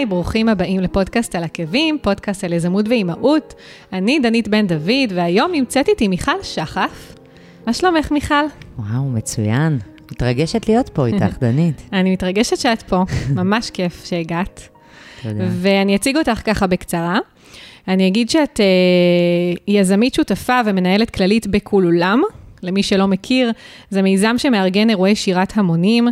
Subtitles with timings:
[0.00, 3.54] היי, ברוכים הבאים לפודקאסט על עקבים, פודקאסט על יזמות ואימהות.
[3.92, 7.16] אני דנית בן דוד, והיום נמצאת איתי מיכל שחף.
[7.66, 8.34] מה שלומך, מיכל?
[8.78, 9.78] וואו, מצוין.
[10.10, 11.82] מתרגשת להיות פה איתך, דנית.
[11.92, 13.04] אני מתרגשת שאת פה,
[13.34, 14.68] ממש כיף שהגעת.
[15.22, 15.44] תודה.
[15.50, 17.18] ואני אציג אותך ככה בקצרה.
[17.88, 18.66] אני אגיד שאת אה,
[19.68, 22.22] יזמית שותפה ומנהלת כללית בכולולם.
[22.62, 23.52] למי שלא מכיר,
[23.90, 26.08] זה מיזם שמארגן אירועי שירת המונים,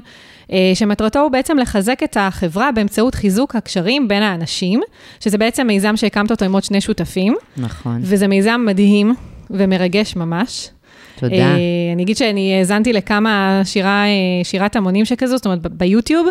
[0.74, 4.80] שמטרתו הוא בעצם לחזק את החברה באמצעות חיזוק הקשרים בין האנשים,
[5.20, 8.00] שזה בעצם מיזם שהקמת אותו עם עוד שני שותפים, נכון.
[8.02, 9.14] וזה מיזם מדהים
[9.50, 10.70] ומרגש ממש.
[11.18, 11.34] תודה.
[11.36, 11.56] אה,
[11.94, 16.26] אני אגיד שאני האזנתי לכמה שירה, אה, שירת המונים שכזו, זאת אומרת, ביוטיוב,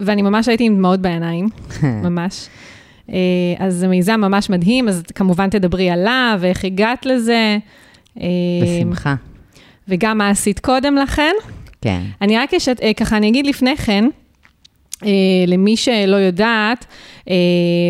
[0.00, 1.48] ואני ממש הייתי עם דמעות בעיניים,
[2.04, 2.48] ממש.
[3.12, 3.16] אה,
[3.58, 7.58] אז זה מיזם ממש מדהים, אז כמובן תדברי עליו, ואיך הגעת לזה.
[8.20, 8.26] אה,
[8.62, 9.14] בשמחה.
[9.88, 11.32] וגם מה עשית קודם לכן.
[11.82, 12.00] כן.
[12.20, 14.04] אני רק אשת, אה, ככה, אני אגיד לפני כן,
[15.04, 15.10] אה,
[15.46, 16.86] למי שלא יודעת,
[17.28, 17.34] אה,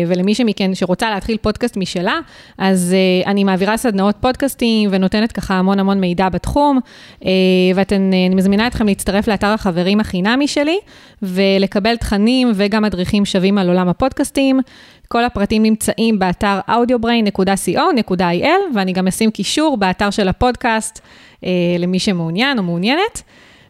[0.07, 2.19] ולמי שמכן שרוצה להתחיל פודקאסט משלה,
[2.57, 6.79] אז אה, אני מעבירה סדנאות פודקאסטים ונותנת ככה המון המון מידע בתחום,
[7.25, 7.31] אה,
[7.91, 10.77] אני מזמינה אתכם להצטרף לאתר החברים החינמי שלי,
[11.21, 14.59] ולקבל תכנים וגם מדריכים שווים על עולם הפודקאסטים.
[15.07, 20.99] כל הפרטים נמצאים באתר audiobrain.co.il, ואני גם אשים קישור באתר של הפודקאסט
[21.79, 23.23] למי שמעוניין או מעוניינת.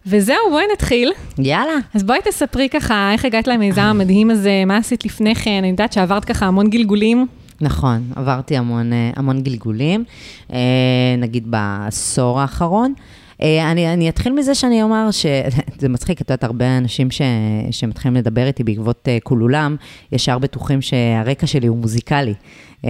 [0.06, 1.12] וזהו, בואי נתחיל.
[1.40, 1.74] יאללה.
[1.94, 5.94] אז בואי תספרי ככה, איך הגעת למיזם המדהים הזה, מה עשית לפני כן, אני יודעת
[5.94, 7.28] שעברת ככה המון גלגולים.
[7.62, 10.04] נכון, עברתי המון, אה, המון גלגולים,
[10.54, 10.60] אה,
[11.18, 12.94] נגיד בעשור האחרון.
[13.44, 17.22] אה, אני, אני אתחיל מזה שאני אומר שזה מצחיק, את יודעת, הרבה אנשים ש,
[17.72, 19.75] שמתחילים לדבר איתי בעקבות uh, כולולם,
[20.11, 22.34] ישר בטוחים שהרקע שלי הוא מוזיקלי.
[22.81, 22.86] Uh,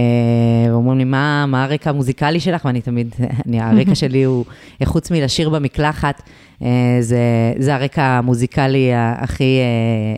[0.68, 2.64] ואומרים לי, מה, מה הרקע המוזיקלי שלך?
[2.64, 3.14] ואני תמיד,
[3.46, 4.44] אני, הרקע שלי הוא,
[4.84, 6.22] חוץ מלשיר במקלחת,
[7.00, 7.18] זה,
[7.58, 9.58] זה הרקע המוזיקלי הכי,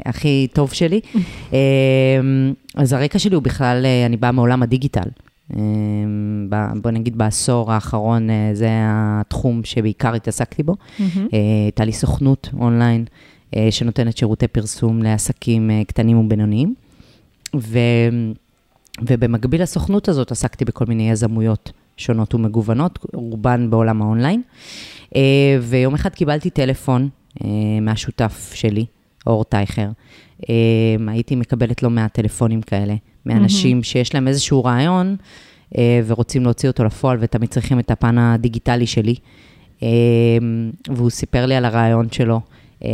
[0.04, 1.00] הכי טוב שלי.
[2.74, 5.08] אז הרקע שלי הוא בכלל, אני באה מעולם הדיגיטל.
[5.52, 6.50] אמ,
[6.82, 10.76] בוא נגיד בעשור האחרון אה, זה התחום שבעיקר התעסקתי בו.
[11.64, 13.04] הייתה לי סוכנות אונליין
[13.56, 16.74] אה, שנותנת שירותי פרסום לעסקים אה, קטנים ובינוניים.
[17.56, 17.78] ו...
[19.02, 24.42] ובמקביל לסוכנות הזאת עסקתי בכל מיני יזמויות שונות ומגוונות, רובן בעולם האונליין.
[25.62, 27.08] ויום אחד קיבלתי טלפון
[27.82, 28.86] מהשותף שלי,
[29.26, 29.88] אור טייכר.
[31.08, 32.94] הייתי מקבלת לא מעט טלפונים כאלה.
[33.26, 33.84] מאנשים mm-hmm.
[33.84, 35.16] שיש להם איזשהו רעיון
[35.78, 39.14] אה, ורוצים להוציא אותו לפועל ותמיד צריכים את הפן הדיגיטלי שלי.
[39.82, 39.88] אה,
[40.88, 42.40] והוא סיפר לי על הרעיון שלו,
[42.84, 42.90] אה,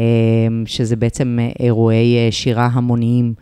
[0.66, 3.34] שזה בעצם אירועי שירה המוניים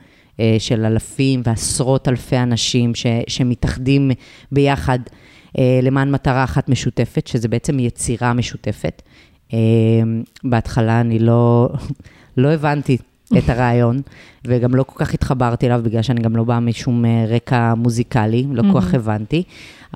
[0.59, 4.11] של אלפים ועשרות אלפי אנשים ש, שמתאחדים
[4.53, 4.99] ביחד
[5.83, 9.03] למען מטרה אחת משותפת, שזה בעצם יצירה משותפת.
[10.45, 11.69] בהתחלה אני לא,
[12.37, 12.97] לא הבנתי
[13.39, 14.01] את הרעיון,
[14.45, 18.47] וגם לא כל כך התחברתי אליו, בגלל שאני גם לא באה משום אה, רקע מוזיקלי,
[18.53, 19.43] לא כל כך הבנתי,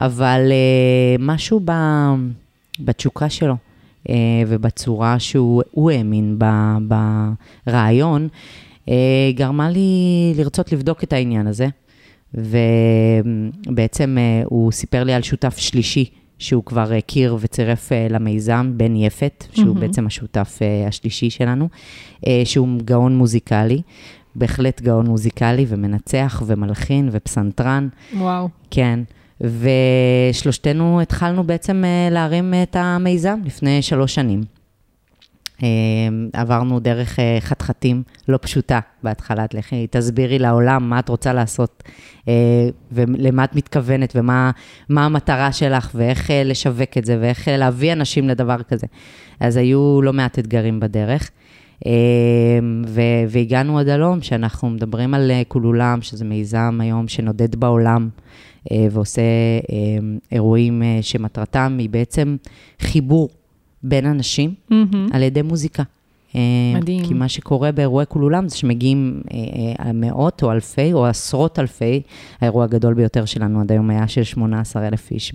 [0.01, 1.73] אבל uh, משהו ב,
[2.81, 3.55] בתשוקה שלו
[4.09, 4.11] uh,
[4.47, 6.39] ובצורה שהוא האמין
[7.67, 8.29] ברעיון,
[9.35, 11.69] גרמה לי לרצות לבדוק את העניין הזה,
[12.35, 16.22] ובעצם הוא סיפר לי על שותף שלישי.
[16.43, 19.79] שהוא כבר הכיר וצירף uh, למיזם, בן יפת, שהוא mm-hmm.
[19.79, 21.69] בעצם השותף uh, השלישי שלנו,
[22.45, 23.83] שהוא גאון מוזיקלי,
[24.35, 27.89] בהחלט גאון מוזיקלי ומנצח ומלחין ופסנתרן.
[28.17, 28.49] וואו.
[28.71, 29.01] כן.
[29.41, 34.62] ושלושתנו התחלנו בעצם להרים את המיזם לפני שלוש שנים.
[35.63, 35.65] Uh,
[36.33, 41.83] עברנו דרך uh, חתחתים לא פשוטה בהתחלה, לכי תסבירי לעולם מה את רוצה לעשות
[42.21, 42.25] uh,
[42.93, 44.51] ולמה את מתכוונת ומה
[44.91, 48.87] המטרה שלך ואיך uh, לשווק את זה ואיך להביא אנשים לדבר כזה.
[49.41, 51.31] אז היו לא מעט אתגרים בדרך.
[51.81, 51.85] Uh,
[53.29, 58.09] והגענו עד הלום, שאנחנו מדברים על כולולם, שזה מיזם היום שנודד בעולם
[58.91, 59.23] ועושה
[59.63, 59.65] uh,
[60.33, 62.37] אירועים שמטרתם היא בעצם
[62.81, 63.29] חיבור
[63.83, 64.97] בין אנשים mm-hmm.
[65.13, 65.83] על ידי מוזיקה.
[66.75, 67.05] מדהים.
[67.05, 69.23] כי מה שקורה באירועי כולולם זה שמגיעים
[69.95, 72.03] מאות או אלפי או עשרות אלפי,
[72.41, 75.35] האירוע הגדול ביותר שלנו עד היום היה של 18 אלף איש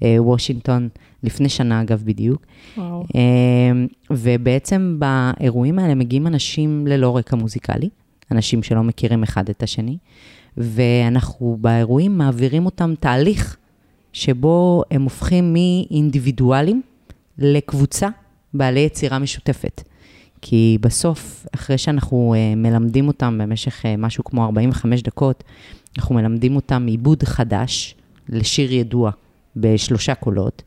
[0.00, 0.88] בוושינגטון,
[1.22, 2.42] לפני שנה אגב בדיוק.
[2.76, 3.04] וואו.
[4.10, 7.88] ובעצם באירועים האלה מגיעים אנשים ללא רקע מוזיקלי,
[8.30, 9.96] אנשים שלא מכירים אחד את השני,
[10.56, 13.56] ואנחנו באירועים מעבירים אותם תהליך
[14.12, 16.82] שבו הם הופכים מאינדיבידואלים,
[17.38, 18.08] לקבוצה
[18.54, 19.82] בעלי יצירה משותפת.
[20.42, 25.44] כי בסוף, אחרי שאנחנו uh, מלמדים אותם במשך uh, משהו כמו 45 דקות,
[25.98, 27.94] אנחנו מלמדים אותם עיבוד חדש
[28.28, 29.10] לשיר ידוע
[29.56, 30.62] בשלושה קולות,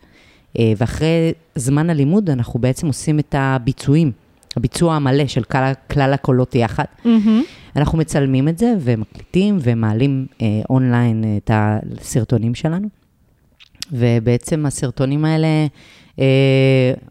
[0.53, 4.11] uh, ואחרי זמן הלימוד אנחנו בעצם עושים את הביצועים,
[4.57, 6.83] הביצוע המלא של כלל, כלל הקולות יחד.
[7.03, 7.09] Mm-hmm.
[7.75, 12.87] אנחנו מצלמים את זה ומקליטים ומעלים אה, אונליין את הסרטונים שלנו.
[13.91, 15.47] ובעצם הסרטונים האלה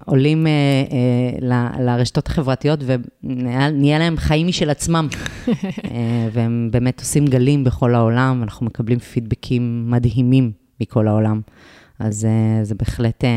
[0.04, 5.08] עולים אה, אה, ל- לרשתות החברתיות ונהיה להם חיים משל עצמם.
[5.90, 11.40] אה, והם באמת עושים גלים בכל העולם, אנחנו מקבלים פידבקים מדהימים מכל העולם.
[11.98, 13.30] אז אה, זה בהחלט, אה,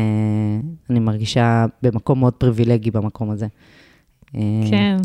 [0.90, 3.46] אני מרגישה במקום מאוד פריבילגי במקום הזה.
[4.34, 4.96] אה, כן.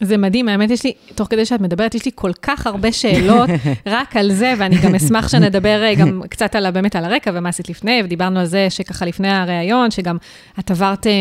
[0.00, 3.50] זה מדהים, האמת יש לי, תוך כדי שאת מדברת, יש לי כל כך הרבה שאלות
[3.86, 7.48] רק על זה, ואני גם אשמח שנדבר אה, גם קצת על, באמת על הרקע ומה
[7.48, 10.16] עשית לפני, ודיברנו על זה שככה לפני הראיון, שגם
[10.58, 11.12] את עברת, אה,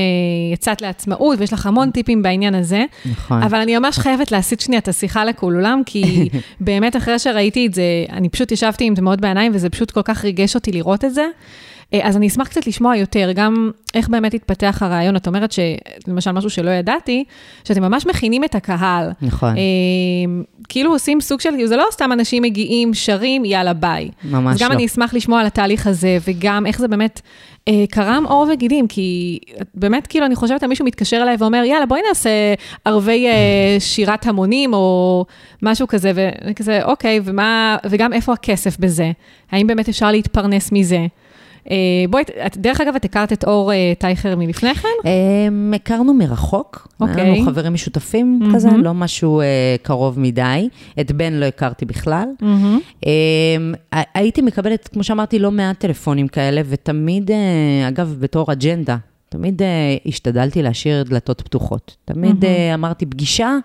[0.54, 2.86] יצאת לעצמאות, ויש לך המון טיפים בעניין הזה.
[3.06, 3.44] נכון.
[3.44, 6.30] אבל אני ממש חייבת להסיט שנייה את השיחה לכולם, כי
[6.60, 10.24] באמת אחרי שראיתי את זה, אני פשוט ישבתי עם דמעות בעיניים, וזה פשוט כל כך
[10.24, 11.26] ריגש אותי לראות את זה.
[11.94, 15.16] אה, אז אני אשמח קצת לשמוע יותר, גם איך באמת התפתח הרעיון.
[15.16, 17.24] את אומרת שלמשל משהו שלא ידעתי,
[17.64, 19.12] שאתם ממש מכינים את הקהל.
[19.22, 19.58] נכון.
[19.58, 19.64] אה,
[20.70, 24.10] כאילו עושים סוג של, זה לא סתם אנשים מגיעים, שרים, יאללה, ביי.
[24.24, 24.76] ממש אז גם לא.
[24.76, 27.22] אני אשמח לשמוע על התהליך הזה, וגם איך זה באמת
[27.68, 29.40] אה, קרם עור וגידים, כי
[29.76, 32.30] באמת, כאילו, אני חושבת על מישהו מתקשר אליי ואומר, יאללה, בואי נעשה
[32.86, 35.26] ערבי אה, שירת המונים, או
[35.62, 39.12] משהו כזה, ואני כזה, אוקיי, ומה, וגם איפה הכסף בזה?
[39.52, 41.06] האם באמת אפשר להתפרנס מזה?
[41.70, 41.76] אה,
[42.10, 42.24] בואי,
[42.56, 45.10] דרך אגב, את הכרת את אור אה, טייכר מלפני כן?
[45.46, 47.22] הם הכרנו מרחוק, אוקיי.
[47.22, 48.40] היה לנו חברים משותפים.
[48.56, 50.70] כזה, לא משהו אה, קרוב מדי.
[51.00, 52.26] את בן לא הכרתי בכלל.
[53.06, 58.98] אה, הייתי מקבלת, כמו שאמרתי, לא מעט טלפונים כאלה, ותמיד, אה, אגב, בתור אג'נדה,
[59.30, 59.68] תמיד אה,
[60.06, 61.96] השתדלתי להשאיר דלתות פתוחות.
[62.06, 63.58] תמיד אה, אמרתי, פגישה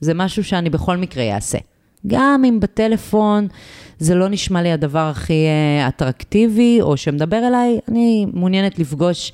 [0.00, 1.58] זה משהו שאני בכל מקרה אעשה.
[2.06, 3.48] גם אם בטלפון
[3.98, 9.32] זה לא נשמע לי הדבר הכי אה, אטרקטיבי, או שמדבר אליי, אני מעוניינת לפגוש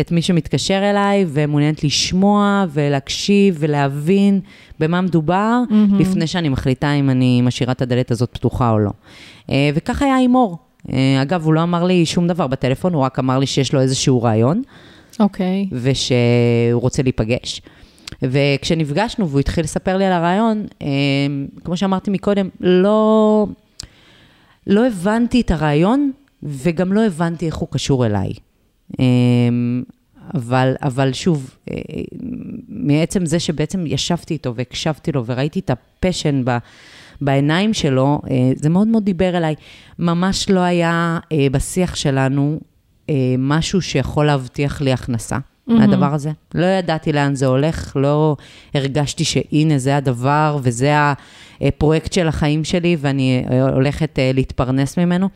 [0.00, 4.40] את מי שמתקשר אליי, ומעוניינת לשמוע ולהקשיב ולהבין
[4.80, 6.00] במה מדובר, מהמם.
[6.00, 8.90] לפני שאני מחליטה אם אני משאירה את הדלת הזאת פתוחה או לא.
[9.50, 10.58] אה, וכך היה עם אור.
[10.92, 13.80] אה, אגב, הוא לא אמר לי שום דבר בטלפון, הוא רק אמר לי שיש לו
[13.80, 14.62] איזשהו רעיון.
[15.20, 15.68] אוקיי.
[15.72, 17.62] ושהוא רוצה להיפגש.
[18.22, 20.86] וכשנפגשנו והוא התחיל לספר לי על הרעיון, אה,
[21.64, 23.46] כמו שאמרתי מקודם, לא,
[24.66, 26.12] לא הבנתי את הרעיון
[26.42, 28.32] וגם לא הבנתי איך הוא קשור אליי.
[29.00, 29.04] אה,
[30.34, 31.76] אבל, אבל שוב, אה,
[32.68, 36.58] מעצם זה שבעצם ישבתי איתו והקשבתי לו וראיתי את הפשן ב,
[37.20, 38.20] בעיניים שלו,
[38.56, 39.54] זה מאוד מאוד דיבר אליי.
[39.98, 41.18] ממש לא היה
[41.52, 42.60] בשיח שלנו
[43.38, 45.38] משהו שיכול להבטיח לי הכנסה.
[45.66, 45.80] מהמם.
[45.80, 46.30] מהדבר הזה.
[46.54, 48.36] לא ידעתי לאן זה הולך, לא
[48.74, 50.92] הרגשתי שהנה זה הדבר וזה
[51.60, 55.28] הפרויקט של החיים שלי ואני אה, הולכת אה, להתפרנס ממנו.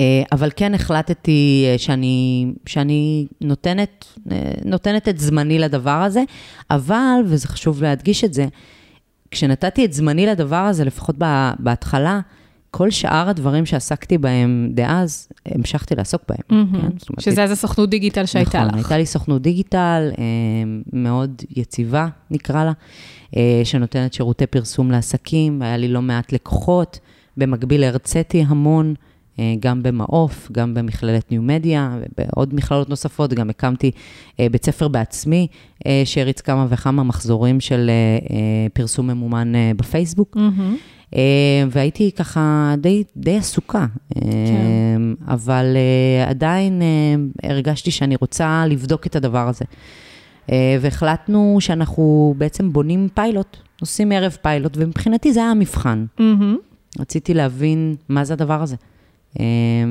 [0.00, 4.04] אה, אבל כן החלטתי שאני, שאני נותנת,
[4.64, 6.22] נותנת את זמני לדבר הזה,
[6.70, 8.46] אבל, וזה חשוב להדגיש את זה,
[9.30, 12.20] כשנתתי את זמני לדבר הזה, לפחות בה- בהתחלה,
[12.70, 16.38] כל שאר הדברים שעסקתי בהם דאז, המשכתי לעסוק בהם.
[16.50, 16.72] מהמם.
[16.72, 16.78] כן?
[16.86, 18.74] אומרת, שזה אז הסוכנות דיגיטל שהייתה נכון, לך.
[18.74, 20.24] הייתה לי סוכנות דיגיטל אה,
[20.92, 22.72] מאוד יציבה, נקרא לה,
[23.36, 26.98] אה, שנותנת שירותי פרסום לעסקים, היה לי לא מעט לקוחות.
[27.36, 28.94] במקביל הרציתי המון,
[29.38, 33.90] אה, גם במעוף, גם במכללת ניו-מדיה, ובעוד מכללות נוספות, גם הקמתי
[34.38, 35.46] בית ספר בעצמי,
[36.04, 37.90] שהריץ כמה וכמה מחזורים של
[38.72, 40.36] פרסום ממומן בפייסבוק.
[40.36, 40.76] מהמם.
[41.16, 41.20] אה,
[41.70, 43.86] והייתי ככה די, די עסוקה,
[44.16, 44.22] אה,
[45.28, 46.82] אבל אה, עדיין
[47.42, 49.64] הרגשתי שאני רוצה לבדוק את הדבר הזה.
[50.80, 56.06] והחלטנו שאנחנו בעצם בונים פיילוט, עושים ערב פיילוט, ומבחינתי זה היה המבחן.
[56.18, 56.56] מהמם.
[56.98, 58.76] רציתי להבין מה זה הדבר הזה,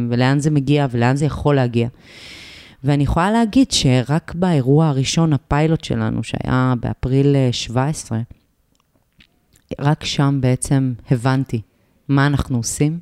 [0.09, 1.87] ולאן זה מגיע ולאן זה יכול להגיע.
[2.83, 8.19] ואני יכולה להגיד שרק באירוע הראשון, הפיילוט שלנו, שהיה באפריל אה, 17,
[9.79, 11.61] רק שם בעצם הבנתי
[12.07, 12.99] מה אנחנו עושים,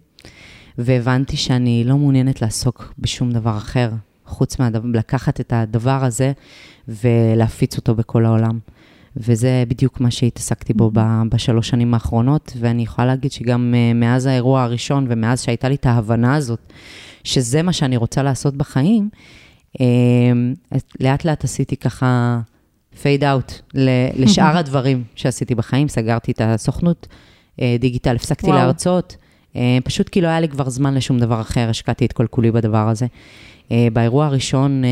[0.78, 3.92] והבנתי שאני לא מעוניינת לעסוק בשום דבר אחר,
[4.26, 6.32] חוץ מלקחת את הדבר הזה
[6.88, 8.60] ולהפיץ אותו בכל העולם.
[9.18, 14.26] וזה בדיוק מה שהתעסקתי בו ב- בשלוש שנים האחרונות, ואני יכולה להגיד שגם אה, מאז
[14.26, 16.74] האירוע הראשון ומאז שהייתה לי את ההבנה הזאת,
[17.24, 19.10] שזה מה שאני רוצה לעשות בחיים,
[19.82, 19.86] אה,
[21.00, 22.40] לאט לאט עשיתי ככה
[23.02, 23.54] פייד אאוט
[24.16, 27.08] לשאר הדברים שעשיתי בחיים, סגרתי את הסוכנות
[27.62, 28.58] אה, דיגיטל, הפסקתי וואו.
[28.58, 29.16] להרצות,
[29.56, 32.52] אה, פשוט כי לא היה לי כבר זמן לשום דבר אחר, השקעתי את כל כולי
[32.52, 33.06] בדבר הזה.
[33.72, 34.84] אה, באירוע הראשון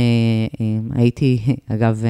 [0.96, 1.40] הייתי,
[1.74, 2.04] אגב,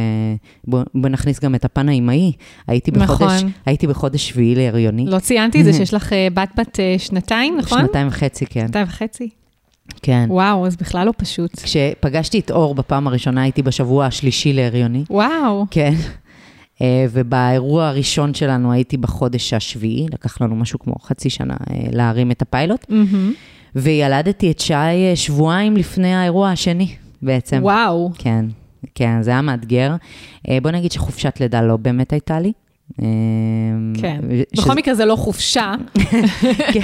[0.67, 2.31] בוא, בוא נכניס גם את הפן האימהי,
[2.67, 3.51] הייתי בחודש, נכון.
[3.65, 5.05] הייתי בחודש שביעי להריוני.
[5.05, 7.79] לא ציינתי את זה שיש לך בת בת שנתיים, נכון?
[7.79, 8.65] שנתיים וחצי, כן.
[8.67, 9.29] שנתיים וחצי.
[10.01, 10.25] כן.
[10.29, 11.59] וואו, אז בכלל לא פשוט.
[11.59, 15.03] כשפגשתי את אור בפעם הראשונה, הייתי בשבוע השלישי להריוני.
[15.09, 15.65] וואו.
[15.71, 15.93] כן.
[16.81, 22.31] אה, ובאירוע הראשון שלנו הייתי בחודש השביעי, לקח לנו משהו כמו חצי שנה אה, להרים
[22.31, 23.33] את הפיילוט, מהמם.
[23.75, 27.59] וילדתי את שי אה, שבועיים לפני האירוע השני בעצם.
[27.61, 28.11] וואו.
[28.17, 28.45] כן,
[28.95, 29.95] כן, זה היה מאתגר.
[30.61, 32.51] בוא נגיד שחופשת לידה לא באמת הייתה לי.
[33.01, 33.05] אה,
[34.01, 34.19] כן.
[34.55, 35.73] ש- בכל מקרה זה לא חופשה.
[36.73, 36.79] כן,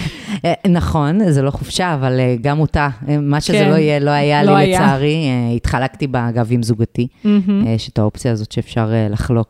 [0.46, 3.70] אה, נכון, זה לא חופשה, אבל אה, גם אותה, אה, מה שזה כן.
[3.70, 4.82] לא יהיה, לא היה לא לי היה.
[4.82, 5.16] לצערי.
[5.56, 7.08] התחלקתי בה, אגב, עם זוגתי.
[7.24, 7.68] מהמם.
[7.68, 9.50] אה, יש את האופציה הזאת שאפשר לחלוק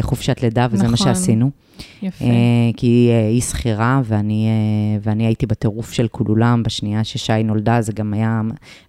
[0.00, 1.06] חופשת לידה, וזה מה נכון.
[1.06, 1.50] שעשינו.
[2.02, 2.24] יפה.
[2.24, 2.30] אה,
[2.76, 6.62] כי אה, היא שכירה, ואני, אה, ואני הייתי בטירוף של כולולם.
[6.62, 8.40] בשנייה ששי נולדה, זה גם היה,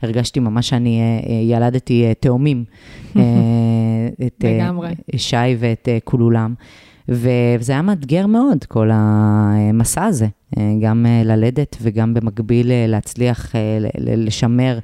[0.02, 2.64] הרגשתי ממש שאני אה, אה, ילדתי אה, תאומים.
[3.16, 3.22] אה,
[4.28, 4.90] את אה, לגמרי.
[5.16, 6.54] שי ואת אה, כולולם.
[7.10, 10.28] וזה היה מאתגר מאוד, כל המסע הזה,
[10.58, 14.80] אה, גם אה, ללדת וגם במקביל אה, להצליח אה, לשמר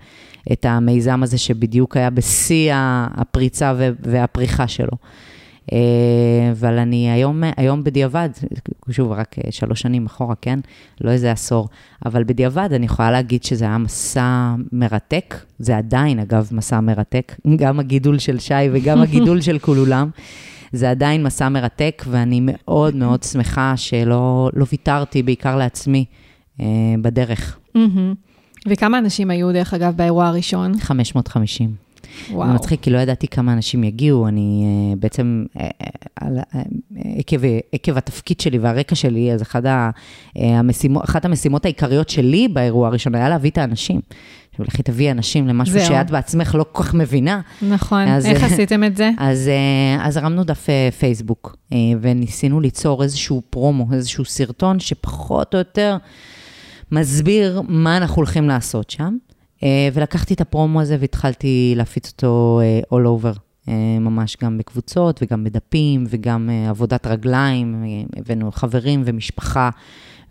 [0.52, 2.72] את המיזם הזה שבדיוק היה בשיא
[3.16, 4.98] הפריצה והפריחה שלו.
[5.72, 5.78] אה,
[6.52, 8.30] אבל אני היום, היום בדיעבד,
[8.90, 10.60] שוב, רק אה, שלוש שנים אחורה, כן?
[11.02, 11.70] לא איזה עשור,
[12.06, 17.80] אבל בדיעבד אני יכולה להגיד שזה היה מסע מרתק, זה עדיין, אגב, מסע מרתק, גם
[17.80, 20.10] הגידול של שי וגם הגידול של כולולם.
[20.74, 26.06] זה עדיין מסע מרתק, ואני מאוד מאוד שמחה שלא לא ויתרתי, בעיקר לעצמי,
[26.60, 26.66] אה,
[27.02, 27.60] בדרך.
[28.68, 30.80] וכמה אנשים היו, דרך אגב, באירוע הראשון?
[30.80, 31.91] 550.
[32.32, 32.48] וואו.
[32.48, 34.28] זה מצחיק, כי לא ידעתי כמה אנשים יגיעו.
[34.28, 36.38] אני אה, בעצם, אה, אה, על-
[37.20, 37.38] עקב,
[37.72, 39.90] עקב התפקיד שלי והרקע שלי, אז אחד ה,
[40.36, 44.02] המשימות, אחת המשימות העיקריות שלי באירוע הראשון היה להביא את האנשים.
[44.52, 45.86] עכשיו, לכי תביאי אנשים למשהו זהו.
[45.88, 47.42] שאת בעצמך לא כל כך מבינה.
[47.62, 48.08] נכון.
[48.08, 49.10] אז- איך עשיתם את זה?
[49.18, 49.50] אז,
[50.02, 50.68] אז הרמנו דף
[51.00, 51.56] פייסבוק,
[52.02, 55.98] וניסינו ליצור איזשהו פרומו, איזשהו סרטון שפחות או יותר
[56.92, 59.18] מסביר מה אנחנו הולכים לעשות שם.
[59.64, 63.38] אה, ולקחתי את הפרומו הזה והתחלתי להפיץ אותו אה, all over,
[63.68, 67.84] אה, ממש גם בקבוצות וגם בדפים וגם עבודת רגליים,
[68.18, 69.70] הבאנו חברים ומשפחה.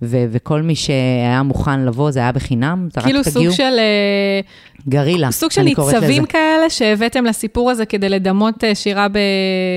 [0.03, 3.53] ו- וכל מי שהיה מוכן לבוא, זה היה בחינם, זה כאילו רק סוג תגיעו.
[3.53, 3.63] של...
[3.79, 4.41] אה,
[4.89, 6.07] גרילה, סוג של אני קוראת לזה.
[6.07, 9.07] ניצבים כאלה שהבאתם לסיפור הזה כדי לדמות אה, שירה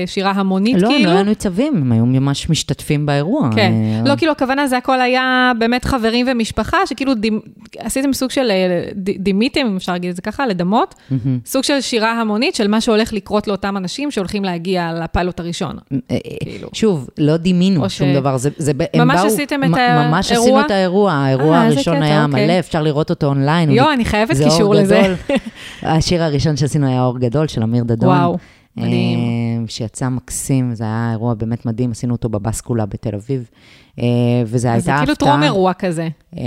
[0.04, 1.10] בשירה המונית, לא, כאילו?
[1.10, 3.50] לא היו ניצבים, הם היו ממש משתתפים באירוע.
[3.54, 3.72] כן.
[3.72, 7.40] אה, לא, כאילו, הכוונה זה הכל היה באמת חברים ומשפחה, שכאילו דימ-
[7.78, 11.38] עשיתם סוג של, אה, ד- דימיתם, אם אפשר להגיד את זה ככה, לדמות, מהמם.
[11.46, 15.76] סוג של שירה המונית של מה שהולך לקרות לאותם אנשים שהולכים להגיע לפיילוט הראשון.
[16.10, 16.68] אה, כאילו.
[16.72, 19.74] שוב, לא דימינו שום ש- דבר, זה, זה, הם ממש באו, עשיתם את מ-
[20.14, 22.46] ממש עשינו את האירוע, האירוע אה, הראשון קטע, היה אוקיי.
[22.46, 23.70] מלא, אפשר לראות אותו אונליין.
[23.70, 25.14] יואו, אני חייבת זה קישור לזה.
[25.82, 28.08] השיר הראשון שעשינו היה אור גדול של אמיר דדון.
[28.08, 28.38] וואו,
[28.76, 29.18] מדהים.
[29.18, 33.50] אה, שיצא מקסים, זה היה אירוע באמת מדהים, עשינו אותו בבסקולה בתל אביב.
[33.98, 34.04] אה,
[34.42, 35.28] וזה זה הייתה כאילו הפתעה.
[35.28, 36.42] טרום אירוע כזה, אה,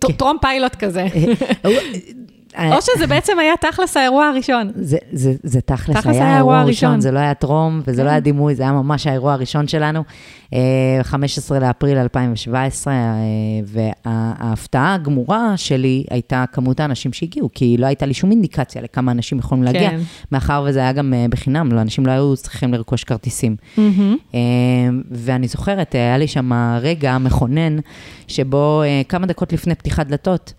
[0.00, 0.12] כן.
[0.12, 1.06] טרום פיילוט כזה.
[2.56, 4.70] אה, או שזה בעצם היה תכלס האירוע הראשון.
[4.74, 7.00] זה, זה, זה תכלס, תכלס היה האירוע הראשון, הראשון.
[7.00, 8.12] זה לא היה טרום וזה לא כן.
[8.12, 10.04] היה דימוי, זה היה ממש האירוע הראשון שלנו,
[10.54, 12.98] אה, 15 לאפריל 2017, אה,
[13.64, 19.38] וההפתעה הגמורה שלי הייתה כמות האנשים שהגיעו, כי לא הייתה לי שום אינדיקציה לכמה אנשים
[19.38, 20.00] יכולים להגיע, כן.
[20.32, 23.56] מאחר וזה היה גם אה, בחינם, לא, אנשים לא היו צריכים לרכוש כרטיסים.
[24.34, 24.40] אה,
[25.10, 27.76] ואני זוכרת, אה, היה לי שם רגע מכונן,
[28.28, 30.52] שבו אה, כמה דקות לפני פתיחת דלתות,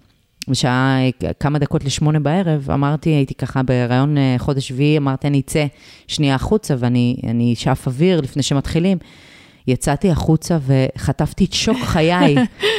[0.49, 0.97] בשעה
[1.39, 5.65] כמה דקות לשמונה בערב, אמרתי, הייתי ככה בהיריון אה, חודש שביעי, אמרתי, אני אצא
[6.07, 8.97] שנייה החוצה ואני אני אשאף אוויר לפני שמתחילים.
[9.67, 12.35] יצאתי החוצה וחטפתי את שוק חיי,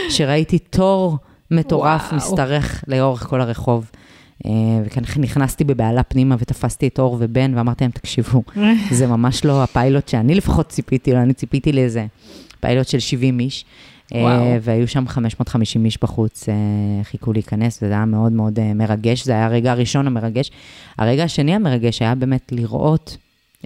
[0.08, 1.18] שראיתי תור
[1.50, 2.16] מטורף וואו.
[2.16, 3.90] משתרך לאורך כל הרחוב.
[4.46, 4.50] אה,
[5.16, 8.42] ונכנסתי בבהלה פנימה ותפסתי את אור ובן ואמרתי להם, תקשיבו,
[8.98, 12.06] זה ממש לא הפיילוט שאני לפחות ציפיתי לו, אני ציפיתי לאיזה
[12.60, 13.64] פיילוט של 70 איש.
[14.14, 14.62] אה, וואו.
[14.62, 16.54] והיו שם 550 איש בחוץ, אה,
[17.04, 19.24] חיכו להיכנס, וזה היה מאוד מאוד אה, מרגש.
[19.24, 20.50] זה היה הרגע הראשון המרגש.
[20.98, 23.16] הרגע השני המרגש היה באמת לראות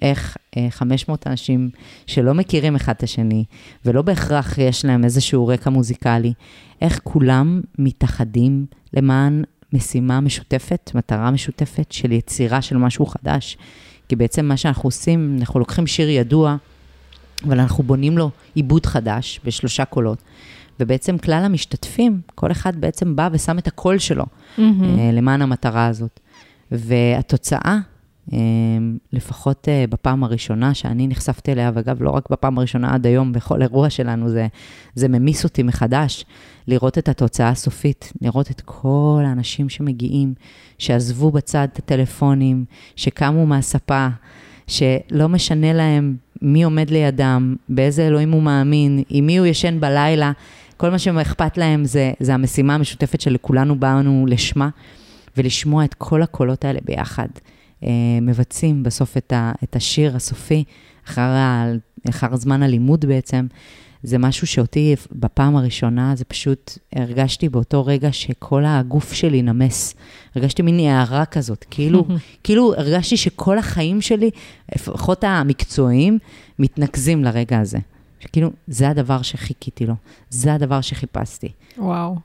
[0.03, 1.71] איך אה, 500 אנשים
[2.07, 3.45] שלא מכירים אחד את השני,
[3.85, 6.33] ולא בהכרח יש להם איזשהו רקע מוזיקלי,
[6.81, 13.57] איך כולם מתאחדים למען משימה משותפת, מטרה משותפת של יצירה של משהו חדש.
[14.09, 16.57] כי בעצם מה שאנחנו עושים, אנחנו לוקחים שיר ידוע,
[17.47, 20.23] אבל אנחנו בונים לו עיבוד חדש בשלושה קולות.
[20.81, 24.25] ובעצם כלל המשתתפים, כל אחד בעצם בא ושם את הקול שלו.
[24.99, 26.21] אה, למען המטרה הזאת.
[26.71, 27.79] והתוצאה,
[28.33, 28.39] אה,
[29.13, 33.63] לפחות אה, בפעם הראשונה שאני נחשפתי אליה, ואגב, לא רק בפעם הראשונה עד היום, בכל
[33.63, 34.47] אירוע שלנו, זה,
[34.95, 36.25] זה ממיס אותי מחדש,
[36.69, 40.35] לראות את התוצאה הסופית, לראות את כל האנשים שמגיעים,
[40.79, 42.65] שעזבו בצד את הטלפונים,
[42.97, 44.09] שקמו מהספה,
[44.67, 50.33] שלא משנה להם מי עומד לידם, באיזה אלוהים הוא מאמין, עם מי הוא ישן בלילה,
[50.77, 54.69] כל מה שאכפת להם זה, זה המשימה המשותפת שלכולנו באנו לשמה,
[55.37, 57.29] ולשמוע את כל הקולות האלה ביחד.
[58.23, 60.65] מבצעים בסוף את, ה, את השיר הסופי,
[61.07, 61.65] אחר, ה,
[62.09, 63.47] אחר זמן הלימוד בעצם,
[64.05, 69.95] זה משהו שאותי בפעם הראשונה, זה פשוט, הרגשתי באותו רגע שכל הגוף שלי נמס.
[70.37, 72.07] הרגשתי מין הערה כזאת, כאילו,
[72.45, 74.31] כאילו הרגשתי שכל החיים שלי,
[74.75, 76.19] לפחות המקצועיים,
[76.59, 77.79] מתנקזים לרגע הזה.
[78.21, 79.95] שכאילו, זה הדבר שחיכיתי לו,
[80.31, 81.49] זה הדבר שחיפשתי.
[81.79, 82.17] וואו.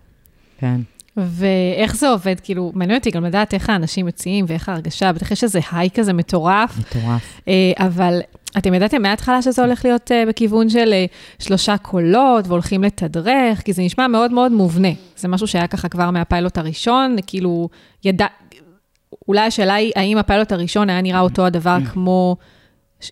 [0.57, 0.81] כן.
[1.25, 2.35] ואיך זה עובד?
[2.43, 6.13] כאילו, מעניין אותי גם לדעת איך האנשים יוצאים ואיך ההרגשה, בטח יש איזה היי כזה
[6.13, 6.77] מטורף.
[6.77, 7.41] מטורף.
[7.47, 8.19] אה, אבל
[8.57, 13.73] אתם ידעתם מההתחלה שזה הולך להיות uh, בכיוון של uh, שלושה קולות והולכים לתדרך, כי
[13.73, 14.87] זה נשמע מאוד מאוד מובנה.
[15.17, 17.69] זה משהו שהיה ככה כבר מהפיילוט הראשון, כאילו,
[18.03, 18.25] ידע...
[19.27, 22.35] אולי השאלה היא, האם הפיילוט הראשון היה נראה אותו הדבר כמו...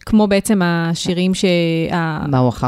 [0.05, 1.47] כמו בעצם השירים שה...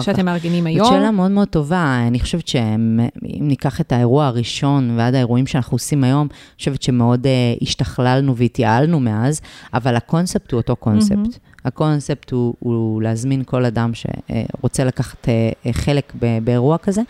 [0.01, 0.85] שאתם מארגנים היום?
[0.85, 2.03] זאת שאלה מאוד מאוד טובה.
[2.07, 7.25] אני חושבת שאם ניקח את האירוע הראשון ועד האירועים שאנחנו עושים היום, אני חושבת שמאוד
[7.25, 9.41] uh, השתכללנו והתייעלנו מאז,
[9.73, 11.15] אבל הקונספט הוא אותו קונספט.
[11.15, 11.48] Mm-hmm.
[11.65, 16.13] הקונספט הוא, הוא להזמין כל אדם שרוצה לקחת אה, אה, חלק
[16.43, 17.01] באירוע כזה.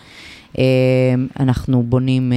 [0.57, 0.63] אה,
[1.39, 2.33] אנחנו בונים,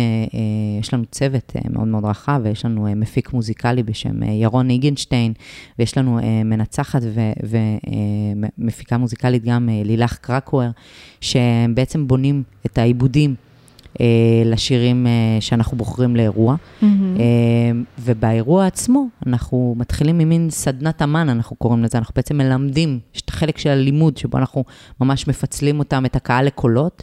[0.81, 5.33] יש לנו צוות מאוד מאוד רחב, ויש לנו מפיק מוזיקלי בשם ירון איגנשטיין,
[5.79, 7.03] ויש לנו מנצחת
[8.59, 10.69] ומפיקה מוזיקלית גם לילך קרקוור,
[11.21, 13.35] שהם בעצם בונים את העיבודים.
[14.01, 14.07] אה,
[14.45, 16.55] לשירים אה, שאנחנו בוחרים לאירוע.
[16.55, 16.85] Mm-hmm.
[16.85, 23.21] אה, ובאירוע עצמו, אנחנו מתחילים ממין סדנת אמן, אנחנו קוראים לזה, אנחנו בעצם מלמדים, יש
[23.21, 24.65] את החלק של הלימוד, שבו אנחנו
[25.01, 27.03] ממש מפצלים אותם, את הקהל לקולות,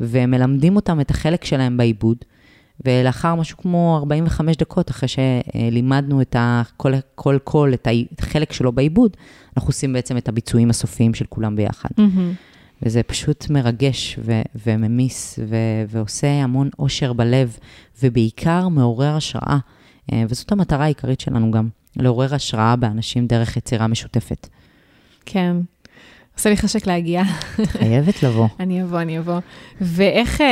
[0.00, 2.16] ומלמדים אותם את החלק שלהם בעיבוד.
[2.84, 6.36] ולאחר משהו כמו 45 דקות, אחרי שלימדנו את
[6.76, 9.16] כל כל קול, את החלק שלו בעיבוד,
[9.56, 11.88] אנחנו עושים בעצם את הביצועים הסופיים של כולם ביחד.
[11.96, 12.57] Mm-hmm.
[12.82, 17.58] וזה פשוט מרגש ו- וממיס ו- ועושה המון אושר בלב,
[18.02, 19.58] ובעיקר מעורר השראה.
[20.12, 24.48] אה, וזאת המטרה העיקרית שלנו גם, לעורר השראה באנשים דרך יצירה משותפת.
[25.26, 25.56] כן.
[26.36, 27.22] עושה לי חשק להגיע.
[27.64, 28.48] חייבת לבוא.
[28.60, 29.38] אני אבוא, אני אבוא.
[29.80, 30.46] ואיך, אה,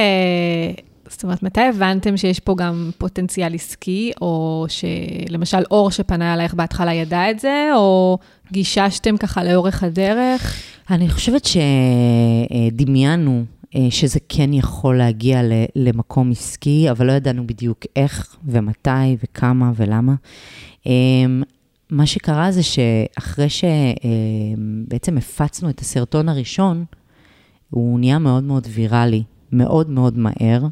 [1.09, 6.93] זאת אומרת, מתי הבנתם שיש פה גם פוטנציאל עסקי, או שלמשל אור שפנה אלייך בהתחלה
[6.95, 8.19] ידע את זה, או
[8.53, 10.63] גיששתם ככה לאורך הדרך?
[10.91, 11.49] אני חושבת
[12.73, 13.45] שדמיינו
[13.77, 15.41] אה, שזה כן יכול להגיע
[15.77, 20.15] למקום עסקי, אבל לא ידענו בדיוק איך ומתי וכמה ולמה.
[20.87, 21.43] אמ,
[21.91, 26.85] מה שקרה זה שאחרי שבעצם אמ, הפצנו את הסרטון הראשון,
[27.71, 30.67] הוא נהיה מאוד מאוד ויראלי, מאוד מאוד מהר,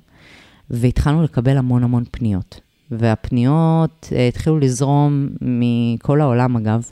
[0.70, 2.60] והתחלנו לקבל המון המון פניות.
[2.90, 6.90] והפניות אה, התחילו לזרום מכל העולם, אגב.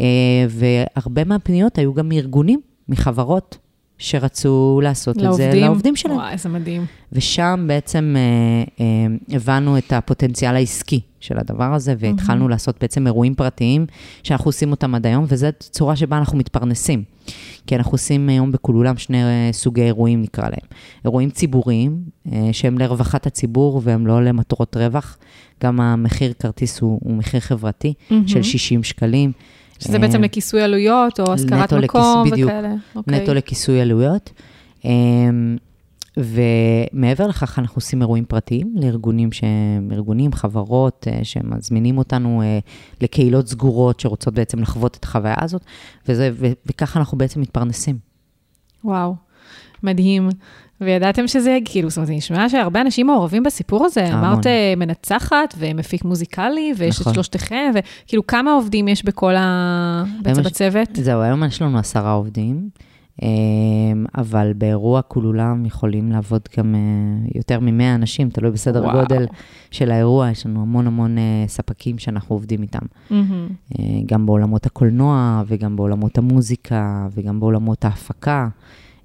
[0.00, 3.58] אה, והרבה מהפניות היו גם מארגונים, מחברות,
[4.02, 5.48] שרצו לעשות לעובדים.
[5.48, 6.16] את זה לעובדים שלהם.
[6.16, 6.86] וואי, איזה מדהים.
[7.12, 12.50] ושם בעצם אה, אה, הבנו את הפוטנציאל העסקי של הדבר הזה, והתחלנו mm-hmm.
[12.50, 13.86] לעשות בעצם אירועים פרטיים,
[14.22, 17.04] שאנחנו עושים אותם עד היום, וזו צורה שבה אנחנו מתפרנסים.
[17.66, 20.68] כי אנחנו עושים היום בכולולם שני אה, סוגי אירועים, נקרא להם.
[21.04, 25.18] אירועים ציבוריים, אה, שהם לרווחת הציבור והם לא למטרות רווח.
[25.62, 28.14] גם המחיר כרטיס הוא, הוא מחיר חברתי mm-hmm.
[28.26, 29.32] של 60 שקלים.
[29.82, 32.68] שזה בעצם אה, לכיסוי עלויות, או השכרת מקום לכיס, וכאלה.
[32.68, 33.22] בדיוק, אוקיי.
[33.22, 34.32] נטו לכיסוי עלויות.
[34.84, 35.56] אמ,
[36.16, 42.58] ומעבר לכך, אנחנו עושים אירועים פרטיים לארגונים שהם ארגונים, חברות, אה, שמזמינים אותנו אה,
[43.00, 45.62] לקהילות סגורות שרוצות בעצם לחוות את החוויה הזאת,
[46.08, 47.98] וזה, ו- וככה אנחנו בעצם מתפרנסים.
[48.84, 49.14] וואו,
[49.82, 50.28] מדהים.
[50.84, 54.06] וידעתם שזה, כאילו, זאת אומרת, זה נשמע שהרבה אנשים מעורבים בסיפור הזה.
[54.06, 54.24] המון.
[54.24, 57.10] אמרת אה, מנצחת ומפיק מוזיקלי, ויש נכון.
[57.10, 60.04] את שלושתכם, וכאילו, כמה עובדים יש בכל ה...
[60.22, 60.88] בעצם בצוות?
[60.92, 62.68] זהו, היום יש לנו עשרה עובדים,
[63.22, 63.28] אה,
[64.18, 69.00] אבל באירוע כולולם יכולים לעבוד גם אה, יותר מ-100 אנשים, תלוי בסדר וואו.
[69.00, 69.26] גודל
[69.70, 71.16] של האירוע, יש לנו המון המון
[71.46, 72.86] ספקים שאנחנו עובדים איתם.
[73.10, 73.74] Mm-hmm.
[74.06, 78.48] גם בעולמות הקולנוע, וגם בעולמות המוזיקה, וגם בעולמות ההפקה.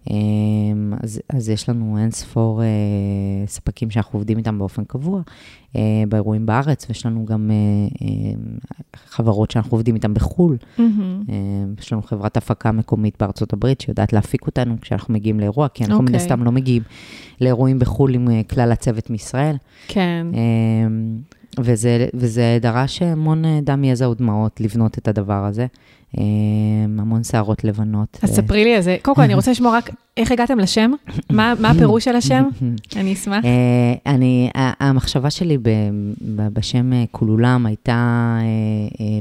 [0.10, 2.68] אמ, אז, אז יש לנו אין ספור אה,
[3.48, 5.22] ספקים שאנחנו עובדים איתם באופן קבוע
[5.76, 7.56] אה, באירועים בארץ, ויש לנו גם אה,
[8.08, 8.34] אה,
[8.96, 10.58] חברות שאנחנו עובדים איתם בחו"ל.
[10.58, 10.82] Mm-hmm.
[11.30, 11.36] אה,
[11.80, 15.98] יש לנו חברת הפקה מקומית בארצות הברית שיודעת להפיק אותנו כשאנחנו מגיעים לאירוע, כי אנחנו
[15.98, 16.02] okay.
[16.02, 16.22] מן אוקיי.
[16.22, 16.84] הסתם לא מגיעים
[17.42, 19.56] לאירועים בחו"ל עם אה, כלל הצוות מישראל.
[19.88, 20.28] כן.
[20.34, 20.88] אה,
[21.60, 25.68] וזה, וזה דרש המון אה, דם, יזע ודמעות לבנות את הדבר הזה.
[26.18, 26.24] אה,
[27.00, 28.20] המון שערות לבנות.
[28.22, 28.98] אז ספרי לי על זה.
[29.02, 30.92] קודם כל, אני רוצה לשמוע רק איך הגעתם לשם?
[31.30, 32.44] מה, הפירוש של השם?
[32.96, 33.46] אני אשמח.
[33.46, 35.58] אה, אני, המחשבה שלי
[36.54, 38.38] בשם קולולם הייתה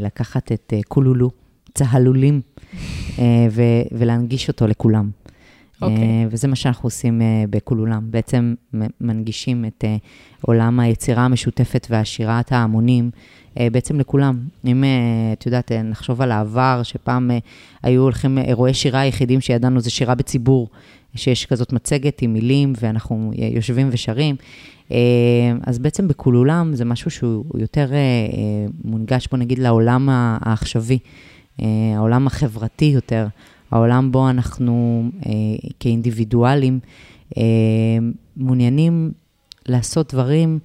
[0.00, 1.30] לקחת את קולולו,
[1.74, 2.40] צהלולים,
[3.92, 5.10] ולהנגיש אותו לכולם.
[5.82, 5.96] אוקיי.
[5.96, 8.10] אה, וזה מה שאנחנו עושים אה, בכולולם.
[8.10, 8.54] בעצם
[9.00, 9.96] מנגישים את אה,
[10.40, 13.10] עולם היצירה המשותפת והשירת ההמונים
[13.72, 14.38] בעצם לכולם.
[14.64, 14.84] אם,
[15.32, 17.30] את יודעת, נחשוב על העבר, שפעם
[17.82, 20.68] היו הולכים, אירועי שירה היחידים שידענו זה שירה בציבור,
[21.14, 24.36] שיש כזאת מצגת עם מילים ואנחנו יושבים ושרים.
[25.66, 27.90] אז בעצם בכולולם זה משהו שהוא יותר
[28.84, 30.98] מונגש, בוא נגיד, לעולם העכשווי,
[31.96, 33.26] העולם החברתי יותר,
[33.70, 35.32] העולם בו אנחנו אה,
[35.80, 36.80] כאינדיבידואלים
[37.36, 37.42] אה,
[38.36, 39.12] מעוניינים
[39.66, 40.58] לעשות דברים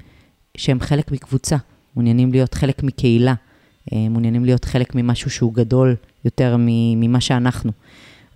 [0.58, 1.58] שהם חלק מקבוצה,
[1.96, 3.34] מעוניינים להיות חלק מקהילה,
[3.94, 7.72] אה, מעוניינים להיות חלק ממשהו שהוא גדול יותר ממה שאנחנו.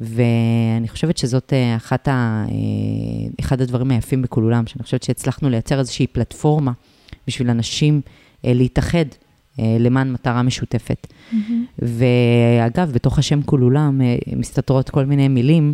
[0.01, 2.54] ואני חושבת שזאת אה, אחת ה, אה,
[3.39, 6.71] אחד הדברים היפים בכולולם, שאני חושבת שהצלחנו לייצר איזושהי פלטפורמה
[7.28, 8.01] בשביל אנשים
[8.45, 9.06] אה, להתאחד
[9.59, 11.07] למען מטרה משותפת.
[11.79, 15.73] ואגב, בתוך השם כולולם אה, מסתתרות כל מיני מילים,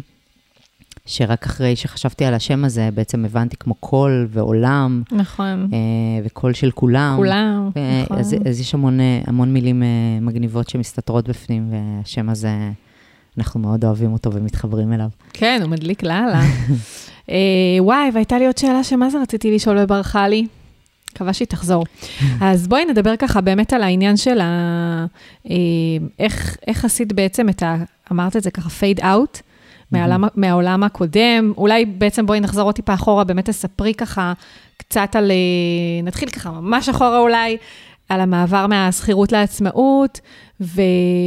[1.06, 5.70] שרק אחרי שחשבתי על השם הזה, בעצם הבנתי כמו קול ועולם, נכון.
[5.74, 5.78] אה,
[6.26, 7.14] וקול של כולם.
[7.18, 8.18] כולם, אה, נכון.
[8.18, 9.88] אז, אז יש המון, אה, המון מילים אה,
[10.22, 12.50] מגניבות שמסתתרות בפנים, והשם הזה,
[13.38, 15.10] אנחנו מאוד אוהבים אותו ומתחברים אליו.
[15.34, 16.42] כן, הוא מדליק לאללה.
[17.30, 17.36] אה,
[17.80, 20.48] וואי, והייתה לי עוד שאלה שמה זה רציתי לשאול וברחה לי.
[21.16, 21.86] מקווה שהיא תחזור.
[22.42, 24.46] אז בואי נדבר ככה באמת על העניין של ה...
[25.50, 25.56] אה,
[26.20, 27.76] איך, איך עשית בעצם את ה...
[28.12, 29.40] אמרת את זה ככה, פייד אאוט,
[29.92, 31.54] מהעולם, מהעולם הקודם.
[31.58, 34.34] אולי בעצם בואי נחזור עוד טיפה אחורה, באמת תספרי ככה
[34.78, 35.32] קצת על...
[35.32, 37.58] אה, נתחיל ככה ממש אחורה אולי,
[38.10, 40.20] על המעבר מהשכירות לעצמאות,
[40.62, 40.82] ו...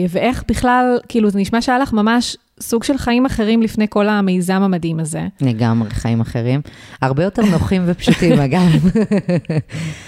[0.09, 4.63] ואיך בכלל, כאילו, זה נשמע שהיה לך ממש סוג של חיים אחרים לפני כל המיזם
[4.63, 5.29] המדהים הזה.
[5.41, 6.61] לגמרי, חיים אחרים.
[7.03, 8.71] הרבה יותר נוחים ופשוטים, אגב.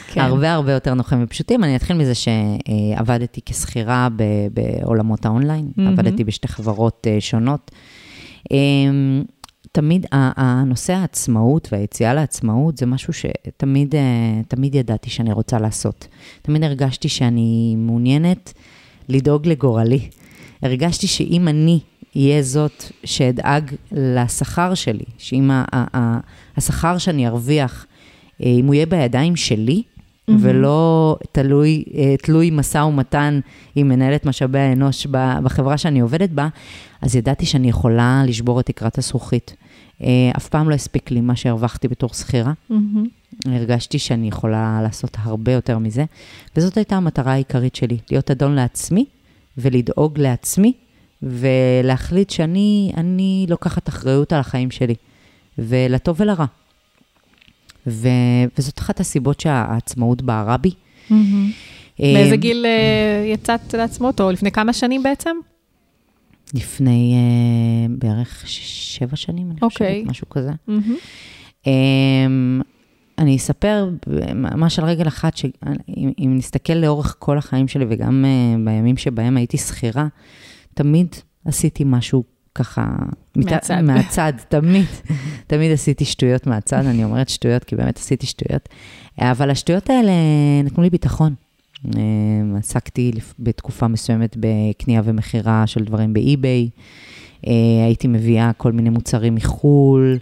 [0.06, 0.20] כן.
[0.20, 1.64] הרבה הרבה יותר נוחים ופשוטים.
[1.64, 4.08] אני אתחיל מזה שעבדתי כשכירה
[4.52, 5.92] בעולמות האונליין, מהמם.
[5.92, 7.70] עבדתי בשתי חברות אה, שונות.
[8.50, 9.24] אמ,
[9.72, 16.06] תמיד הנושא העצמאות והיציאה לעצמאות זה משהו שתמיד אה, תמיד ידעתי שאני רוצה לעשות.
[16.42, 18.52] תמיד הרגשתי שאני מעוניינת
[19.08, 20.08] לדאוג לגורלי.
[20.62, 21.80] הרגשתי שאם אני
[22.16, 25.50] אהיה זאת שאדאג לשכר שלי, שאם
[26.56, 27.86] השכר שאני ארוויח,
[28.42, 29.82] אה, אם הוא יהיה בידיים שלי,
[30.28, 30.40] מהמם.
[30.42, 33.40] ולא תלוי, אה, תלוי משא ומתן
[33.74, 35.06] עם מנהלת משאבי האנוש
[35.42, 36.48] בחברה שאני עובדת בה,
[37.02, 39.56] אז ידעתי שאני יכולה לשבור את תקרת הזכוכית.
[40.02, 42.52] אה, אף פעם לא הספיק לי מה שהרווחתי בתור שכירה.
[42.70, 43.06] מהמם.
[43.46, 46.04] הרגשתי שאני יכולה לעשות הרבה יותר מזה,
[46.56, 49.04] וזאת הייתה המטרה העיקרית שלי, להיות אדון לעצמי
[49.58, 50.72] ולדאוג לעצמי,
[51.22, 54.94] ולהחליט שאני אני לוקחת אחריות על החיים שלי,
[55.58, 56.44] ולטוב ולרע.
[57.86, 58.08] ו,
[58.58, 60.70] וזאת אחת הסיבות שהעצמאות בערה בי.
[61.10, 61.16] אה,
[62.14, 65.36] באיזה גיל אה, יצאת לעצמאות, או לפני כמה שנים בעצם?
[66.54, 69.94] לפני אה, בערך שבע שנים, אני אוקיי.
[69.94, 70.50] חושבת, משהו כזה.
[70.66, 70.96] מהמם.
[71.66, 72.60] אמ,
[73.18, 73.90] אני אספר
[74.34, 79.36] ממש על רגל אחת, שאם אם נסתכל לאורך כל החיים שלי, וגם uh, בימים שבהם
[79.36, 80.06] הייתי שכירה,
[80.76, 81.06] תמיד
[81.44, 82.86] עשיתי משהו ככה...
[83.36, 83.80] מת- מהצד.
[83.80, 84.84] מהצד, תמיד.
[85.46, 88.68] תמיד עשיתי שטויות מהצד, אני אומרת שטויות, כי באמת עשיתי שטויות.
[89.18, 90.12] אבל השטויות האלה
[90.64, 91.34] נתנו לי ביטחון.
[91.84, 96.68] אמ, עסקתי בתקופה מסוימת בקנייה ומכירה של דברים באי-ביי.
[97.46, 97.52] אה,
[97.84, 100.18] הייתי מביאה כל מיני מוצרים מחו"ל,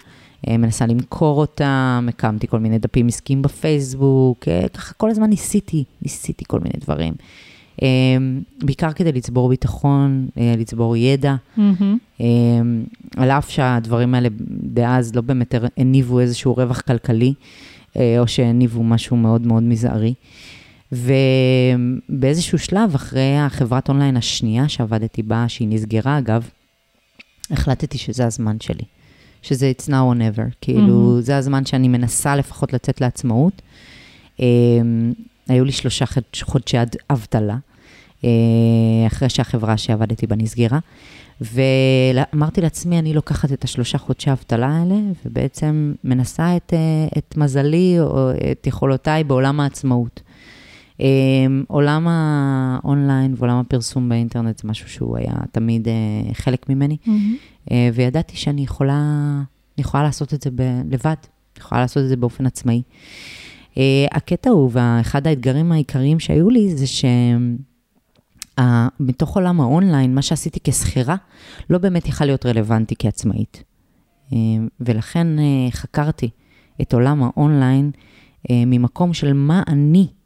[0.48, 5.84] אה, מנסה למכור אותם, הקמתי כל מיני דפים עסקיים בפייסבוק, אה, ככה כל הזמן ניסיתי,
[6.02, 7.14] ניסיתי כל מיני דברים.
[7.82, 7.88] אה,
[8.62, 11.34] בעיקר כדי לצבור ביטחון, אה, לצבור ידע.
[11.56, 11.98] מהמם.
[12.20, 12.26] אה,
[13.16, 14.28] על אף שהדברים האלה
[14.62, 17.34] דאז לא באמת הניבו איזשהו רווח כלכלי,
[17.96, 20.14] אה, או שהניבו משהו מאוד מאוד מזערי.
[20.92, 26.48] ובאיזשהו שלב, אחרי החברת אונליין השנייה שעבדתי בה, שהיא נסגרה אגב,
[27.50, 28.84] החלטתי שזה הזמן שלי.
[29.42, 30.42] שזה it's now or never.
[30.60, 31.22] כאילו, Mhm.
[31.22, 33.62] זה הזמן שאני מנסה לפחות לצאת לעצמאות.
[35.48, 36.76] היו לי שלושה חודש- חודשי
[37.10, 37.56] אבטלה,
[38.24, 38.30] אה,
[39.06, 40.78] אחרי שהחברה שעבדתי בה נסגרה.
[41.40, 44.94] ואמרתי לעצמי, אני לוקחת את השלושה חודשי האבטלה האלה,
[45.26, 46.78] ובעצם מנסה את, אה,
[47.18, 50.20] את מזלי או את יכולותיי בעולם העצמאות.
[51.00, 51.06] אה,
[51.68, 55.88] עולם האונליין ועולם הפרסום באינטרנט זה משהו שהוא היה תמיד
[56.32, 56.96] חלק ממני.
[57.70, 59.00] אה, וידעתי שאני יכולה,
[59.76, 62.82] אני יכולה לעשות את זה ב- לבד, אני יכולה לעשות את זה באופן עצמאי.
[63.78, 66.84] אה, הקטע הוא, ואחד האתגרים העיקריים שהיו לי, זה
[68.58, 71.16] שמתוך עולם האונליין, מה שעשיתי כשכירה,
[71.70, 73.62] לא באמת יכל להיות רלוונטי כעצמאית.
[74.32, 74.38] אה,
[74.80, 76.30] ולכן אה, חקרתי
[76.80, 77.90] את עולם האונליין
[78.50, 80.23] אה, ממקום של מה אני אה,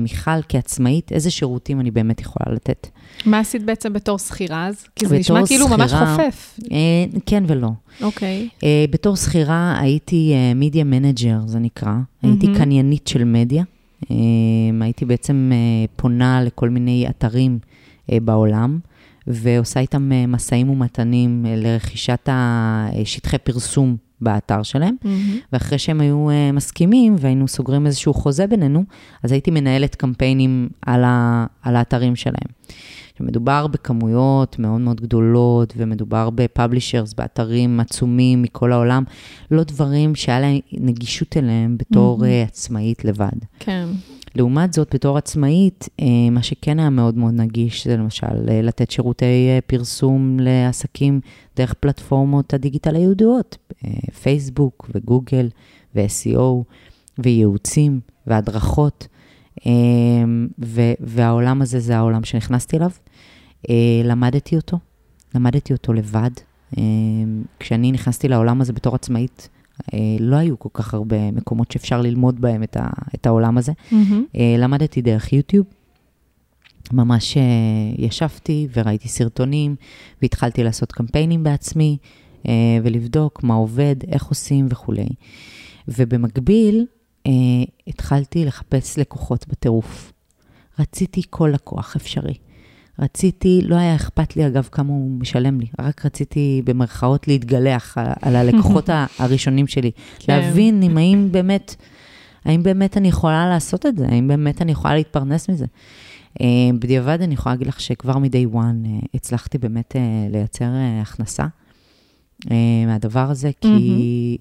[0.00, 2.86] מיכל, כעצמאית, איזה שירותים אני באמת יכולה לתת.
[3.26, 4.86] מה עשית בעצם בתור שכירה אז?
[4.96, 6.58] כי זה נשמע כאילו ממש שכירה- חופף.
[6.72, 6.76] אה,
[7.26, 7.70] כן ולא.
[8.02, 8.48] אוקיי.
[8.64, 11.92] אה, בתור שכירה הייתי media manager, זה נקרא.
[12.22, 12.58] הייתי מהמם.
[12.58, 13.64] קניינית של מדיה.
[14.10, 14.16] אה,
[14.80, 15.58] הייתי בעצם אה,
[15.96, 17.58] פונה לכל מיני אתרים
[18.12, 18.78] אה, בעולם,
[19.26, 24.94] ועושה איתם אה, משאים ומתנים אה, לרכישת השטחי פרסום באתר שלהם.
[25.04, 25.38] מהמם.
[25.52, 28.84] ואחרי שהם היו אה, מסכימים והיינו סוגרים איזשהו חוזה בינינו,
[29.22, 32.48] אז הייתי מנהלת קמפיינים על, ה, על האתרים שלהם.
[33.18, 39.04] שמדובר בכמויות מאוד מאוד גדולות, ומדובר בפאבלישרס, באתרים עצומים מכל העולם,
[39.50, 43.38] לא דברים שהיה להם נגישות אליהם בתור uh, עצמאית לבד.
[43.58, 43.88] כן.
[44.34, 48.90] לעומת זאת, בתור עצמאית, אה, מה שכן היה מאוד מאוד נגיש, זה למשל אה, לתת
[48.90, 51.20] שירותי אה, פרסום לעסקים
[51.56, 53.56] דרך פלטפורמות הדיגיטל הידועות,
[54.22, 55.48] פייסבוק וגוגל
[55.94, 56.64] ו-SEO
[57.18, 59.08] וייעוצים והדרכות,
[61.00, 62.90] והעולם הזה זה העולם שנכנסתי אליו.
[64.04, 64.78] למדתי אותו,
[65.34, 66.30] למדתי אותו לבד.
[67.60, 69.48] כשאני נכנסתי לעולם הזה בתור עצמאית,
[70.20, 73.72] לא היו כל כך הרבה מקומות שאפשר ללמוד בהם את, ה- את העולם הזה.
[74.36, 75.66] אה, למדתי דרך יוטיוב.
[76.92, 77.42] ממש אה,
[77.98, 79.76] ישבתי וראיתי סרטונים,
[80.22, 81.96] והתחלתי לעשות קמפיינים בעצמי,
[82.48, 85.08] אה, ולבדוק מה עובד, איך עושים וכולי.
[85.88, 86.86] ובמקביל,
[87.26, 87.32] אה,
[87.86, 90.12] התחלתי לחפש לקוחות בטירוף.
[90.78, 92.34] רציתי כל לקוח אפשרי.
[92.98, 98.36] רציתי, לא היה אכפת לי אגב כמה הוא משלם לי, רק רציתי במרכאות להתגלח על,
[98.36, 99.90] הלקוחות הראשונים שלי.
[100.18, 100.32] כן.
[100.32, 101.76] להבין אם האם באמת,
[102.44, 105.66] האם באמת אני יכולה לעשות את זה, האם באמת אני יכולה להתפרנס מזה.
[106.40, 110.68] אה, בדיעבד אני יכולה להגיד לך שכבר מ-day one אה, הצלחתי באמת אה, לייצר
[111.02, 111.46] הכנסה
[112.86, 114.38] מהדבר הזה, כי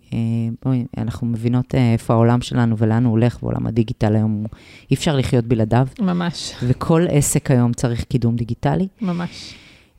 [0.97, 4.45] אנחנו מבינות אה, איפה העולם שלנו ולאן הוא הולך, ועולם הדיגיטל היום,
[4.91, 8.87] אי אפשר לחיות בלעדיו, ממש, וכל עסק היום צריך קידום דיגיטלי.
[9.01, 9.53] ממש.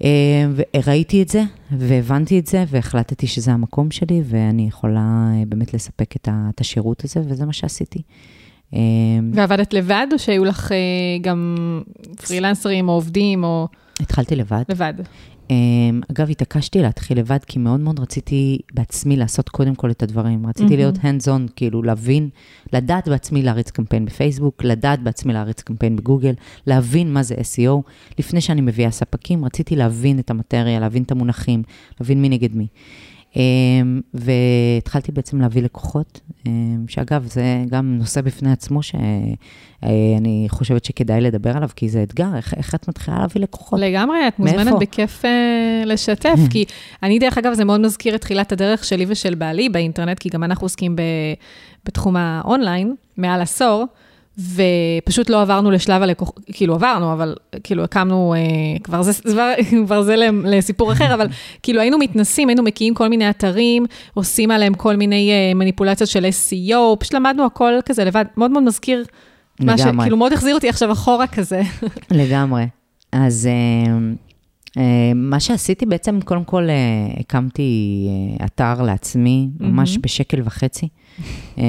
[0.04, 0.08] אה,
[0.76, 6.16] וראיתי את זה, והבנתי את זה, והחלטתי שזה המקום שלי, ואני יכולה אה, באמת לספק
[6.16, 8.02] את השירות הזה, וזה מה שעשיתי.
[9.32, 10.72] ועבדת לבד, או שהיו לך
[11.20, 11.56] גם
[12.26, 13.68] פרילנסרים או עובדים, או
[14.00, 14.62] התחלתי לבד.
[14.68, 14.94] לבד?
[15.50, 15.56] אה,
[16.12, 20.46] אגב, התעקשתי להתחיל לבד, כי מאוד מאוד רציתי בעצמי לעשות קודם כל את הדברים.
[20.46, 20.76] רציתי מהמם.
[20.76, 22.28] להיות hands on, כאילו להבין,
[22.72, 26.32] לדעת בעצמי להריץ קמפיין בפייסבוק, לדעת בעצמי להריץ קמפיין בגוגל,
[26.66, 27.82] להבין מה זה SEO.
[28.18, 31.62] לפני שאני מביאה ספקים, רציתי להבין את המטריה, להבין את המונחים,
[32.00, 32.66] להבין מי נגד מי.
[33.36, 33.42] אה,
[34.14, 36.52] והתחלתי בעצם להביא לקוחות, אה,
[36.88, 42.54] שאגב, זה גם נושא בפני עצמו שאני חושבת שכדאי לדבר עליו, כי זה אתגר, איך,
[42.54, 43.80] איך את מתחילה להביא לקוחות?
[43.80, 44.78] לגמרי, את מוזמנת מאיפה?
[44.78, 46.64] בכיף אה, לשתף, כי
[47.02, 50.44] אני, דרך אגב, זה מאוד מזכיר את תחילת הדרך שלי ושל בעלי באינטרנט, כי גם
[50.44, 51.02] אנחנו עוסקים ב,
[51.84, 53.84] בתחום האונליין מעל עשור,
[54.38, 59.52] ופשוט לא עברנו לשלב הלקוחות, כאילו עברנו, אבל כאילו הקמנו, אה, כבר זה, כבר,
[59.86, 61.26] כבר זה לסיפור אחר, אבל
[61.62, 66.24] כאילו היינו מתנסים, היינו מקיאים כל מיני אתרים, עושים עליהם כל מיני אה, מניפולציות של
[66.24, 69.04] SEO, פשוט למדנו הכל כזה לבד, מאוד מאוד מזכיר.
[69.60, 69.92] מה לגמרי.
[70.02, 71.62] שכאילו מאוד החזיר אותי עכשיו אחורה כזה.
[72.10, 72.66] לגמרי.
[73.12, 73.92] אז אה,
[75.14, 76.74] מה שעשיתי בעצם, קודם כל אה,
[77.20, 78.06] הקמתי
[78.40, 79.98] אה, אתר לעצמי, ממש.
[79.98, 80.88] בשקל וחצי.
[81.58, 81.64] אה,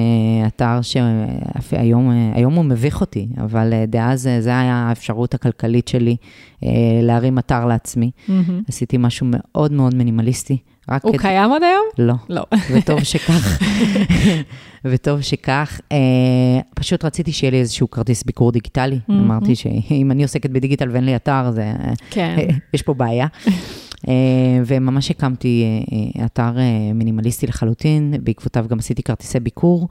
[0.47, 6.15] אתר שהיום היום הוא מביך אותי, אבל אה, דאז אה, זו היה האפשרות הכלכלית שלי
[6.63, 6.69] אה,
[7.01, 8.11] להרים אתר לעצמי.
[8.67, 10.57] עשיתי משהו מאוד מאוד מינימליסטי.
[10.89, 11.85] רק הוא כדי- קיים עוד היום?
[12.07, 12.13] לא.
[12.29, 12.43] לא.
[12.71, 13.59] וטוב שכך.
[14.85, 15.81] וטוב שכך.
[15.91, 15.97] אה,
[16.75, 18.99] פשוט רציתי שיהיה לי איזשהו כרטיס ביקור דיגיטלי.
[19.07, 19.31] מהמם.
[19.31, 21.71] אמרתי שאם אני עוסקת בדיגיטל ואין לי אתר, זה,
[22.09, 22.37] כן.
[22.73, 23.27] יש פה בעיה.
[24.07, 24.13] אה,
[24.65, 29.87] וממש הקמתי אה, אה, אתר אה, מינימליסטי לחלוטין, בעקבותיו גם עשיתי כרטיסי ביקור,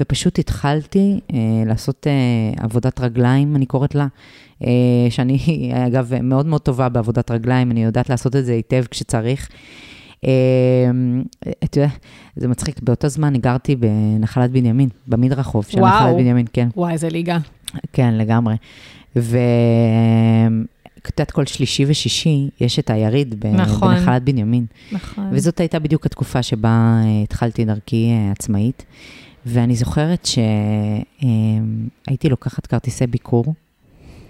[0.00, 4.06] ופשוט התחלתי אה, לעשות אה, עבודת רגליים, אני קוראת לה,
[4.64, 4.70] אה,
[5.10, 5.38] שאני
[5.86, 9.48] אגב מאוד מאוד טובה בעבודת רגליים, אני יודעת לעשות את זה היטב כשצריך.
[10.24, 10.30] אה,
[11.64, 11.90] אתה יודע,
[12.36, 15.90] זה מצחיק, באותו זמן גרתי בנחלת בנימין, במדרחוב של וואו.
[16.04, 16.68] נחלת בנימין, כן.
[16.76, 17.38] וואי, איזה ליגה.
[17.92, 18.54] כן, לגמרי.
[19.16, 19.32] ואת
[21.18, 23.94] יודעת, כל שלישי ושישי יש את היריד ב- נכון.
[23.94, 24.66] בנחלת בנימין.
[24.92, 25.28] נכון.
[25.32, 26.68] וזאת הייתה בדיוק התקופה שבה
[27.04, 28.84] אה, התחלתי דרכי אה, עצמאית.
[29.46, 30.28] ואני זוכרת
[32.06, 33.44] שהייתי לוקחת כרטיסי ביקור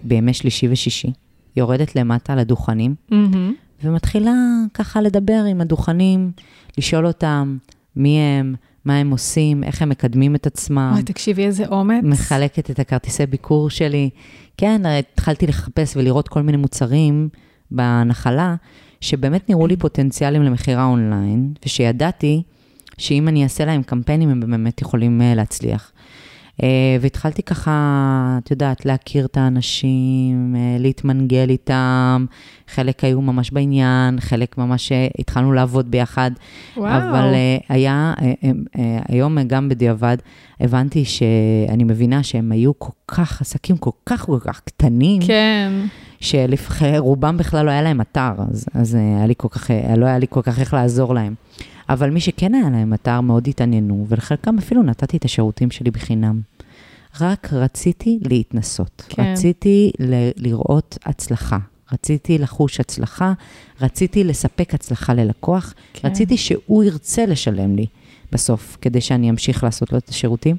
[0.03, 1.13] בימי שלישי ושישי,
[1.57, 3.55] יורדת למטה לדוכנים, מהמם.
[3.85, 4.33] ומתחילה
[4.75, 6.33] ככה לדבר עם הדוכנים,
[6.79, 7.57] לשאול אותם
[7.97, 10.91] מי הם, מה הם עושים, איך הם מקדמים את עצמם.
[10.93, 12.05] וואי, תקשיבי, איזה אומץ.
[12.05, 14.11] מחלקת את הכרטיסי ביקור שלי.
[14.57, 17.29] כן, התחלתי לחפש ולראות כל מיני מוצרים
[17.71, 18.55] בנחלה,
[19.01, 22.43] שבאמת נראו לי פוטנציאלים למכירה אונליין, ושידעתי
[22.99, 25.93] שאם אני אעשה להם קמפיינים, הם באמת יכולים אה, להצליח.
[26.63, 26.69] אה,
[27.01, 32.27] והתחלתי ככה, את יודעת, להכיר את האנשים, אה, להתמנגל איתם,
[32.69, 36.31] חלק היו ממש בעניין, חלק ממש אה, התחלנו לעבוד ביחד.
[36.77, 36.91] וואו.
[36.93, 37.35] אבל
[37.69, 38.15] היה,
[39.09, 40.17] היום גם בדיעבד,
[40.61, 45.73] הבנתי שאני מבינה שהם היו כל כך, עסקים כל כך כל כך קטנים, כן.
[46.21, 50.27] שלרובם בכלל לא היה להם אתר, אז, אז היה לי כל כך, לא היה לי
[50.31, 51.35] כל כך איך לעזור להם.
[51.89, 56.41] אבל מי שכן היה להם אתר, מאוד התעניינו, ולחלקם אפילו נתתי את השירותים שלי בחינם.
[57.21, 59.03] רק רציתי להתנסות.
[59.09, 59.33] כן.
[59.33, 61.59] רציתי ל- לראות הצלחה.
[61.93, 63.33] רציתי לחוש הצלחה,
[63.81, 66.09] רציתי לספק הצלחה ללקוח, כן.
[66.09, 67.87] רציתי שהוא ירצה לשלם לי
[68.33, 70.57] בסוף, כדי שאני אמשיך לעשות לו את השירותים.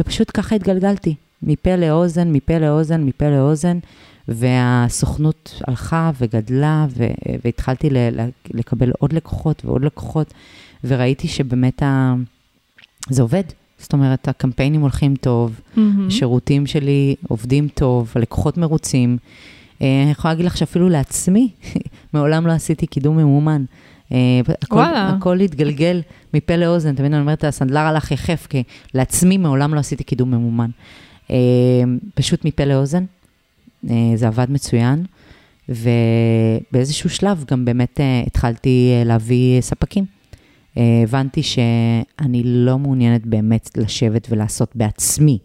[0.00, 3.78] ופשוט ככה התגלגלתי, מפה לאוזן, מפה לאוזן, מפה לאוזן,
[4.28, 7.06] והסוכנות הלכה וגדלה, ו-
[7.44, 8.08] והתחלתי ל-
[8.54, 10.34] לקבל עוד לקוחות ועוד לקוחות,
[10.84, 12.14] וראיתי שבאמת ה-
[13.10, 13.42] זה עובד.
[13.78, 16.06] זאת אומרת, הקמפיינים הולכים טוב, מהמם.
[16.06, 19.18] השירותים שלי עובדים טוב, הלקוחות מרוצים.
[19.82, 21.48] אה, אני יכולה להגיד לך שאפילו לעצמי,
[22.14, 23.64] מעולם לא עשיתי קידום ממומן.
[24.12, 24.18] אה,
[24.62, 24.82] הכל.
[24.94, 26.00] הכל התגלגל
[26.34, 28.62] מפה לאוזן, תמיד אני אומרת, הסנדלר הלך יחף, כי
[28.94, 30.70] לעצמי מעולם לא עשיתי קידום ממומן.
[31.30, 31.36] אה,
[32.14, 33.04] פשוט מפה לאוזן,
[34.14, 35.04] זה עבד מצוין,
[35.68, 40.04] ובאיזשהו שלב גם באמת אה, התחלתי אה, להביא ספקים.
[40.76, 45.38] אה, הבנתי שאני לא מעוניינת באמת לשבת ולעשות בעצמי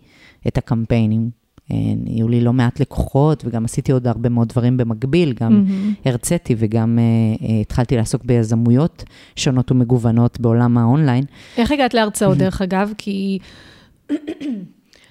[0.47, 1.29] את הקמפיינים.
[1.71, 5.93] אה, היו לי לא מעט לקוחות, וגם עשיתי עוד הרבה מאוד דברים במקביל, גם מהמם.
[6.05, 7.03] הרציתי וגם אה,
[7.47, 9.03] אה, התחלתי לעסוק ביזמויות
[9.35, 11.23] שונות ומגוונות בעולם האונליין.
[11.57, 12.93] איך הגעת להרצאות, דרך אגב?
[12.97, 13.39] כי...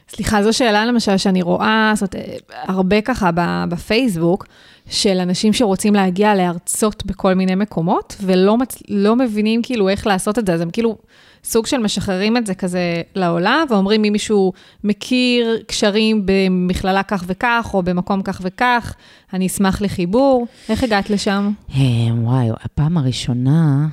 [0.09, 3.31] סליחה, זו שאלה למשל שאני רואה, זאת אומרת, הרבה ככה
[3.68, 4.47] בפייסבוק,
[4.90, 8.83] של אנשים שרוצים להגיע להרצות בכל מיני מקומות, ולא מצ...
[8.88, 10.97] לא מבינים כאילו איך לעשות את זה, אז הם כאילו
[11.44, 14.53] סוג של משחררים את זה כזה לעולם, ואומרים אם מישהו
[14.85, 18.94] מכיר קשרים במכללה כך וכך, או במקום כך וכך,
[19.33, 20.47] אני אשמח לחיבור.
[20.68, 21.51] איך הגעת לשם?
[21.75, 21.81] אה,
[22.14, 23.88] וואי, הפעם הראשונה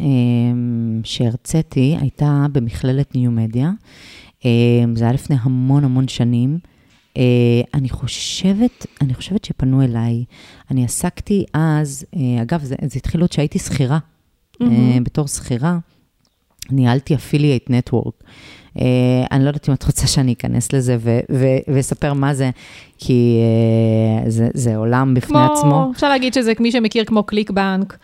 [0.00, 0.04] אה,
[1.04, 3.70] שהרציתי הייתה במכללת new media.
[4.44, 4.50] אה,
[4.94, 6.58] זה היה לפני המון המון שנים.
[7.16, 7.22] אה,
[7.74, 10.24] אני חושבת, אני חושבת שפנו אליי.
[10.70, 13.98] אני עסקתי אז, אה, אגב, זה, זה התחיל עוד שהייתי שכירה.
[14.62, 15.78] אה, בתור שכירה,
[16.70, 18.14] ניהלתי affiliate network.
[18.76, 18.82] אה,
[19.30, 20.96] אני לא יודעת אם את רוצה שאני אכנס לזה
[21.68, 22.50] ואספר מה זה,
[22.98, 23.38] כי
[24.26, 25.90] אה, זה, זה עולם בפני כמו, עצמו.
[25.94, 27.98] אפשר להגיד שזה מי שמכיר כמו ClickBank,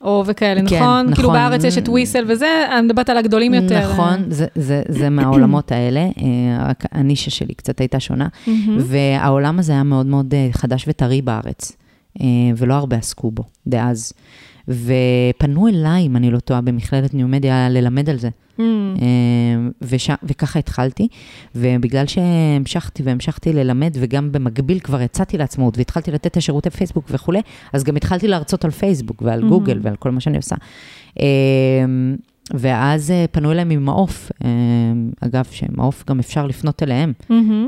[0.00, 1.14] או וכאלה, כן, נכון?
[1.14, 1.40] כאילו נכון.
[1.40, 3.92] בארץ יש את וויסל וזה, אני מדברת על הגדולים יותר.
[3.92, 8.28] נכון, זה, זה, זה מהעולמות האלה, אה, רק הנישה שלי קצת הייתה שונה.
[8.78, 11.72] והעולם הזה היה מאוד מאוד אה, חדש וטרי בארץ,
[12.20, 14.12] אה, ולא הרבה עסקו בו דאז.
[14.70, 18.28] ופנו אליי, אם אני לא טועה, במכללת ניו-מדיה, ללמד על זה.
[18.58, 18.94] מהמם.
[19.02, 21.08] אה, וש, וככה התחלתי,
[21.54, 27.40] ובגלל שהמשכתי והמשכתי ללמד, וגם במקביל כבר יצאתי לעצמאות, והתחלתי לתת את השירותי פייסבוק וכולי,
[27.72, 30.56] אז גם התחלתי להרצות על פייסבוק ועל גוגל ועל כל מה שאני עושה.
[32.54, 34.48] ואז אה, פנו אליהם ממעוף, אה,
[35.20, 37.12] אגב, שמעוף גם אפשר לפנות אליהם.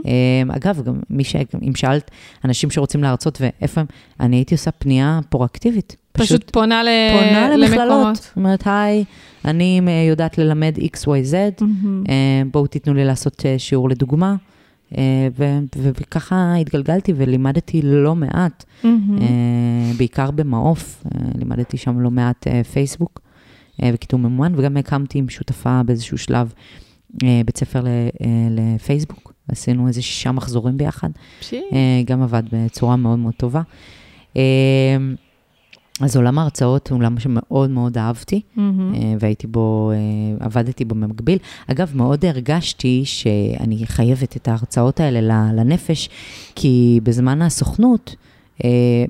[0.06, 1.36] אה, אגב, גם מי ש...
[1.62, 2.10] אם שאלת
[2.44, 3.86] אנשים שרוצים להרצות ואיפה הם,
[4.20, 5.96] אני הייתי עושה פנייה פרואקטיבית.
[6.12, 7.88] פשוט פונה ל- פונה למכללות.
[7.88, 8.32] למקומות.
[8.36, 9.04] אומרת, היי,
[9.44, 11.34] אני יודעת ללמד XYZ.
[12.08, 12.14] אה,
[12.52, 14.34] בואו תיתנו לי לעשות שיעור לדוגמה.
[14.92, 14.98] ו-
[15.78, 18.64] ו- וככה התגלגלתי ולימדתי לא מעט.
[18.84, 18.90] אה,
[19.96, 21.04] בעיקר במעוף,
[21.38, 23.20] לימדתי שם לא מעט פייסבוק
[23.92, 26.52] וקידום ממומן, וגם הקמתי עם שותפה באיזשהו שלב
[27.22, 28.08] אה, בית ספר אה,
[28.50, 31.62] לפייסבוק, עשינו איזה שישה מחזורים ביחד, פשי.
[31.72, 33.62] אה, גם עבד בצורה מאוד מאוד טובה.
[34.36, 34.96] אה,
[36.00, 38.40] אז עולם ההרצאות הוא עולם שמאוד מאוד אהבתי.
[38.58, 38.62] אה,
[39.20, 41.38] והייתי בו, אה, עבדתי בו במקביל.
[41.66, 46.08] אגב, מאוד הרגשתי שאני חייבת את ההרצאות האלה לנפש,
[46.54, 48.31] כי בזמן הסוכנות, אה,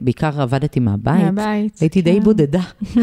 [0.01, 1.79] בעיקר עבדתי מהבית, מהבית.
[1.81, 2.25] הייתי די כן.
[2.25, 2.63] בודדה.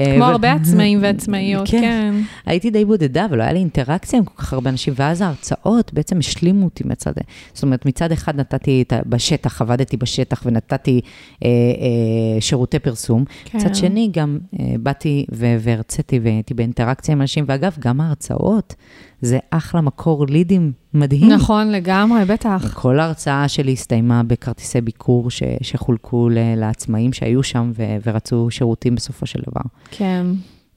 [0.00, 1.80] אה, כמו הרבה עצמאים ועצמאיות, כן.
[1.80, 2.14] כן.
[2.46, 6.18] הייתי די בודדה ולא היה לי אינטראקציה עם כל כך הרבה אנשים, ואז ההרצאות בעצם
[6.18, 7.12] השלימו אותי מצד,
[7.54, 11.00] זאת אומרת, מצד אחד נתתי בשטח, עבדתי בשטח ונתתי
[11.44, 13.58] אה, אה, שירותי פרסום, כן.
[13.58, 15.26] מצד שני, גם אה, באתי
[15.58, 18.74] והרציתי והייתי באינטראקציה עם אנשים, ואגב, גם ההרצאות,
[19.20, 21.28] זה אחלה מקור לידים מדהים.
[21.32, 22.74] נכון, לגמרי, בטח.
[22.74, 28.94] כל ההרצאה שלי הסתיימה בכרטיסי ביקור ש- שחולקו ל- לעצמאים שהיו שם ו- ורצו שירותים
[28.94, 29.60] בסופו של דבר.
[29.90, 30.26] כן.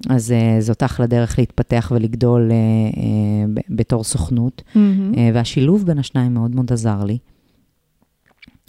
[0.10, 3.00] אז uh, זאת אחלה דרך להתפתח ולגדול uh, uh,
[3.70, 5.14] בתור סוכנות, מהמם.
[5.14, 7.18] uh, והשילוב בין השניים מאוד מאוד עזר לי,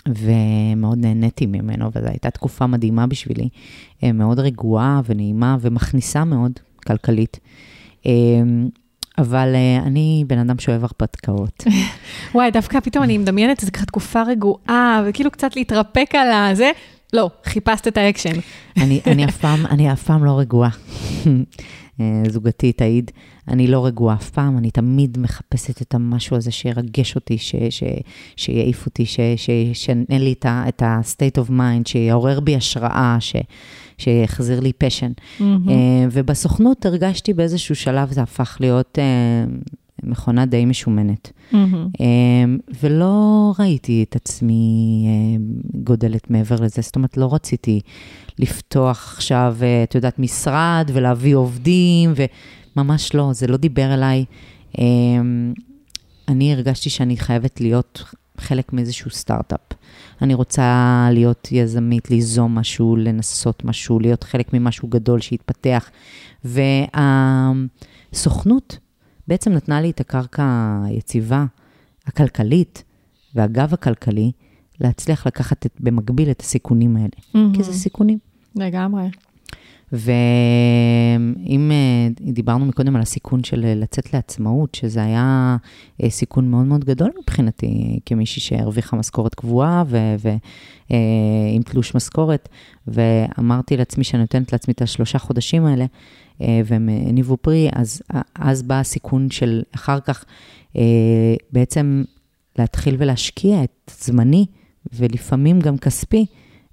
[0.09, 3.49] ומאוד נהניתי ממנו, וזו הייתה תקופה מדהימה בשבילי,
[4.01, 6.53] אה, מאוד רגועה ונעימה ומכניסה מאוד
[6.87, 7.41] כלכלית.
[8.03, 8.07] אה,
[9.23, 11.65] אבל אה, אני בן אדם שאוהב הרפתקאות.
[12.35, 16.71] וואי, דווקא פתאום אני מדמיינת איזו ככה תקופה רגועה, וכאילו קצת להתרפק על הזה.
[17.13, 18.41] לא, חיפשת את האקשן.
[18.77, 20.71] אני, אני, אף פעם, אני אף פעם לא רגועה.
[22.01, 23.11] אה, זוגתי תעיד,
[23.49, 27.83] אני לא רגועה אף פעם, אני תמיד מחפשת את המשהו הזה שירגש אותי, ש, ש,
[28.37, 29.05] שיעיף אותי,
[29.37, 33.37] שישנה לי את ה-state of mind, שיעורר בי השראה, ש,
[33.99, 35.13] שיחזיר לי פשן.
[35.39, 35.43] Mm-hmm.
[36.13, 39.73] ובסוכנות הרגשתי באיזשהו שלב, זה הפך להיות uh,
[40.03, 41.33] מכונה די משומנת.
[41.53, 42.03] Mm-hmm.
[42.83, 45.07] ולא ראיתי את עצמי
[45.75, 47.81] גודלת מעבר לזה, זאת אומרת, לא רציתי
[48.39, 52.13] לפתוח עכשיו, את יודעת, משרד ולהביא עובדים,
[52.77, 54.25] וממש לא, זה לא דיבר אליי.
[56.29, 58.05] אני הרגשתי שאני חייבת להיות
[58.39, 59.61] חלק מאיזשהו סטארט-אפ.
[60.23, 65.91] אני רוצה להיות יזמית, ליזום משהו, לנסות משהו, להיות חלק ממשהו גדול שיתפתח.
[68.13, 68.79] והסוכנות
[69.29, 71.45] בעצם נתנה לי את הקרקע היציבה,
[72.07, 72.85] הכלכלית
[73.35, 74.33] והגב הכלכלי,
[74.81, 77.09] להצליח לקחת את, במקביל את הסיכונים האלה.
[77.09, 77.57] Mm-hmm.
[77.57, 78.19] כי זה סיכונים.
[78.57, 79.09] לגמרי.
[79.93, 85.57] ואם אה, דיברנו מקודם על הסיכון של לצאת לעצמאות, שזה היה
[86.03, 90.39] אה, סיכון מאוד מאוד גדול מבחינתי, כמישהי שהרוויחה משכורת קבועה ועם
[90.91, 92.49] אה, תלוש משכורת,
[92.87, 95.87] ואמרתי לעצמי שאני נותנת לעצמי את השלושה חודשים האלה,
[96.41, 98.03] והם הניבו פרי, אז,
[98.35, 100.25] אז בא הסיכון של אחר כך
[101.53, 102.05] בעצם
[102.59, 104.47] להתחיל ולהשקיע את זמני,
[104.93, 106.27] ולפעמים גם כספי,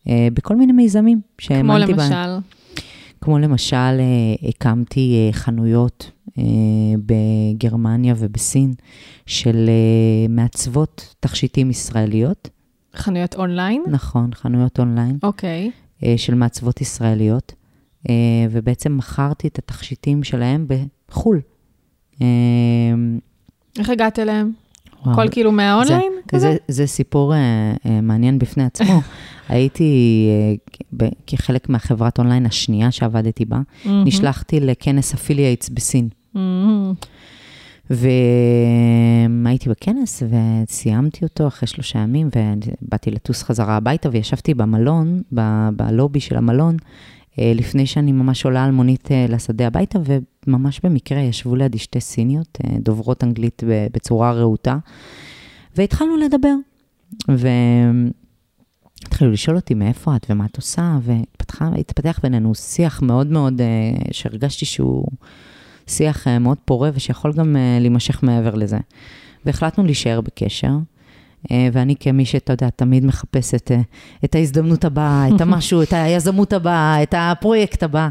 [0.08, 2.10] בכל מיני מיזמים שהאמנתי בהם.
[2.10, 2.50] כמו למשל?
[3.22, 6.44] כמו למשל, אה, הקמתי אה, חנויות אה,
[7.06, 8.74] בגרמניה ובסין
[9.26, 9.70] של
[10.30, 12.50] מעצבות תכשיטים ישראליות.
[12.96, 13.84] חנויות אונליין?
[13.88, 15.18] נכון, חנויות אונליין.
[15.24, 15.72] אוקיי.
[15.72, 16.04] אוקיי.
[16.18, 17.54] של מעצבות ישראליות,
[18.52, 21.42] ובעצם מכרתי את התכשיטים שלהם בחו"ל.
[23.80, 24.52] איך הגעת אליהם?
[25.06, 26.52] הכל כאילו מהאונליין זה, כזה?
[26.52, 27.36] זה, זה סיפור אה,
[27.86, 29.02] אה, מעניין בפני עצמו.
[29.50, 30.28] הייתי,
[31.00, 33.90] אה, כחלק מהחברת אונליין השנייה שעבדתי בה, mm-hmm.
[34.06, 36.10] נשלחתי לכנס affiliates בסין.
[36.36, 36.40] Mm-hmm.
[37.90, 42.30] והייתי בכנס וסיימתי אותו אחרי שלושה ימים,
[42.82, 46.78] ובאתי לטוס חזרה הביתה וישבתי במלון, ב- בלובי של המלון,
[47.38, 52.58] לפני שאני ממש עולה על מונית אה, לשדה הביתה, וממש במקרה ישבו לידי שתי סיניות,
[52.64, 54.78] אה, דוברות אנגלית בצורה רהוטה,
[55.76, 56.54] והתחלנו לדבר.
[59.04, 63.62] והתחילו לשאול אותי מאיפה את ומה את עושה, והתפתח בינינו שיח מאוד מאוד,
[64.12, 65.06] שהרגשתי שהוא
[65.88, 68.78] שיח מאוד פורה ושיכול גם להימשך מעבר לזה.
[69.46, 70.72] והחלטנו להישאר בקשר.
[71.52, 73.82] אה, ואני כמי שאתה יודע, תמיד מחפשת אה,
[74.26, 78.10] את ההזדמנות הבאה, את המשהו, את היזמות הבאה, את הפרויקט הבא.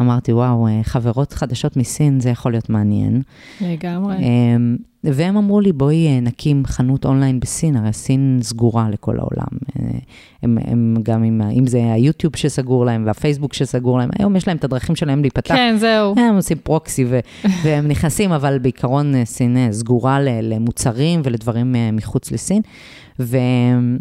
[0.00, 3.22] אמרתי, וואו, אה, חברות חדשות מסין, זה יכול להיות מעניין.
[3.60, 4.16] לגמרי.
[5.04, 9.58] והם אמרו לי, בואי נקים חנות אונליין בסין, הרי סין סגורה לכל העולם.
[10.42, 14.56] הם, הם גם, עם, אם זה היוטיוב שסגור להם והפייסבוק שסגור להם, היום יש להם
[14.56, 15.54] את הדרכים שלהם להיפתח.
[15.54, 16.14] כן, זהו.
[16.18, 17.18] הם עושים פרוקסי ו,
[17.64, 22.62] והם נכנסים, אבל בעיקרון סין סגורה למוצרים ולדברים מחוץ לסין.
[23.18, 23.98] והם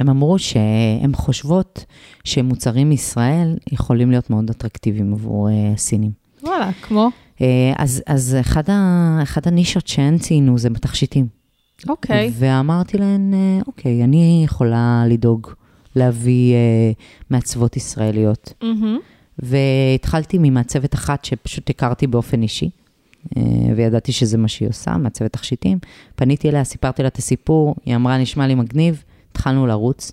[0.00, 1.84] אמרו שהן חושבות
[2.24, 6.10] שמוצרים מישראל יכולים להיות מאוד אטרקטיביים עבור הסינים.
[6.42, 7.08] וואלה, כמו?
[7.42, 11.26] אה, אז, אז אחד, ה, אחד הנישות שהן ציינו זה בתכשיטים.
[11.88, 12.28] אוקיי.
[12.28, 12.32] Okay.
[12.34, 15.48] ואמרתי להן, אה, אוקיי, אני יכולה לדאוג
[15.96, 18.52] להביא uh, מעצבות ישראליות.
[18.62, 19.00] Mm-hmm.
[19.38, 22.70] והתחלתי ממעצבת אחת שפשוט הכרתי באופן אישי,
[23.24, 23.38] uh,
[23.76, 25.78] וידעתי שזה מה שהיא עושה, מעצבת תכשיטים.
[26.16, 30.12] פניתי אליה, סיפרתי לה את הסיפור, היא אמרה, נשמע לי מגניב, התחלנו לרוץ.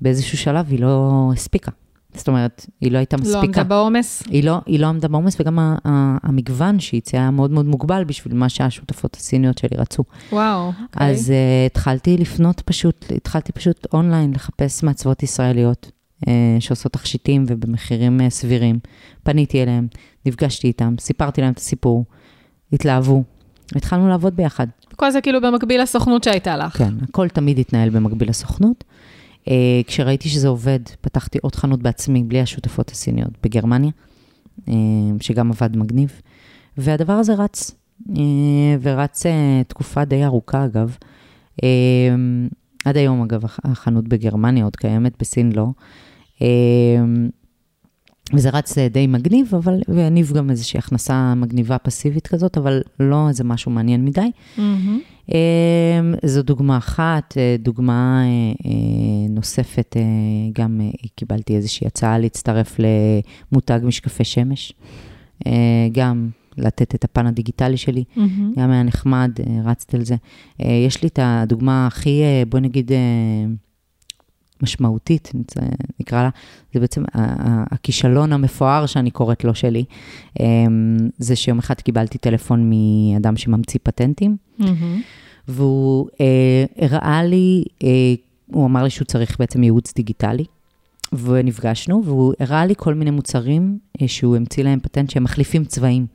[0.00, 1.70] באיזשהו שלב היא לא הספיקה.
[2.14, 3.38] זאת אומרת, היא לא הייתה מספיקה.
[3.38, 4.22] לא עמדה בעומס?
[4.26, 7.66] היא לא, היא לא עמדה בעומס, וגם ה, ה, המגוון שהיא הציעה היה מאוד מאוד
[7.66, 10.04] מוגבל בשביל מה שהשותפות הסיניות שלי רצו.
[10.32, 11.10] וואו, אוקיי.
[11.10, 15.90] אז uh, התחלתי לפנות פשוט, התחלתי פשוט אונליין לחפש מעצבות ישראליות
[16.24, 16.28] uh,
[16.60, 18.78] שעושות תכשיטים ובמחירים uh, סבירים.
[19.22, 19.86] פניתי אליהם,
[20.26, 22.04] נפגשתי איתם, סיפרתי להם את הסיפור,
[22.72, 23.22] התלהבו,
[23.76, 24.66] התחלנו לעבוד ביחד.
[24.96, 26.78] כל זה כאילו במקביל לסוכנות שהייתה לך.
[26.78, 28.84] כן, הכל תמיד התנהל במקביל לסוכנות.
[29.44, 29.48] Uh,
[29.86, 33.90] כשראיתי שזה עובד, פתחתי עוד חנות בעצמי, בלי השותפות הסיניות, בגרמניה,
[34.60, 34.70] uh,
[35.20, 36.20] שגם עבד מגניב.
[36.78, 37.70] והדבר הזה רץ,
[38.08, 38.12] uh,
[38.82, 39.22] ורץ
[39.68, 40.96] תקופה די ארוכה, אגב.
[42.84, 45.66] עד היום, אגב, החנות בגרמניה עוד קיימת, בסין לא.
[48.32, 53.44] וזה רץ די מגניב, אבל, והניב גם איזושהי הכנסה מגניבה פסיבית כזאת, אבל לא איזה
[53.44, 54.30] משהו מעניין מדי.
[54.56, 54.60] Mm-hmm.
[56.24, 58.22] זו דוגמה אחת, אה, דוגמה
[58.66, 58.70] אה,
[59.30, 59.96] נוספת,
[60.52, 60.80] גם
[61.16, 62.76] קיבלתי איזושהי הצעה להצטרף
[63.52, 64.72] למותג משקפי שמש.
[65.92, 68.04] גם לתת את הפן הדיגיטלי שלי.
[68.16, 68.52] מהמם.
[68.58, 70.16] גם היה נחמד, אה, רצתי על זה.
[70.60, 72.98] אה, יש לי את הדוגמה הכי, אה, בואי נגיד, אה,
[74.62, 75.32] משמעותית,
[76.00, 76.28] נקרא לה,
[76.74, 77.04] זה בעצם
[77.70, 79.84] הכישלון המפואר שאני קוראת לו שלי,
[80.40, 80.46] אה,
[81.18, 85.02] זה שיום אחד קיבלתי טלפון מאדם שממציא פטנטים, מהמם.
[85.48, 87.88] והוא אה, הראה לי, אה,
[88.46, 90.44] הוא אמר לי שהוא צריך בעצם ייעוץ דיגיטלי,
[91.12, 96.06] ונפגשנו, והוא הראה לי כל מיני מוצרים אה, שהוא המציא להם פטנט שהם מחליפים צבעים.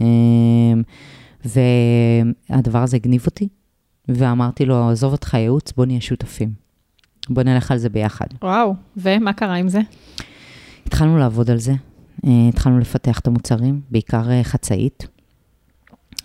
[0.00, 0.06] אה,
[1.44, 3.48] והדבר הזה הגניב אותי,
[4.08, 6.52] ואמרתי לו, עזוב אותך ייעוץ, בוא נהיה שותפים.
[7.28, 8.26] בוא נלך על זה ביחד.
[8.42, 9.80] וואו, ומה קרה עם זה?
[10.86, 11.72] התחלנו לעבוד על זה,
[12.26, 15.08] אה, התחלנו לפתח את המוצרים, בעיקר אה, חצאית.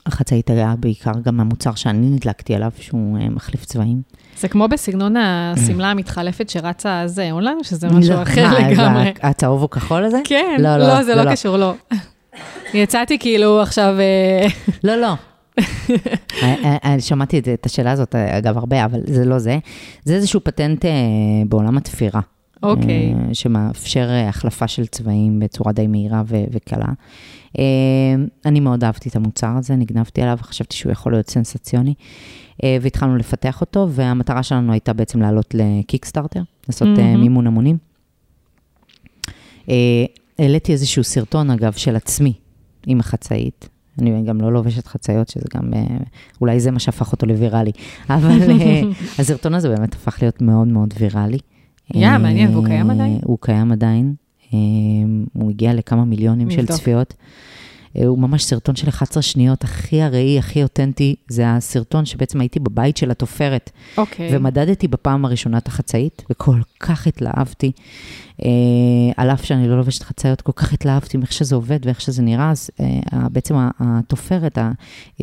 [0.06, 4.02] החצאית היה בעיקר גם המוצר שאני נדלקתי עליו, שהוא אה, מחליף צבעים.
[4.40, 9.14] זה כמו בסגנון השמלה המתחלפת שרצה אז אונליין, או שזה משהו לא, אחר מה, לגמרי?
[9.22, 10.20] הצהוב הוא כחול הזה?
[10.24, 11.32] כן, לא, לא, לא, זה לא לא.
[11.32, 11.74] קשור, לא.
[12.74, 14.48] יצאתי כאילו עכשיו, אה,
[14.84, 15.14] לא, לא.
[16.44, 19.58] אה, שמעתי את- השאלה הזאת, אגב, הרבה, אבל זה לא זה.
[20.04, 20.86] זה איזשהו פטנט
[21.50, 22.22] בעולם התפירה.
[22.64, 23.14] אוקיי.
[23.14, 26.88] אה, שמאפשר אה, החלפה של צבעים בצורה די מהירה ו- וקלה.
[27.60, 27.64] אה,
[28.46, 31.94] אני מאוד אהבתי את המוצר הזה, נגנבתי עליו, חשבתי שהוא יכול להיות סנסציוני,
[32.82, 37.22] והתחלנו לפתח אותו, והמטרה שלנו הייתה בעצם לעלות לקיקסטארטר, לעשות מהמם.
[37.22, 37.78] מימון המונים.
[40.40, 42.34] העליתי איזשהו סרטון, אגב, של עצמי
[42.88, 43.70] עם החצאית.
[44.00, 45.74] אני גם לא לובשת חצאיות, שזה גם,
[46.42, 47.72] אולי זה מה שהפך אותו לוויראלי.
[48.10, 48.40] אבל
[49.20, 51.40] הסרטון הזה באמת הפך להיות מאוד מאוד ויראלי.
[51.94, 53.20] יא, אה, מעניין, והוא קיים עדיין?
[53.24, 54.16] הוא קיים עדיין.
[54.54, 54.60] אה,
[55.34, 56.66] הוא הגיע לכמה מיליונים של.
[56.66, 57.14] צפיות.
[57.98, 61.16] אה, הוא ממש סרטון של 11 שניות, הכי הראי, הכי אותנטי.
[61.28, 64.38] זה הסרטון שבעצם הייתי בבית של התופרת, אוקיי.
[64.38, 67.72] ומדדתי בפעם הראשונה את החצאית, וכל כך התלהבתי.
[68.44, 68.50] אה,
[69.18, 72.52] על אף שאני לא לובשת חצאיות, כל כך התלהבתי מאיך שזה עובד ואיך שזה נראה,
[72.52, 74.58] אז אה, בעצם התופרת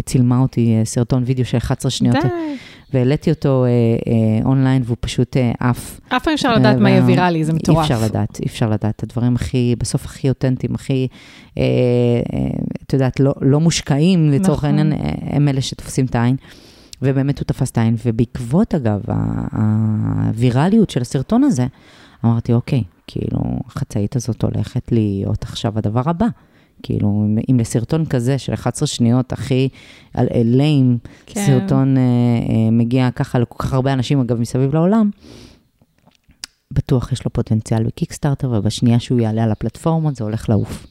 [0.05, 2.29] צילמה אותי אה, סרטון וידאו של 11 שניות, די.
[2.95, 6.01] והעליתי אותו אה, אה, אונליין, והוא פשוט אה, עף.
[6.09, 7.79] אף פעם אפשר לדעת מה יהיה ויראלי, זה מטורף.
[7.79, 9.03] אי אפשר לדעת, אי אפשר לדעת.
[9.03, 11.09] הדברים הכי, בסוף הכי אותנטיים, הכי,
[11.59, 12.39] אה, אה,
[12.87, 14.79] את יודעת, לא, לא מושקעים, לצורך נכון.
[14.79, 14.99] העניין, אה,
[15.37, 16.37] הם אלה שתופסים את העין.
[17.05, 19.47] ובאמת הוא תפס את העין, ובעקבות, אגב, ה-
[20.29, 21.67] הווירליות של הסרטון הזה,
[22.25, 26.27] אמרתי, אוקיי, כאילו, החצאית הזאת הולכת להיות עכשיו הדבר הבא.
[26.83, 29.69] כאילו, אם- לסרטון כזה של 11 שניות, הכי
[30.45, 31.47] ליים, כן.
[31.47, 35.11] סרטון אה, אה, מגיע ככה לכל כך הרבה אנשים, אגב, מסביב לעולם,
[36.71, 40.87] בטוח יש לו פוטנציאל בקיקסטארטר, ובשנייה שהוא יעלה על הפלטפורמות, זה הולך לעוף.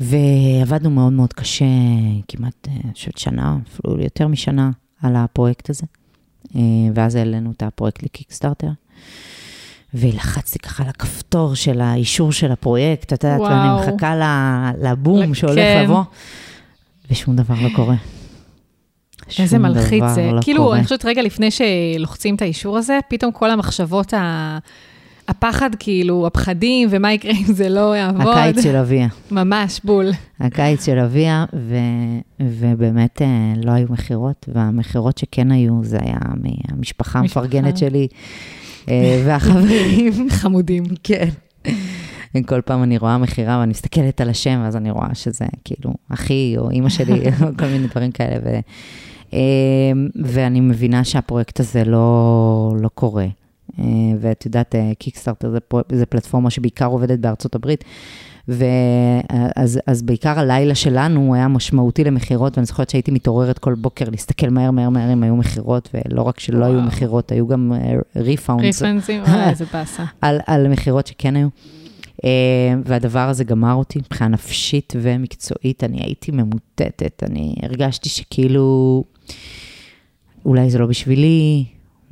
[0.00, 1.64] ועבדנו מאוד מאוד קשה,
[2.28, 4.70] כמעט, אה, אני חושבת שנה, אפילו יותר משנה,
[5.02, 5.84] על הפרויקט הזה.
[6.56, 6.60] אה,
[6.94, 8.68] ואז העלינו את הפרויקט לקיקסטארטר.
[9.94, 13.92] ולחצתי ככה על הכפתור של האישור של הפרויקט, את יודעת, ואני.
[13.92, 14.14] מחכה
[14.82, 15.34] לבום כן.
[15.34, 16.02] שהולך לבוא,
[17.10, 17.94] ושום דבר לא קורה.
[19.38, 20.30] איזה מלחיץ זה.
[20.32, 20.76] לא כאילו, קורה.
[20.76, 24.58] אני חושבת רגע לפני שלוחצים את האישור הזה, פתאום כל המחשבות, ה-
[25.28, 28.36] הפחד, כאילו, הפחדים, ומה יקרה אם זה לא יעבוד.
[28.36, 29.08] הקיץ של אביה.
[29.30, 30.10] ממש, בול.
[30.40, 31.76] הקיץ של אביה, ו,
[32.40, 36.18] ובאמת אה, לא היו מכירות, והמכירות שכן היו, זה היה
[36.70, 38.08] מהמשפחה המפרגנת שלי
[39.26, 40.12] והחברים.
[40.40, 40.84] חמודים.
[41.02, 41.28] כן.
[42.46, 46.54] כל פעם אני רואה מכירה ואני מסתכלת על השם, ואז אני רואה שזה כאילו אחי
[46.58, 47.12] או אימא שלי,
[47.42, 48.36] או כל מיני דברים כאלה.
[48.44, 48.48] ו,
[49.34, 49.38] אה,
[50.24, 53.26] ואני מבינה שהפרויקט הזה לא, לא קורה.
[53.78, 53.84] אה,
[54.20, 57.84] ואת יודעת, קיקסטארטר זה, פרו- זה פלטפורמה שבעיקר עובדת בארצות הברית.
[58.48, 64.48] ואז אז בעיקר הלילה שלנו היה משמעותי למכירות, ואני זוכרת שהייתי מתעוררת כל בוקר להסתכל
[64.48, 66.86] מהר, מהר, מהר אם היו מכירות, ולא רק שלא היו וואו.
[66.86, 67.72] מכירות, היו גם
[68.16, 68.82] refunds.
[68.82, 70.04] refund ים, וואי, איזה באסה.
[70.20, 71.48] על, על מכירות שכן היו.
[72.16, 72.26] אה,
[72.84, 79.04] והדבר הזה גמר אותי מבחינה נפשית ומקצועית, אני הייתי ממוטטת, אני הרגשתי שכאילו,
[80.44, 81.64] אולי זה לא בשבילי,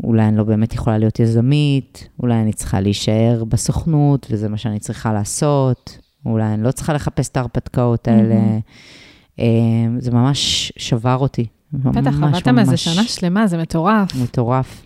[0.05, 4.79] אולי אני לא באמת יכולה להיות יזמית, אולי אני צריכה להישאר בסוכנות וזה מה שאני
[4.79, 8.59] צריכה לעשות, אולי אני לא צריכה לחפש את ההרפתקאות האלה.
[9.37, 9.43] Uh,
[9.99, 11.47] זה ממש שבר אותי.
[11.73, 14.09] בטח, ממש, עבדת מזה ממש שנה שלמה, זה מטורף.
[14.23, 14.85] מטורף.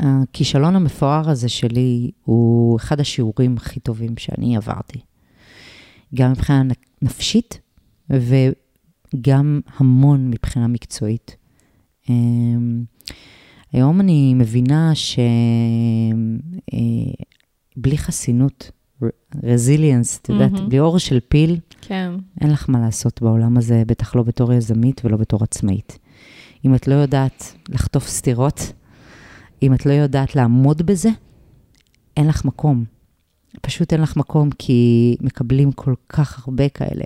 [0.00, 5.00] הכישלון המפואר הזה שלי הוא אחד השיעורים הכי טובים שאני עברתי.
[6.14, 6.62] גם מבחינה
[7.02, 7.60] נפשית
[8.10, 11.36] וגם המון מבחינה מקצועית.
[12.08, 12.84] אמ,
[13.72, 14.92] היום אני מבינה
[17.80, 18.70] שבלי חסינות,
[19.44, 20.68] רזיליאנס, את יודעת, מהמם.
[20.68, 22.12] בלי אור של פיל, כן.
[22.40, 25.98] אין לך מה לעשות בעולם הזה, בטח לא בתור יזמית ולא בתור עצמאית.
[26.64, 28.72] אם את לא יודעת לחטוף סטירות,
[29.62, 31.08] אם את לא יודעת לעמוד בזה,
[32.16, 32.84] אין לך מקום.
[33.60, 37.04] פשוט אין לך מקום, כי מקבלים כל כך הרבה כאלה.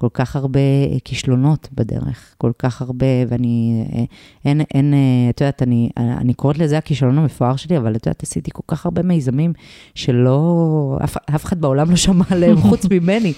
[0.00, 0.60] כל כך הרבה
[1.04, 3.84] כישלונות בדרך, כל כך הרבה, ואני,
[4.44, 4.94] אין, אין,
[5.30, 8.84] את יודעת, אני, אני קוראת לזה הכישלון המפואר שלי, אבל את יודעת, עשיתי כל כך
[8.84, 9.52] הרבה מיזמים
[9.94, 13.32] שלא, אף, אף אחד בעולם לא שמע עליהם חוץ ממני.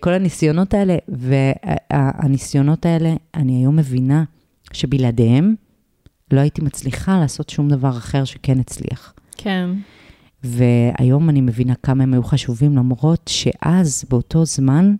[0.00, 4.24] כל הניסיונות האלה, והניסיונות האלה, אני היום מבינה
[4.72, 5.54] שבלעדיהם
[6.32, 9.14] לא הייתי מצליחה לעשות שום דבר אחר שכן הצליח.
[9.36, 9.70] כן.
[10.44, 14.94] והיום אני מבינה כמה הם היו חשובים, למרות שאז, באותו זמן,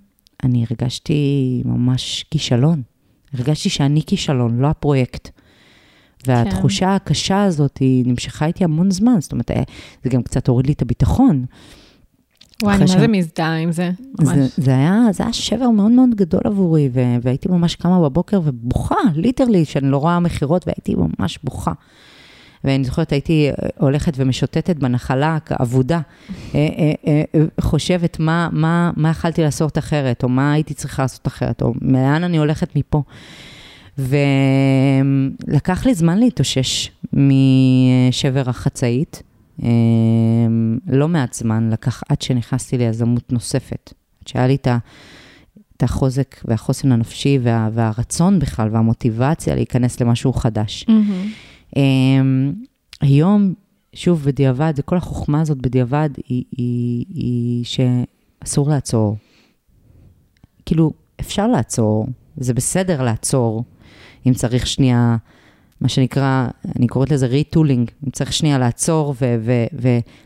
[0.44, 2.82] אני הרגשתי ממש כישלון.
[3.34, 5.30] הרגשתי שאני כישלון, לא הפרויקט.
[6.26, 6.92] והתחושה כן.
[6.92, 9.50] הקשה הזאת, היא נמשכה איתי המון זמן, זאת אומרת,
[10.04, 11.44] זה גם קצת הוריד לי את הביטחון.
[12.62, 14.36] וואי, מה זה מזדהה עם זה, ממש.
[14.36, 18.40] זה, זה, היה, זה היה שבר מאוד מאוד גדול עבורי, ו, והייתי ממש קמה בבוקר
[18.44, 21.72] ובוכה, ליטרלי, שאני לא רואה מכירות, והייתי ממש בוכה.
[22.64, 26.00] ואני זוכרת, הייתי הולכת ומשוטטת בנחלה אבודה,
[26.54, 26.68] אה,
[27.08, 31.62] אה, אה, חושבת מה, מה, מה יכלתי לעשות אחרת, או מה הייתי צריכה לעשות אחרת,
[31.62, 33.02] או לאן אני הולכת מפה.
[33.98, 39.22] ולקח לי זמן להתאושש משבר החצאית.
[40.86, 43.92] לא מעט זמן לקח עד שנכנסתי ליזמות נוספת,
[44.22, 44.78] עד שהיה לי את ה...
[45.78, 50.84] את החוזק והחוסן הנפשי וה, והרצון בכלל והמוטיבציה להיכנס למשהו חדש.
[50.88, 51.28] Mm-hmm.
[51.76, 52.52] אמ,
[53.00, 53.54] היום,
[53.92, 59.16] שוב, בדיעבד, וכל החוכמה הזאת בדיעבד, היא, היא, היא שאסור לעצור.
[60.66, 62.06] כאילו, אפשר לעצור,
[62.36, 63.64] זה בסדר לעצור,
[64.26, 65.16] אם צריך שנייה,
[65.80, 69.14] מה שנקרא, אני קוראת לזה retooling, אם צריך שנייה לעצור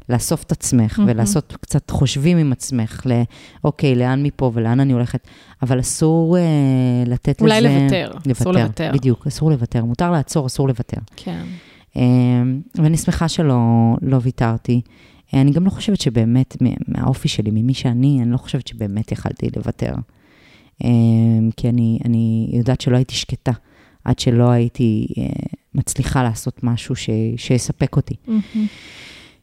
[0.08, 1.02] ולאסוף את עצמך, mm-hmm.
[1.06, 3.06] ולעשות קצת חושבים עם עצמך,
[3.64, 5.26] לאוקיי, לאן מפה ולאן אני הולכת,
[5.62, 6.40] אבל אסור אה,
[7.08, 7.68] לתת אולי לזה...
[7.68, 8.90] אולי לוותר, לוותר, אסור לוותר.
[8.94, 11.00] בדיוק, אסור לוותר, מותר לעצור, אסור לוותר.
[11.16, 11.42] כן.
[11.94, 11.98] Uh,
[12.74, 13.56] ואני שמחה שלא
[14.02, 14.80] לא ויתרתי.
[14.86, 16.56] Uh, אני גם לא חושבת שבאמת,
[16.88, 19.94] מהאופי שלי, ממי שאני, אני לא חושבת שבאמת יכלתי לוותר.
[20.82, 20.86] Uh,
[21.56, 23.52] כי אני, אני יודעת שלא הייתי שקטה.
[24.04, 25.22] עד שלא הייתי uh,
[25.74, 28.14] מצליחה לעשות משהו ש, שיספק אותי.
[28.26, 28.58] Mm-hmm.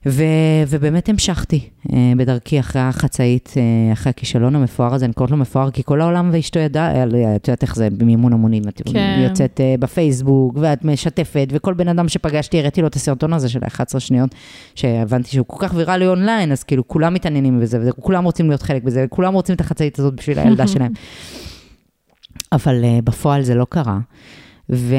[0.05, 0.23] ו,
[0.67, 5.71] ובאמת המשכתי uh, בדרכי אחרי החצאית, uh, אחרי הכישלון המפואר הזה, אני קוראת לו מפואר,
[5.71, 7.05] כי כל העולם ואשתו ידע,
[7.35, 9.19] את יודעת איך זה במימון המונים, את כן.
[9.23, 14.01] יוצאת בפייסבוק, ואת משתפת, וכל בן אדם שפגשתי, הראיתי לו את הסרטון הזה של 11
[14.01, 14.35] שניות,
[14.75, 18.83] שהבנתי שהוא כל כך ויראלי אונליין, אז כאילו כולם מתעניינים בזה, וכולם רוצים להיות חלק
[18.83, 20.91] בזה, וכולם רוצים את החצאית הזאת בשביל הילדה שלהם.
[22.51, 23.99] אבל בפועל זה לא קרה.
[24.69, 24.95] ו...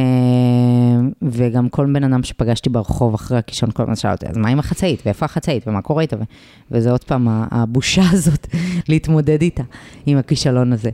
[1.23, 4.59] וגם כל בן אדם שפגשתי ברחוב אחרי הכישלון, כל הזמן שאל אותי, אז מה עם
[4.59, 6.17] החצאית, ואיפה החצאית, ומה קורה איתה?
[6.17, 6.23] ו...
[6.71, 8.47] וזה עוד פעם הבושה הזאת
[8.89, 9.63] להתמודד איתה,
[10.07, 10.91] עם הכישלון הזה.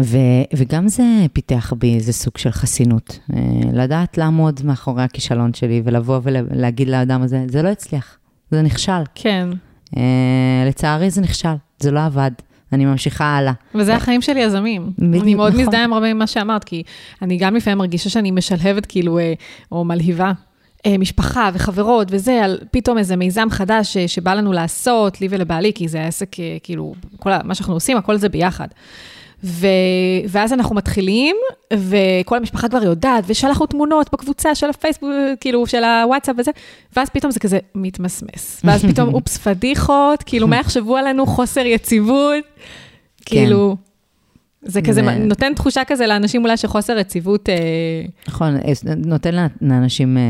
[0.00, 0.16] ו...
[0.56, 3.18] וגם זה פיתח בי איזה סוג של חסינות.
[3.32, 3.40] אה,
[3.72, 8.18] לדעת לעמוד מאחורי הכישלון שלי ולבוא ולהגיד לאדם הזה, זה לא הצליח,
[8.50, 9.02] זה נכשל.
[9.14, 9.48] כן.
[9.94, 9.98] Uh,
[10.68, 12.30] לצערי זה נכשל, זה לא עבד.
[12.72, 13.52] אני ממשיכה הלאה.
[13.74, 14.92] וזה החיים של יזמים.
[14.98, 15.64] בדיוק, אני מאוד נכון.
[15.64, 16.82] מזדהה עם הרבה ממה שאמרת, כי
[17.22, 19.32] אני גם לפעמים מרגישה שאני משלהבת כאילו, אה,
[19.72, 20.32] או מלהיבה.
[20.86, 25.72] אה, משפחה וחברות וזה, על פתאום איזה מיזם חדש אה, שבא לנו לעשות, לי ולבעלי,
[25.74, 26.28] כי זה עסק,
[26.62, 28.68] כאילו, כל מה שאנחנו עושים, הכל זה ביחד.
[29.44, 29.66] ו...
[30.28, 31.36] ואז אנחנו מתחילים,
[31.72, 36.50] וכל המשפחה כבר יודעת, ושלחנו תמונות בקבוצה של הפייסבוק, כאילו, של הוואטסאפ וזה,
[36.96, 38.60] ואז פתאום זה כזה מתמסמס.
[38.64, 42.44] ואז פתאום, אופס, פדיחות, כאילו, מה יחשבו עלינו חוסר יציבות?
[43.26, 43.36] כן.
[43.36, 43.76] כאילו...
[44.64, 47.48] זה כזה נותן תחושה כזה לאנשים אולי שחוסר רציבות...
[47.48, 47.54] אה,
[48.28, 50.22] נכון, אה, נותן לאנשים אה,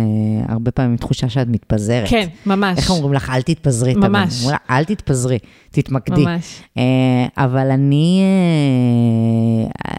[0.49, 2.09] הרבה פעמים תחושה שאת מתפזרת.
[2.09, 2.79] כן, ממש.
[2.79, 3.95] איך אומרים לך, אל תתפזרי.
[3.95, 4.35] ממש.
[4.43, 5.39] אומרים לה, אל תתפזרי,
[5.71, 6.25] תתמקדי.
[6.25, 6.63] ממש.
[7.37, 8.23] אבל אני,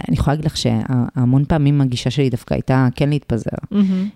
[0.08, 3.58] אני יכולה להגיד לך שהמון פעמים הגישה שלי דווקא הייתה כן להתפזר.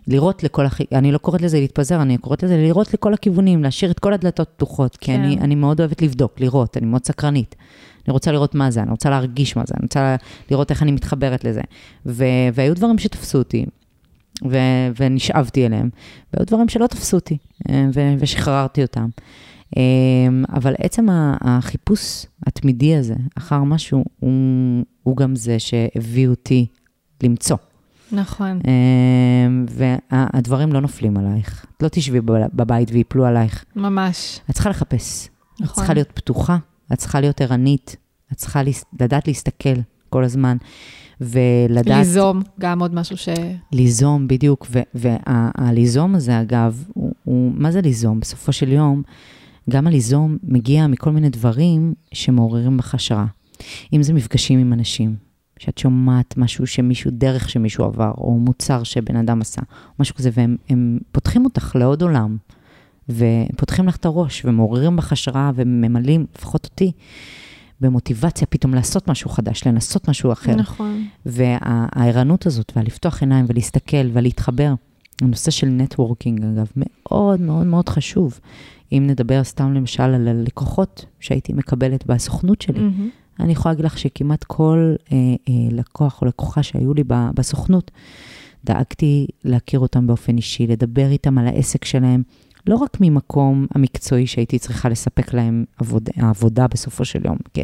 [0.07, 3.99] לראות לכל, אני לא קוראת לזה להתפזר, אני קוראת לזה לראות לכל הכיוונים, להשאיר את
[3.99, 5.59] כל הדלתות פתוחות, כי אני כן.
[5.59, 7.55] מאוד אוהבת לבדוק, לראות, אני מאוד סקרנית.
[8.09, 10.15] אני רוצה לראות מה זה, אני רוצה להרגיש מה זה, אני רוצה
[10.51, 11.61] לראות איך אני מתחברת לזה.
[12.05, 13.65] ו- והיו דברים שתפסו אותי,
[14.49, 15.89] ו- ונשאבתי אליהם,
[16.33, 17.37] והיו דברים שלא תפסו אותי,
[17.69, 19.07] אה, ו- ושחררתי אותם.
[19.77, 19.83] אה,
[20.55, 21.07] אבל עצם
[21.41, 24.31] החיפוש התמידי הזה אחר משהו, הוא,
[25.03, 26.65] הוא גם זה שהביא אותי
[27.23, 27.57] למצוא.
[28.11, 28.59] נכון.
[28.67, 29.47] אה,
[30.11, 31.65] והדברים לא נופלים עלייך.
[31.77, 32.21] את לא תשבי
[32.53, 33.65] בבית ויפלו עלייך.
[33.75, 34.39] ממש.
[34.49, 35.29] את צריכה לחפש.
[35.53, 35.65] נכון.
[35.67, 36.57] את צריכה להיות פתוחה,
[36.93, 37.95] את צריכה להיות ערנית,
[38.31, 38.61] את צריכה
[38.99, 39.79] לדעת להסתכל
[40.09, 40.57] כל הזמן,
[41.21, 41.97] ולדעת...
[41.97, 43.29] ליזום, גם עוד משהו ש...
[43.71, 48.19] ליזום, בדיוק, והליזום הזה, אגב, הוא, הוא, מה זה ליזום?
[48.19, 49.03] בסופו של יום,
[49.69, 53.25] גם הליזום מגיע מכל מיני דברים שמעוררים בך השראה.
[53.93, 55.15] אם זה מפגשים עם אנשים,
[55.59, 60.29] שאת שומעת משהו שמישהו, דרך שמישהו עבר, או מוצר שבן אדם עשה, או משהו כזה,
[60.33, 62.37] והם פותחים אותך לעוד עולם.
[63.09, 66.91] ופותחים לך את הראש, ומעוררים בך השראה, וממלאים, לפחות אותי,
[67.81, 70.55] במוטיבציה פתאום לעשות משהו חדש, לנסות משהו אחר.
[70.55, 71.05] נכון.
[71.25, 74.73] והערנות הזאת, והלפתוח עיניים ולהסתכל ולהתחבר,
[75.21, 78.39] הנושא של נטוורקינג, אגב, מאוד מאוד מאוד חשוב.
[78.91, 83.09] אם נדבר סתם למשל על הלקוחות שהייתי מקבלת בסוכנות שלי, מהמם.
[83.39, 87.91] אני יכולה להגיד לך שכמעט כל אה, אה, לקוח או לקוחה שהיו לי ב- בסוכנות,
[88.65, 92.23] דאגתי להכיר אותם באופן אישי, לדבר איתם על העסק שלהם,
[92.69, 97.59] לא רק ממקום המקצועי שהייתי צריכה לספק להם עבוד, העבודה בסופו של יום, כ,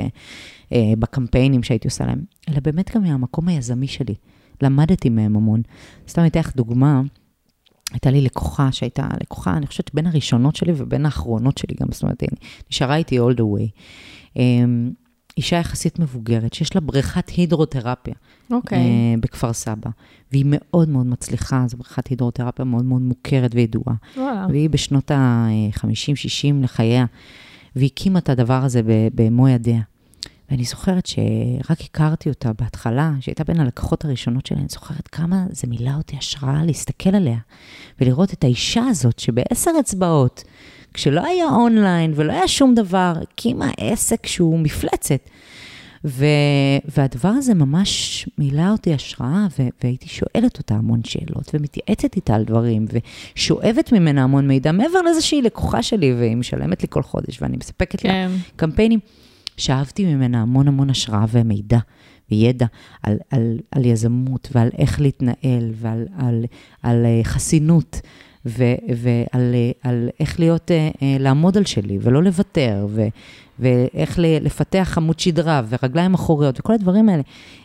[0.74, 4.16] אה, בקמפיינים שהייתי עושה להם, אלא באמת גם מהמקום היזמי שלי.
[4.62, 5.62] למדתי מהם המון.
[6.08, 7.02] סתם אתן לך דוגמה,
[7.92, 12.04] הייתה לי לקוחה שהייתה לקוחה, אני חושבת, בין הראשונות שלי ובין האחרונות שלי גם, זאת
[12.04, 12.24] אומרת,
[12.72, 13.70] נשארה איתי all the way.
[15.38, 18.14] אישה יחסית מבוגרת, שיש לה בריכת הידרותרפיה
[18.52, 18.78] אוקיי.
[18.78, 18.84] אה,
[19.20, 19.90] בכפר סבא,
[20.32, 23.96] והיא מאוד מאוד מצליחה, זו בריכת הידרותרפיה מאוד מאוד מוכרת וידועה.
[24.18, 24.50] וואו.
[24.50, 27.06] והיא בשנות ה-50-60 לחייה,
[27.76, 28.82] והקימה את הדבר הזה
[29.16, 29.82] במו ידיה.
[30.52, 35.68] ואני זוכרת שרק הכרתי אותה בהתחלה, שהייתה בין הלקוחות הראשונות שלה, אני זוכרת כמה זה
[35.68, 37.38] מילא אותי השראה להסתכל עליה,
[38.02, 40.44] ולראות את האישה הזאת שבעשר אצבעות,
[40.94, 45.30] כשלא היה אונליין ולא היה שום דבר, הקימה עסק שהוא מפלצת.
[46.06, 46.26] ו-
[46.86, 52.44] והדבר הזה ממש מילא אותי השראה, ו- והייתי שואלת אותה המון שאלות, ומתייעצת איתה על
[52.44, 52.86] דברים,
[53.36, 57.58] ושואבת ממנה המון מידע, מעבר לזה שהיא לקוחה שלי, והיא משלמת לי כל חודש, ואני
[57.58, 58.32] מספקת לה כן.
[58.56, 59.00] קמפיינים.
[59.58, 61.80] שאבתי ממנה המון המון השראה ומידע
[62.32, 62.66] וידע
[63.04, 66.46] על, על, על יזמות ועל איך להתנהל ועל על,
[66.84, 68.02] על אה, חסינות
[68.46, 68.64] ו,
[68.98, 70.90] ועל אה, על איך להיות, אה,
[71.20, 73.08] לעמוד על שלי ולא לוותר ו,
[73.60, 77.24] ואיך לפתח עמוד שדרה ורגליים אחוריות וכל הדברים האלה.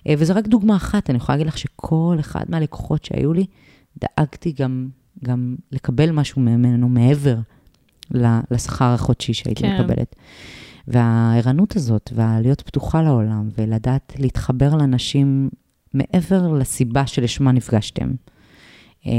[0.09, 3.47] וזו רק דוגמה אחת, אני יכולה להגיד לך שכל אחד מהלקוחות שהיו לי,
[4.01, 4.88] דאגתי גם,
[5.24, 7.36] גם לקבל משהו ממנו מעבר
[8.51, 9.80] לשכר החודשי שהייתי כן.
[9.80, 10.16] מקבלת.
[10.91, 15.51] והערנות הזאת, והלהיות פתוחה לעולם, ולדעת להתחבר לאנשים
[15.95, 18.11] מעבר לסיבה שלשמה נפגשתם,
[19.07, 19.12] אה,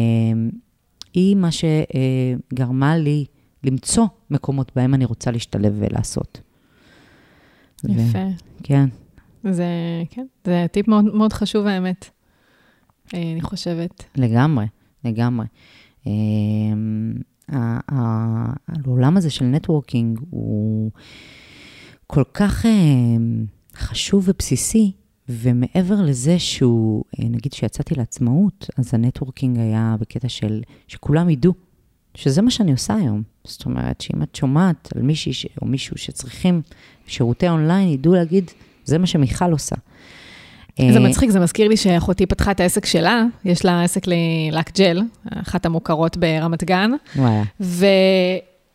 [1.13, 3.25] היא מה שגרמה לי
[3.63, 6.41] למצוא מקומות בהם אני רוצה להשתלב ולעשות.
[7.85, 8.27] ו- יפה.
[8.63, 8.89] כן,
[9.51, 9.65] זה,
[10.09, 12.09] כן, זה טיפ מאוד, מאוד חשוב, האמת.
[13.13, 14.03] אה, אני חושבת.
[14.15, 14.65] לגמרי,
[15.05, 15.45] לגמרי.
[17.49, 17.79] ה-
[18.67, 20.91] העולם הזה של networking הוא
[22.13, 22.71] כל כך אה,
[23.75, 24.91] חשוב ובסיסי,
[25.29, 31.53] ומעבר לזה שהוא, אה, נגיד שיצאתי לעצמאות, אז ה networking היה בקטע של שכולם ידעו
[32.15, 33.23] שזה מה שאני עושה היום.
[33.43, 36.61] זאת אומרת, שאם את שומעת על מישהי ש- או מישהו שצריכים
[37.07, 38.51] שירותי אונליין, ידעו להגיד,
[38.85, 39.75] זה מה שמיכל עושה.
[40.77, 44.77] זה אה, מצחיק, זה מזכיר לי שאחותי פתחה את העסק שלה, יש לה עסק ללק
[44.77, 47.43] ג'ל, אחת המוכרות ברמת גן, וואלה.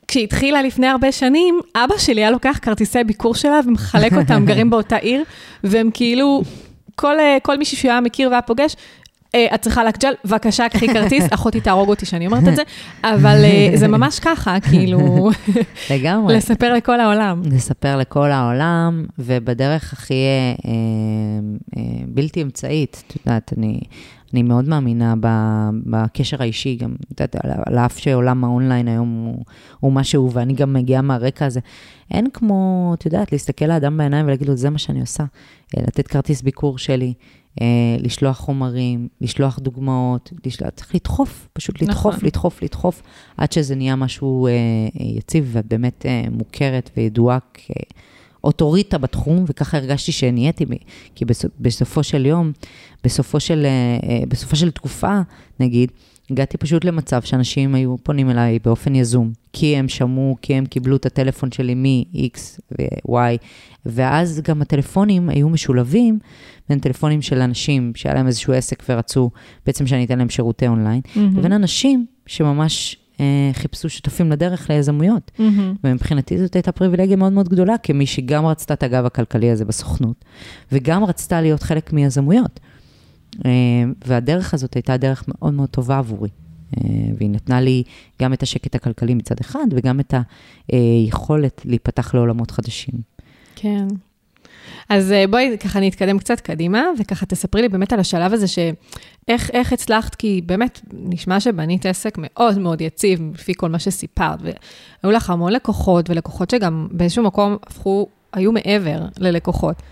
[0.07, 4.71] וכשהיא התחילה לפני הרבה שנים, אבא שלי היה לוקח כרטיסי ביקור שלה ומחלק אותם, גרים
[4.71, 5.23] באותה עיר,
[5.65, 6.43] והם כאילו,
[6.95, 8.77] כל, אה, כל מישהו שהוא היה מכיר והיה פוגש,
[9.35, 12.63] אה, את צריכה לק ג'ל, בבקשה, קחי כרטיס, אחותי תהרוג אותי שאני אומרת את זה,
[13.05, 15.31] אבל אה, זה ממש ככה, כאילו,
[15.91, 16.37] לגמרי.
[16.37, 17.43] לספר לכל העולם.
[17.45, 20.71] לספר לכל העולם, ובדרך הכי אה,
[21.77, 23.03] אה, בלתי אמצעית.
[23.07, 23.81] את יודעת, אני,
[24.33, 25.15] אני מאוד מאמינה
[25.87, 29.45] בקשר האישי, גם, את יודעת, על, אף שעולם האונליין היום הוא,
[29.81, 31.61] הוא משהו, ואני גם מגיעה מהרקע הזה.
[32.11, 35.25] אין כמו, את יודעת, להסתכל לאדם בעיניים ולהגיד לו, זה מה שאני עושה.
[35.77, 37.15] אה, לתת כרטיס ביקור שלי,
[37.61, 42.27] אה, לשלוח חומרים, לשלוח דוגמאות, לשלוח, צריך לדחוף, פשוט לדחוף, נכון.
[42.27, 43.03] לדחוף, לדחוף,
[43.37, 44.53] עד שזה נהיה משהו אה,
[44.95, 47.39] יציב ואת באמת אה, מוכרת וידועה
[48.47, 50.65] כאוטוריטה בתחום, וככה הרגשתי שנהייתי,
[51.15, 52.53] כי בסופ, בסופו של יום,
[53.05, 55.21] בסופו של, אה, אה, בסופו של תקופה,
[55.61, 55.91] נגיד,
[56.31, 60.97] הגעתי פשוט למצב שאנשים היו פונים אליי באופן יזום, כי הם שמעו, כי הם קיבלו
[60.97, 63.37] את הטלפון שלי מ-X ו-Y,
[63.87, 66.19] ואז גם הטלפונים היו משולבים
[66.69, 69.31] בין טלפונים של אנשים שהיה להם איזשהו עסק ורצו
[69.67, 71.39] בעצם שאני אתן להם שירותי אונליין, מהמם.
[71.39, 72.97] לבין אנשים שממש
[73.53, 75.31] חיפשו שותפים לדרך ליזמויות.
[75.39, 75.75] מהמם.
[75.85, 80.25] ומבחינתי זאת הייתה פריבילגיה מאוד מאוד גדולה, כמי שגם רצתה את הגב הכלכלי הזה בסוכנות,
[80.73, 82.61] וגם רצתה להיות חלק מיזמויות.
[83.45, 83.51] אה,
[84.05, 86.29] והדרך הזאת הייתה דרך מאוד מאוד טובה עבורי.
[86.77, 86.83] אה,
[87.19, 87.83] והיא נתנה לי
[88.23, 90.15] גם את השקט הכלכלי מצד אחד, וגם את
[90.69, 92.95] היכולת להיפתח לעולמות חדשים.
[93.57, 93.87] כן.
[94.89, 99.51] אז אה, בואי ככה נתקדם קצת קדימה, וככה תספרי לי באמת על השלב הזה, שאיך
[99.51, 105.17] איך הצלחת, כי באמת נשמע שבנית עסק מאוד מאוד יציב, לפי כל מה שסיפרת, והיו
[105.17, 109.83] לך המון לקוחות, ולקוחות שגם באיזשהו מקום הפכו, היו מעבר ללקוחות.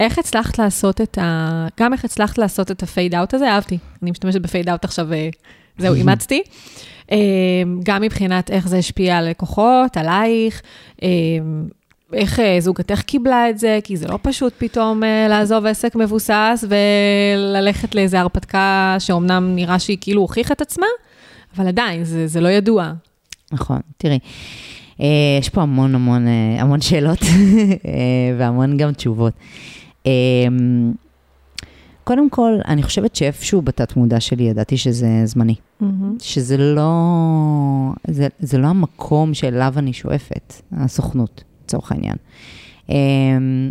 [0.00, 1.66] איך הצלחת לעשות את ה...
[1.80, 3.50] גם איך הצלחת לעשות את ה fade out הזה?
[3.50, 3.78] אהבתי.
[4.02, 5.28] אני משתמשת ב fade out עכשיו אה,
[5.78, 6.42] זהו, אימצתי.
[7.12, 7.16] אה,
[7.82, 10.62] גם מבחינת איך זה השפיע על לקוחות, עלייך,
[12.14, 16.64] איך אה, זוגתך קיבלה את זה, כי זה לא פשוט פתאום אה, לעזוב עסק מבוסס
[16.68, 20.86] וללכת לאיזו הרפתקה שאומנם נראה שהיא כאילו הוכיחה את עצמה,
[21.56, 22.92] אבל עדיין, זה, זה לא ידוע.
[23.52, 24.18] נכון, תראי,
[25.00, 25.06] אה,
[25.40, 26.26] יש פה המון המון,
[26.58, 27.20] המון שאלות
[28.38, 29.32] והמון גם תשובות.
[30.06, 30.12] אה,
[32.04, 35.54] קודם כל, אני חושבת שאיפשהו בתת מודע שלי ידעתי שזה זמני.
[36.22, 36.92] שזה לא,
[38.08, 42.16] זה, זה לא המקום שאליו אני שואפת, הסוכנות, לצורך העניין.
[42.88, 43.70] אמ,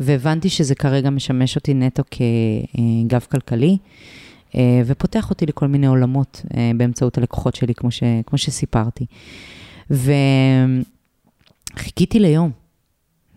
[0.00, 3.78] והבנתי שזה כרגע משמש אותי נטו כגב כלכלי,
[4.54, 9.06] אה, ופותח אותי לכל מיני עולמות אה, באמצעות הלקוחות שלי, כמו, ש, כמו שסיפרתי.
[9.90, 10.78] וחיכיתי
[12.18, 12.50] ליום,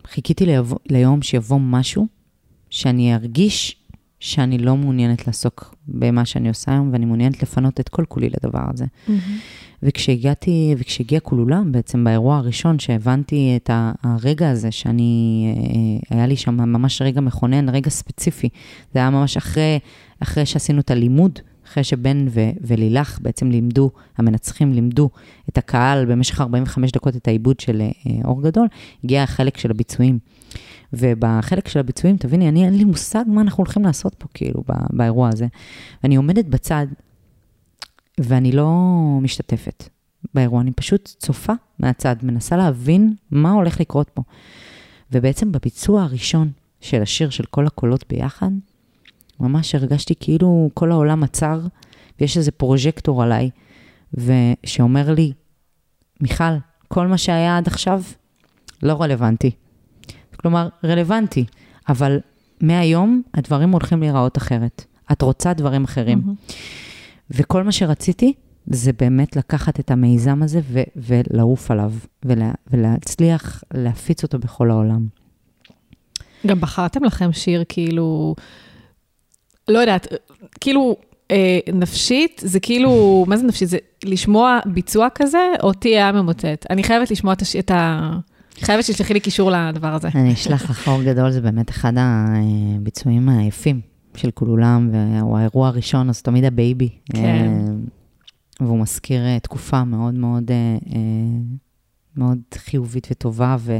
[0.06, 0.46] חיכיתי
[0.90, 2.06] ליום שיבוא משהו
[2.70, 3.76] שאני ארגיש
[4.20, 8.62] שאני לא מעוניינת לעסוק במה שאני עושה היום, ואני מעוניינת לפנות את כל כולי לדבר
[8.74, 8.84] הזה.
[8.84, 9.10] Mm-hmm.
[9.82, 13.70] וכשהגעתי, וכשהגיע כולולם, בעצם באירוע הראשון, שהבנתי את
[14.02, 15.44] הרגע הזה, שאני,
[16.10, 18.48] אה, היה לי שם ממש רגע מכונן, רגע ספציפי.
[18.94, 19.78] זה היה ממש אחרי,
[20.20, 25.10] אחרי שעשינו את הלימוד, אחרי שבן ו- ולילך בעצם לימדו, המנצחים לימדו
[25.48, 28.66] את הקהל במשך 45 דקות את העיבוד של אה, אור גדול,
[29.04, 30.18] הגיע החלק של הביצועים.
[30.92, 35.28] ובחלק של הביצועים, תביני, אני אין לי מושג מה אנחנו הולכים לעשות פה, כאילו, באירוע
[35.28, 35.46] הזה.
[36.02, 36.86] ואני עומדת בצד,
[38.20, 38.72] ואני לא
[39.22, 39.88] משתתפת
[40.34, 44.22] באירוע, אני פשוט צופה מהצד, מנסה להבין מה הולך לקרות פה.
[45.12, 48.50] ובעצם בביצוע הראשון של השיר של כל הקולות ביחד,
[49.40, 51.60] ממש הרגשתי כאילו כל העולם עצר,
[52.20, 53.50] ויש איזה פרוז'קטור עליי,
[54.14, 55.32] ושאומר לי,
[56.20, 56.44] מיכל,
[56.88, 58.02] כל מה שהיה עד עכשיו
[58.82, 59.50] לא רלוונטי.
[60.40, 61.44] כלומר, רלוונטי,
[61.88, 62.20] אבל
[62.60, 64.84] מהיום הדברים הולכים להיראות אחרת.
[65.12, 66.18] את רוצה דברים אחרים.
[66.18, 66.52] Mm-hmm.
[67.30, 68.32] וכל מה שרציתי
[68.66, 71.92] זה באמת לקחת את המיזם הזה ו- ולעוף עליו,
[72.24, 75.06] ולה- ולהצליח להפיץ אותו בכל העולם.
[76.46, 78.34] גם בחרתם לכם שיר כאילו,
[79.68, 80.06] לא יודעת,
[80.60, 80.96] כאילו
[81.30, 83.68] אה, נפשית, זה כאילו, מה זה נפשית?
[83.68, 86.66] זה לשמוע ביצוע כזה, אותי היה ממוטט.
[86.70, 87.56] אני חייבת לשמוע את, הש...
[87.56, 88.10] את ה...
[88.60, 90.08] חייבת שתשלחי לי קישור לדבר הזה.
[90.14, 93.80] אני אשלח לך אור גדול, זה באמת אחד הביצועים היפים
[94.16, 96.88] של כולולם, והוא האירוע הראשון, אז תמיד ה baby.
[97.12, 97.24] כן.
[97.24, 100.50] אה, והוא מזכיר אה, תקופה מאוד מאוד...
[100.50, 100.98] אה,
[102.16, 103.78] מאוד חיובית וטובה, ו,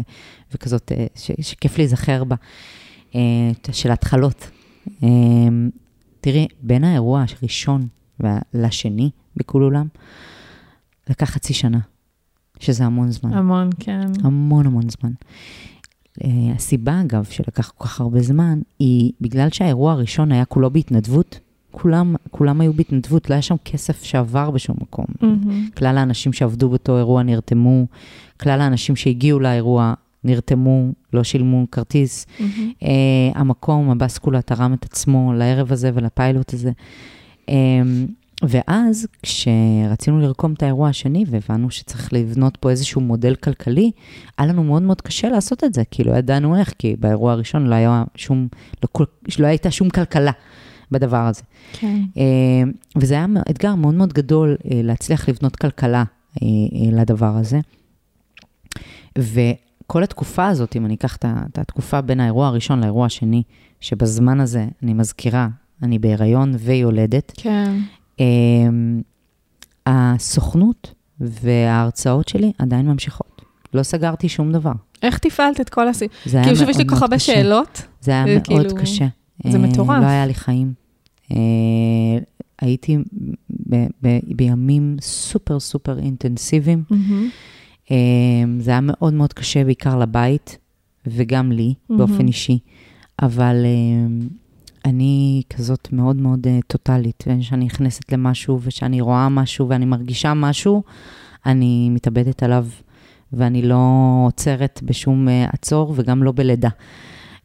[0.54, 2.36] וכזאת, ש, שכיף להיזכר בה,
[3.72, 4.50] של התחלות.
[6.20, 7.88] תראי, בין האירוע הראשון
[8.54, 9.86] לשני בכולולם,
[11.10, 11.78] לקח חצי שנה.
[12.62, 13.32] שזה המון זמן.
[13.32, 14.06] המון, כן.
[14.22, 15.12] המון המון זמן.
[16.18, 21.40] Uh, הסיבה, אגב, שלקח כל כך הרבה זמן, היא בגלל שהאירוע הראשון היה כולו בהתנדבות,
[21.70, 25.06] כולם, כולם היו בהתנדבות, לא היה שם כסף שעבר בשום מקום.
[25.08, 25.76] Mm-hmm.
[25.76, 27.86] כלל האנשים שעבדו באותו אירוע נרתמו,
[28.40, 29.94] כלל האנשים שהגיעו לאירוע
[30.24, 32.26] נרתמו, לא שילמו כרטיס.
[32.26, 32.42] Mm-hmm.
[32.82, 32.86] Uh,
[33.34, 36.70] המקום, הבסקולה, תרם את עצמו לערב הזה ולפיילוט הזה.
[37.46, 37.50] Uh,
[38.42, 43.90] ואז, כשרצינו לרקום את האירוע השני, והבנו שצריך לבנות פה איזשהו מודל כלכלי,
[44.38, 47.66] היה לנו מאוד מאוד קשה לעשות את זה, כי לא ידענו איך, כי באירוע הראשון
[47.66, 48.48] לא, היה שום,
[48.82, 49.06] לא,
[49.38, 50.32] לא הייתה שום כלכלה
[50.90, 51.42] בדבר הזה.
[51.72, 52.00] כן.
[52.18, 56.04] אה, וזה היה אתגר מאוד מאוד גדול אה, להצליח לבנות כלכלה
[56.42, 56.46] אה,
[56.92, 57.60] לדבר הזה.
[59.18, 63.42] וכל התקופה הזאת, אם אני אקח את התקופה בין האירוע הראשון לאירוע השני,
[63.80, 65.48] שבזמן הזה, אני מזכירה,
[65.82, 67.32] אני בהיריון ויולדת.
[67.36, 67.72] כן.
[68.20, 69.00] אמ,
[69.86, 73.42] הסוכנות וההרצאות שלי עדיין ממשיכות.
[73.74, 74.72] לא סגרתי שום דבר.
[75.02, 76.16] איך תפעלת את כל הסיפור?
[76.24, 76.64] זה היה מאוד מאוד קשה.
[76.64, 77.82] כאילו, יש לי כל כך הרבה שאלות.
[78.00, 78.74] זה היה מאוד כאילו...
[78.74, 79.06] קשה.
[79.46, 80.00] זה מטורף.
[80.00, 80.72] לא היה לי חיים.
[81.32, 81.36] אה,
[82.58, 82.98] הייתי
[83.68, 86.82] ב- ב- בימים סופר סופר אינטנסיביים.
[86.92, 87.92] Mm-hmm.
[88.60, 90.58] זה היה מאוד מאוד קשה, בעיקר לבית,
[91.06, 91.96] וגם לי, mm-hmm.
[91.96, 92.58] באופן אישי.
[93.22, 93.64] אבל
[94.84, 100.82] אני כזאת מאוד מאוד uh, טוטאלית, וכשאני נכנסת למשהו ושאני רואה משהו ואני מרגישה משהו,
[101.46, 102.66] אני מתאבדת עליו,
[103.32, 103.82] ואני לא
[104.26, 106.68] עוצרת בשום uh, עצור וגם לא בלידה.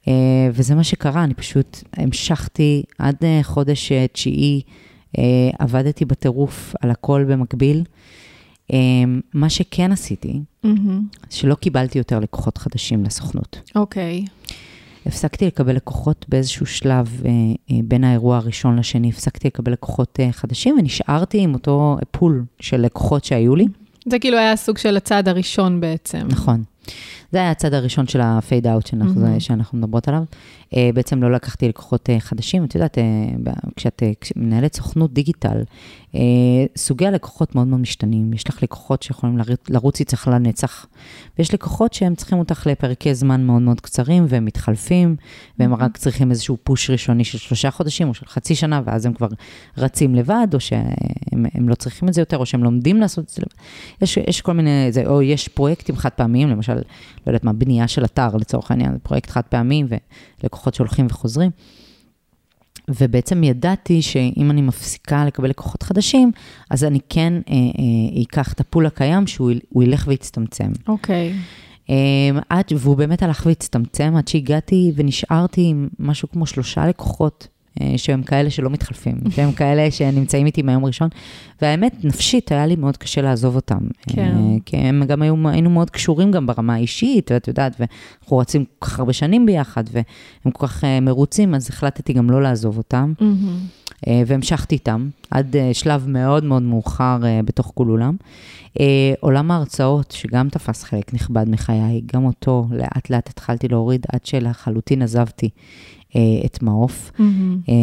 [0.03, 0.07] Uh,
[0.53, 4.61] וזה מה שקרה, אני פשוט המשכתי עד uh, חודש uh, תשיעי,
[5.11, 5.19] uh,
[5.59, 7.84] עבדתי בטירוף על הכל במקביל.
[8.71, 8.75] Uh,
[9.34, 10.69] מה שכן עשיתי, mm-hmm.
[11.29, 13.71] שלא קיבלתי יותר לקוחות חדשים לסוכנות.
[13.75, 14.25] אוקיי.
[14.25, 14.53] Okay.
[15.05, 17.31] הפסקתי לקבל לקוחות באיזשהו שלב אה,
[17.71, 22.81] אה, בין האירוע הראשון לשני, הפסקתי לקבל לקוחות אה, חדשים ונשארתי עם אותו פול של
[22.81, 23.65] לקוחות שהיו לי.
[24.05, 26.27] זה כאילו היה סוג של הצעד הראשון בעצם.
[26.29, 26.63] נכון.
[27.34, 29.39] זה היה הצד הראשון של הפייד אאוט שאנחנו, מהמם.
[29.39, 30.23] שאנחנו מדברות עליו.
[30.75, 32.63] אה, בעצם לא לקחתי לקוחות אה, חדשים.
[32.65, 32.97] את יודעת,
[33.43, 35.63] ב- כשאת כש- מנהלת סוכנות דיגיטל,
[36.15, 36.19] אה,
[36.77, 38.34] סוגי הלקוחות מאוד מאוד משתנים.
[38.34, 39.38] יש לך לקוחות שיכולים
[39.69, 40.86] לרוץ, איתך לנצח,
[41.39, 45.15] ויש לקוחות שהם צריכים אותך לפרקי זמן מאוד מאוד קצרים, והם מתחלפים,
[45.59, 49.13] והם רק צריכים איזשהו פוש ראשוני של שלושה חודשים או של חצי שנה, ואז הם
[49.13, 49.27] כבר
[49.77, 50.86] רצים לבד, או שהם
[51.53, 53.63] הם לא צריכים את זה יותר, או שהם לומדים לעשות את זה לבד.
[54.01, 56.77] יש, יש כל מיני, זה, או יש פרויקטים חד פעמיים, למשל,
[57.28, 59.84] לא יודעת מה, בנייה של אתר לצורך העניין, זה פרויקט חד פעמי,
[60.43, 61.51] ולקוחות שהולכים וחוזרים.
[62.89, 66.32] ובעצם ידעתי שאם אני מפסיקה לקבל לקוחות חדשים,
[66.69, 70.71] אז אני כן אה, אה, אקח את הפול הקיים, שהוא יל- הוא ילך ויצטמצם.
[70.88, 71.34] אוקיי.
[71.89, 71.95] אה,
[72.49, 77.47] עד, והוא באמת הלך והצטמצם, עד שהגעתי ונשארתי עם משהו כמו שלושה לקוחות,
[77.97, 81.09] שהם כאלה שלא מתחלפים, שהם כאלה שנמצאים איתי מהיום הראשון,
[81.61, 83.80] והאמת, נפשית, היה לי מאוד קשה לעזוב אותם.
[84.07, 84.34] כן.
[84.36, 88.65] אה, כי הם גם היו, היינו מאוד קשורים גם ברמה האישית, ואת יודעת, ואנחנו רצים
[88.80, 92.78] כל כך הרבה שנים ביחד, והם כל כך אה, מרוצים, אז החלטתי גם לא לעזוב
[92.78, 93.13] אותם.
[94.07, 98.15] אה, והמשכתי איתם עד אה, שלב מאוד מאוד מאוחר אה, בתוך כולולם.
[98.80, 104.26] אה, עולם ההרצאות, שגם תפס חלק נכבד מחיי, גם אותו לאט לאט התחלתי להוריד עד
[104.26, 105.51] שלחלוטין עזבתי אה,
[106.45, 107.11] את מעוף.
[107.20, 107.59] מהמם.
[107.70, 107.74] אה,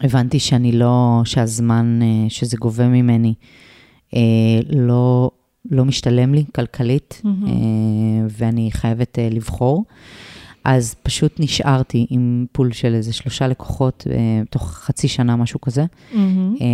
[0.00, 3.34] הבנתי שאני לא, שהזמן אה, שזה גובה ממני
[4.14, 4.20] אה,
[4.72, 5.30] לא,
[5.70, 7.46] לא משתלם לי כלכלית, מהמם.
[7.46, 9.84] אה, ואני חייבת אה, לבחור.
[10.64, 15.84] אז פשוט נשארתי עם פול של איזה שלושה לקוחות, אה, תוך חצי שנה, משהו כזה,
[16.14, 16.54] מהמם.
[16.60, 16.66] אה,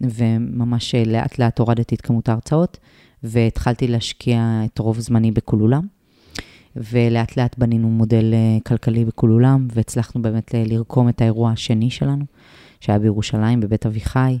[0.00, 2.78] וממש אה, לאט לאט הורדתי את כמות ההרצאות,
[3.22, 5.86] והתחלתי להשקיע את רוב זמני בכולולם.
[6.76, 12.24] ולאט לאט בנינו מודל אה, כלכלי בכולולם, והצלחנו באמת ל- לרקום את האירוע השני שלנו,
[12.80, 14.38] שהיה בירושלים, בבית אביחי,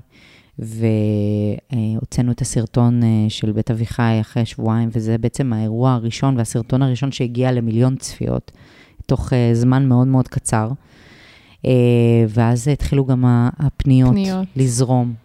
[0.58, 7.12] והוצאנו את הסרטון אה, של בית אביחי אחרי שבועיים, וזה בעצם האירוע הראשון והסרטון הראשון
[7.12, 8.52] שהגיע למיליון צפיות,
[9.06, 10.70] תוך אה, זמן מאוד מאוד קצר.
[11.66, 11.70] אה,
[12.28, 13.24] ואז התחילו גם
[13.58, 14.46] הפניות פניות.
[14.56, 15.21] לזרום אה,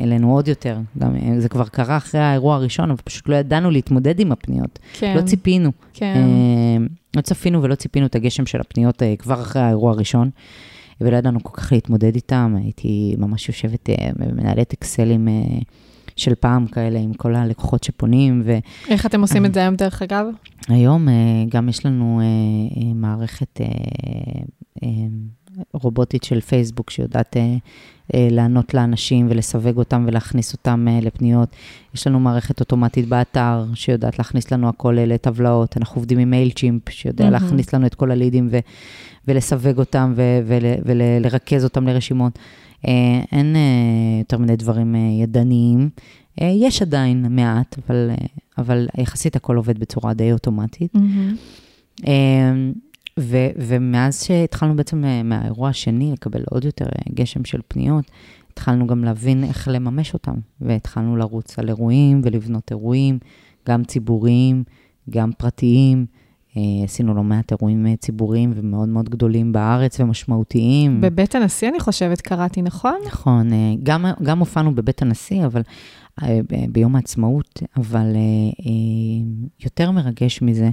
[0.00, 0.78] אלינו עוד יותר.
[0.98, 4.78] גם, אה, זה כבר קרה אחרי האירוע הראשון, אבל פשוט לא ידענו להתמודד עם הפניות.
[4.92, 5.16] כן.
[5.16, 5.70] לא ציפינו.
[5.94, 6.14] כן.
[6.16, 6.86] אה,
[7.16, 10.30] לא צפינו ולא ציפינו את הגשם של הפניות אה, כבר אחרי האירוע הראשון,
[11.00, 12.56] ולא ידענו כל כך להתמודד איתם.
[12.62, 15.32] הייתי ממש יושבת, אה, מנהלת אקסלים אה,
[16.16, 18.42] של פעם כאלה, עם כל הלקוחות שפונים,
[18.88, 20.26] איך אתם עושים את זה היום, דרך אגב?
[20.68, 21.14] והיום אה,
[21.48, 22.24] גם יש לנו אה,
[22.82, 23.66] אה, מערכת אה,
[24.82, 24.88] אה,
[25.72, 27.56] רובוטית של פייסבוק שיודעת אה, אה,
[28.14, 31.48] לענות לאנשים ולסווג אותם ולהכניס אותם אה, לפניות.
[31.94, 35.76] יש לנו מערכת אוטומטית באתר שיודעת להכניס לנו הכל אה, לטבלאות.
[35.76, 37.32] אנחנו עובדים עם מייל צ'ימפ שיודע מהמם.
[37.44, 38.58] להכניס לנו את כל הלידים ו-
[39.28, 42.38] ולסווג אותם ו- ול- ולרכז אותם לרשימות.
[42.88, 42.92] אה,
[43.32, 43.60] אין אה,
[44.18, 45.88] יותר מדי דברים אה, ידניים.
[46.42, 48.26] אה, יש עדיין מעט, אבל, אה,
[48.58, 50.94] אבל יחסית הכל עובד בצורה די אוטומטית.
[50.94, 52.72] מהמם.
[53.18, 58.04] ו- ומאז שהתחלנו בעצם אה, מהאירוע השני לקבל עוד יותר אה, גשם של פניות,
[58.52, 63.18] התחלנו גם להבין איך לממש אותם, והתחלנו לרוץ על אירועים ולבנות אירועים,
[63.68, 64.64] גם ציבוריים,
[65.10, 66.06] גם פרטיים.
[66.58, 71.00] אה, עשינו לא מעט אירועים אה, ציבוריים ומאוד מאוד גדולים בארץ ומשמעותיים.
[71.00, 72.96] בבית הנשיא, אני חושבת, קראתי, נכון?
[73.06, 75.62] נכון, אה, גם, גם הופענו בבית הנשיא, אבל
[76.70, 78.16] ביום העצמאות, אבל
[79.64, 80.70] יותר מרגש מזה,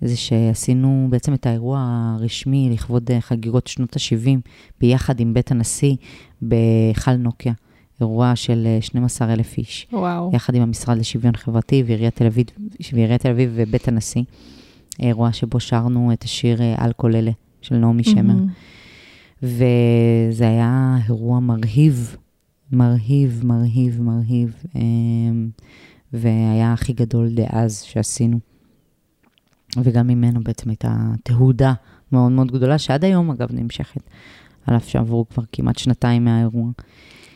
[0.00, 1.78] זה שעשינו בעצם את האירוע
[2.18, 5.94] הרשמי לכבוד חגיגות שנות ה-70, ביחד עם בית הנשיא
[6.42, 7.52] בהיכל נוקיה,
[8.00, 10.30] אירוע של אה, 12,000 איש, וואו.
[10.34, 12.46] יחד עם המשרד לשוויון חברתי ועיריית תל אביב,
[12.92, 14.22] ועיריית תל אביב ובית הנשיא,
[15.00, 17.30] אירוע שבו שרנו את השיר אה, על כל אלה
[17.62, 18.22] של נעמי שמר.
[18.22, 18.46] מהמם.
[19.42, 22.16] וזה היה אירוע מרהיב,
[22.72, 25.48] מרהיב, מרהיב, מרהיב, אמ,
[26.12, 28.38] והיה הכי גדול דאז שעשינו.
[29.82, 31.74] וגם ממנו בעצם הייתה תהודה
[32.12, 34.00] מאוד מאוד גדולה, שעד היום, אגב, נמשכת,
[34.66, 36.70] על אף שעברו כבר כמעט שנתיים מהאירוע.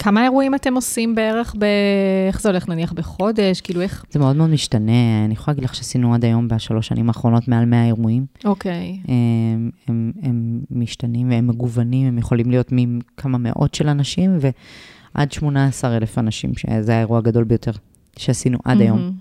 [0.03, 1.65] כמה אירועים אתם עושים בערך ב...
[2.29, 3.61] איך זה הולך, נניח, בחודש?
[3.61, 4.05] כאילו, איך...
[4.11, 7.65] זה מאוד מאוד משתנה, אני יכולה להגיד לך שעשינו עד היום, בשלוש שנים האחרונות, מעל
[7.65, 8.27] 100 אירועים.
[8.45, 9.01] אוקיי.
[9.09, 14.39] הם, הם, הם משתנים והם מגוונים, הם יכולים להיות מכמה מאות של אנשים
[15.15, 17.73] ועד 18 אלף אנשים, שזה האירוע הגדול ביותר
[18.19, 18.99] שעשינו עד היום.
[18.99, 19.13] מהמם.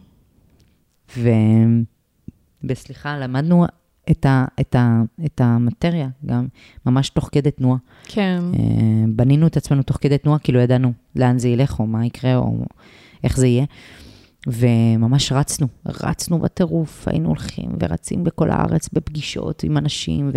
[1.18, 1.30] ו...
[2.64, 3.66] וסליחה, למדנו
[4.12, 6.48] את, ה, את, ה, את המטריה גם
[6.86, 7.78] ממש תוך כדי תנועה.
[8.06, 8.42] כן.
[8.54, 12.06] אה, בנינו את עצמנו תוך כדי תנועה, כי לא ידענו לאן זה ילך, או מה
[12.06, 12.66] יקרה, או
[13.24, 13.66] איך זה יהיה.
[14.48, 20.32] וממש רצנו, רצנו בטירוף, היינו הולכים ורצים בכל הארץ בפגישות עם אנשים,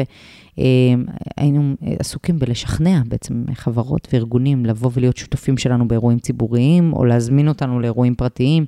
[0.56, 7.80] והיינו עסוקים בלשכנע בעצם חברות וארגונים לבוא ולהיות שותפים שלנו באירועים ציבוריים, או להזמין אותנו
[7.80, 8.64] לאירועים פרטיים.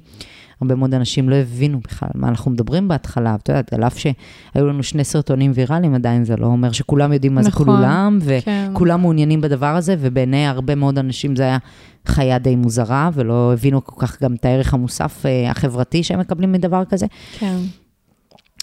[0.65, 3.35] הרבה מאוד אנשים לא הבינו בכלל מה אנחנו מדברים בהתחלה.
[3.35, 7.35] את יודעת, על אף שהיו לנו שני סרטונים ויראליים, עדיין זה לא אומר שכולם יודעים
[7.35, 8.71] מה זה נכון, כולם, כן.
[8.73, 11.59] וכולם מעוניינים בדבר הזה, ובעיני הרבה מאוד אנשים זה היה
[12.07, 16.53] חיה די מוזרה, ולא הבינו כל כך גם את הערך המוסף אה, החברתי שהם מקבלים
[16.53, 17.07] מדבר כזה.
[17.39, 17.57] כן.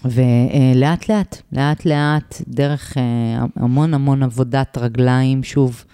[0.06, 5.86] ולאט לאט, לאט לאט, דרך אה, המון המון עבודת רגליים, שוב,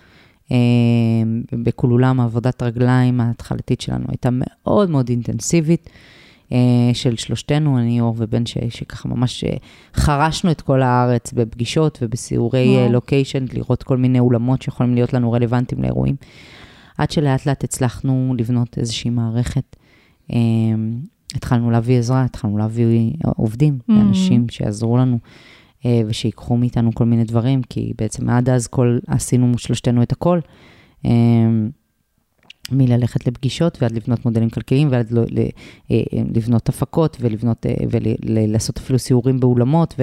[1.52, 5.89] בכולולם עבודת רגליים ההתחלתית שלנו הייתה מאוד מאוד אינטנסיבית,
[6.52, 6.58] אה,
[6.93, 9.58] של שלושתנו, אני, אור ובן, ש- שככה ממש אה,
[9.93, 12.84] חרשנו את כל הארץ בפגישות ובסיורי וואו.
[12.86, 16.16] אה, לוקיישן, לראות כל מיני אולמות שיכולים להיות לנו רלוונטיים לאירועים,
[16.98, 19.76] עד שלאט לאט הצלחנו לבנות איזושהי מערכת.
[20.34, 20.38] אה,
[21.36, 23.93] התחלנו להביא עזרה, התחלנו להביא עובדים, Mm.
[23.93, 25.20] אנשים שיעזרו לנו
[26.07, 30.39] ושיקחו מאיתנו כל מיני דברים, כי בעצם עד אז כל, עשינו שלושתנו את הכל.
[31.05, 31.11] אה,
[32.71, 35.47] מללכת לפגישות ועד לבנות מודלים כלכליים ועד לא- ל- אה,
[35.91, 37.65] אה, לבנות הפקות ולבנות
[38.25, 39.95] ולעשות אפילו סיורים באולמות.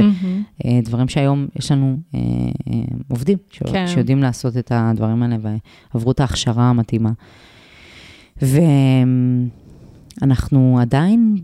[0.66, 3.86] ודברים שהיום יש לנו אה, אה, עובדים כן.
[3.86, 5.36] שיודעים לעשות את הדברים האלה
[5.94, 7.12] ועברו את ההכשרה המתאימה.
[10.22, 11.36] ואנחנו עדיין,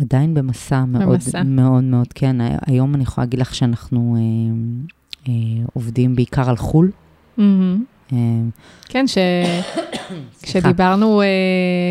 [0.00, 1.42] עדיין במסע מאוד במסע.
[1.42, 2.36] מאוד מאוד, כן,
[2.66, 4.22] היום אני יכולה להגיד לך שאנחנו אה,
[5.28, 6.90] אה, עובדים בעיקר על חו"ל.
[7.36, 7.84] מהמם.
[8.12, 8.18] אה,
[8.88, 9.18] כן, ש...
[10.42, 11.26] כשדיברנו, אה,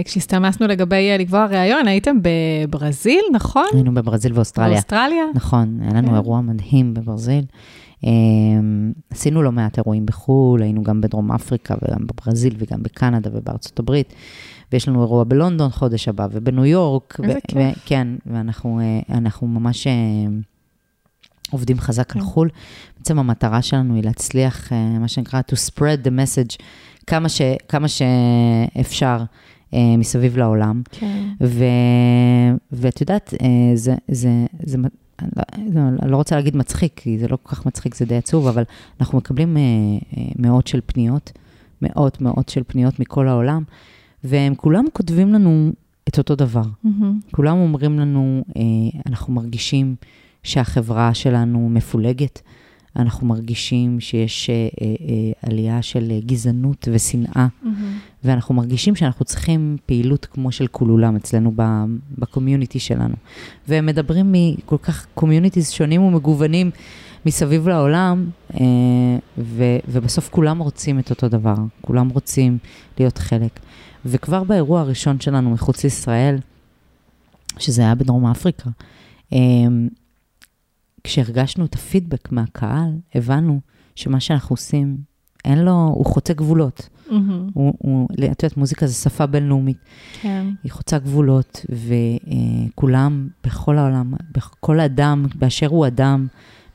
[0.05, 3.65] כשהסתמסנו לגבי אה, לקבוע ראיון, הייתם בברזיל, נכון?
[3.73, 4.73] היינו בברזיל ואוסטרליה.
[4.73, 5.23] באוסטרליה?
[5.35, 6.13] נכון, היה לנו כן.
[6.13, 7.43] אירוע מדהים בברזיל.
[8.01, 8.07] Um,
[9.09, 14.13] עשינו לא מעט אירועים בחו"ל, היינו גם בדרום אפריקה וגם בברזיל וגם בקנדה ובארצות הברית.
[14.71, 17.17] ויש לנו אירוע בלונדון חודש הבא ובניו יורק.
[17.23, 17.57] איזה ו- כיף.
[17.57, 19.93] ו- כן, ואנחנו אה, אנחנו ממש אה,
[21.51, 22.27] עובדים חזק על כן.
[22.27, 22.49] חו"ל.
[22.97, 26.57] בעצם המטרה שלנו היא להצליח, אה, מה שנקרא, to spread the message
[27.07, 29.23] כמה, ש, כמה שאפשר
[29.97, 30.81] מסביב לעולם.
[30.91, 31.23] כן.
[31.41, 31.63] ו...
[32.71, 33.33] ואת יודעת,
[33.75, 34.77] זה, זה, זה,
[35.19, 35.43] אני לא-
[35.73, 38.47] זה, אני לא רוצה להגיד מצחיק, כי זה לא כל כך מצחיק, זה די עצוב,
[38.47, 38.63] אבל
[38.99, 39.57] אנחנו מקבלים
[40.35, 41.31] מאות של פניות,
[41.81, 43.63] מאות מאות של פניות מכל העולם,
[44.25, 45.71] והם כולם כותבים לנו
[46.07, 46.63] את אותו דבר.
[46.83, 47.19] מהמם.
[47.31, 48.61] כולם אומרים לנו, אה,
[49.05, 49.95] אנחנו מרגישים
[50.43, 52.41] שהחברה שלנו מפולגת,
[52.95, 57.47] אנחנו מרגישים שיש אה, אה, אה, עלייה של אה, גזענות ושנאה.
[57.61, 57.97] מהמם.
[58.23, 61.51] ואנחנו מרגישים שאנחנו צריכים פעילות כמו של כולולם אצלנו
[62.17, 63.15] ב community שלנו.
[63.67, 66.71] והם מדברים מכל כך communities שונים ומגוונים
[67.25, 68.65] מסביב לעולם, אה,
[69.37, 72.57] ו- ובסוף כולם רוצים את אותו דבר, כולם רוצים
[72.99, 73.59] להיות חלק.
[74.05, 76.37] וכבר באירוע הראשון שלנו מחוץ לישראל,
[77.59, 78.69] שזה היה בדרום אפריקה,
[79.33, 79.39] אה,
[81.03, 83.59] כשהרגשנו את הפידבק מהקהל, הבנו
[83.95, 84.97] שמה שאנחנו עושים,
[85.45, 86.89] אין לו, הוא חוצה גבולות.
[87.09, 87.49] מהמם.
[87.53, 89.77] הוא, הוא, את יודעת, מוזיקה זה שפה בינלאומית,
[90.21, 90.47] כן.
[90.63, 94.13] היא חוצה גבולות, וכולם בכל העולם,
[94.59, 96.27] כל אדם, באשר הוא אדם,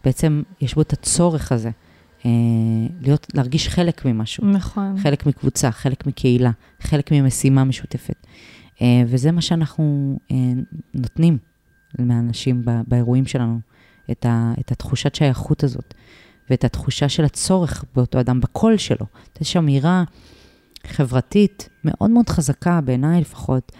[0.05, 1.71] בעצם יש בו את הצורך הזה,
[3.01, 4.99] להיות, להרגיש חלק ממשהו, נכון.
[4.99, 6.51] חלק מקבוצה, חלק מקהילה,
[6.81, 8.27] חלק ממשימה משותפת.
[8.83, 10.37] אה, וזה מה שאנחנו אה,
[10.95, 11.39] נותנים
[11.99, 13.61] לאנשים ב- באירועים שלנו,
[14.11, 15.95] את, ה, את התחושת שייכות הזאת,
[16.51, 19.07] ואת התחושה של הצורך באותו אדם, בקול שלו.
[19.41, 20.05] יש אמירה
[20.87, 23.73] חברתית מאוד מאוד חזקה, בעיניי לפחות,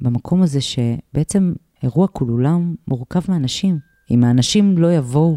[0.00, 3.78] במקום הזה שבעצם אירוע כולולם מורכב מאנשים.
[4.10, 5.36] אם האנשים לא יבואו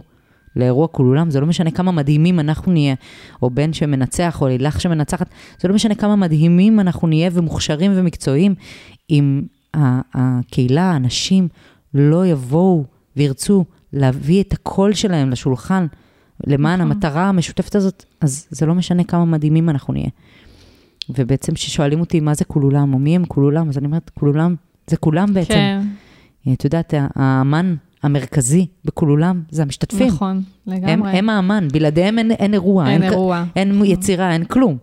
[0.56, 2.95] לאירוע כולולם, זה לא משנה כמה מדהימים אנחנו נהיה,
[3.41, 5.30] או בן שמנצח, או לילך שמנצחת,
[5.60, 8.56] זה לא משנה כמה מדהימים אנחנו נהיה ומוכשרים ומקצועיים,
[9.10, 9.41] אם
[10.14, 11.47] הקהילה, האנשים,
[11.93, 12.86] לא יבואו
[13.18, 15.88] וירצו להביא את הקול שלהם לשולחן,
[16.47, 16.91] למען נכון.
[16.91, 20.10] המטרה המשותפת הזאת, אז זה לא משנה כמה מדהימים אנחנו נהיה.
[21.10, 24.56] ובעצם כששואלים אותי מה זה כולולם, או מי הם כולולם, אז אני אומרת, כולולם,
[24.88, 25.54] זה כולם בעצם.
[25.54, 25.82] כן,
[26.54, 30.08] את יודעת, האמן המרכזי בכולולם זה המשתתפים.
[30.08, 31.12] נכון, הם, לגמרי.
[31.12, 33.44] הם האמן, בלעדיהם אין, אין אירוע, אין כ- אירוע.
[33.56, 34.78] אין יצירה, אין כלום.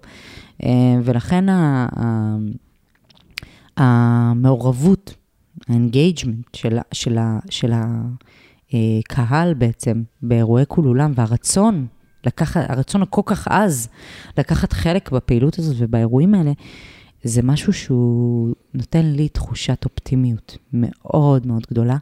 [0.62, 0.68] אה,
[1.04, 2.36] ולכן ה- ה-
[3.76, 5.14] המעורבות,
[5.68, 7.72] ה engagement של, ה- של, ה- של
[8.72, 11.86] הקהל בעצם באירועי כולולם, והרצון,
[12.26, 13.88] לקחת, הרצון הכל כך עז
[14.38, 16.52] לקחת חלק בפעילות הזאת ובאירועים האלה,
[17.24, 21.96] זה משהו שהוא נותן לי תחושת אופטימיות מאוד מאוד גדולה,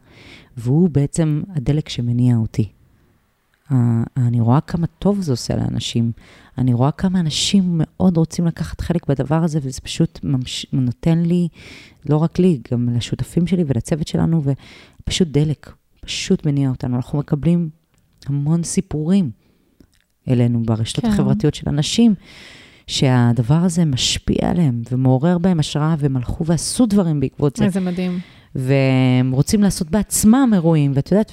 [0.59, 2.69] והוא בעצם הדלק שמניע אותי.
[4.17, 6.13] אני רואה כמה טוב זה עושה לאנשים.
[6.59, 11.49] אני רואה כמה אנשים מאוד רוצים לקחת חלק בדבר הזה, וזה פשוט ממש, נותן לי,
[12.09, 14.43] לא רק לי, גם לשותפים שלי ולצוות שלנו,
[15.03, 16.97] ופשוט דלק, פשוט מניע אותנו.
[16.97, 17.71] אנחנו מקבלים
[18.27, 19.31] המון סיפורים
[20.29, 21.11] אלינו ברשתות כן.
[21.11, 22.15] החברתיות של אנשים,
[22.89, 27.65] שהדבר הזה משפיע עליהם ומעורר בהם השראה, והם הלכו ועשו דברים בעקבות זה.
[27.65, 28.19] איזה מדהים.
[28.55, 31.33] והם רוצים לעשות בעצמם אירועים, ואת יודעת,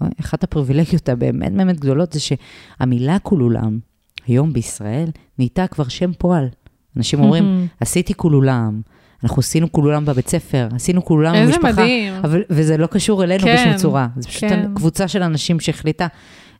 [0.00, 3.78] ואחת הפריבילגיות הבאמת באמת גדולות זה שהמילה כולולם,
[4.26, 5.08] היום בישראל,
[5.38, 6.48] נהייתה כבר שם פועל.
[6.96, 8.80] אנשים אומרים, עשיתי כולולם,
[9.24, 11.68] אנחנו עשינו כולולם בבית ספר, עשינו כולולם במשפחה.
[11.68, 12.14] איזה מדהים.
[12.14, 14.08] אבל, וזה לא קשור אלינו כן, בשום צורה.
[14.16, 14.74] זה פשוט כן.
[14.74, 16.06] קבוצה של אנשים שהחליטה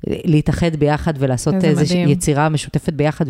[0.06, 2.08] להתאחד ביחד ולעשות איזה איזו מדהים.
[2.08, 3.24] יצירה משותפת ביחד,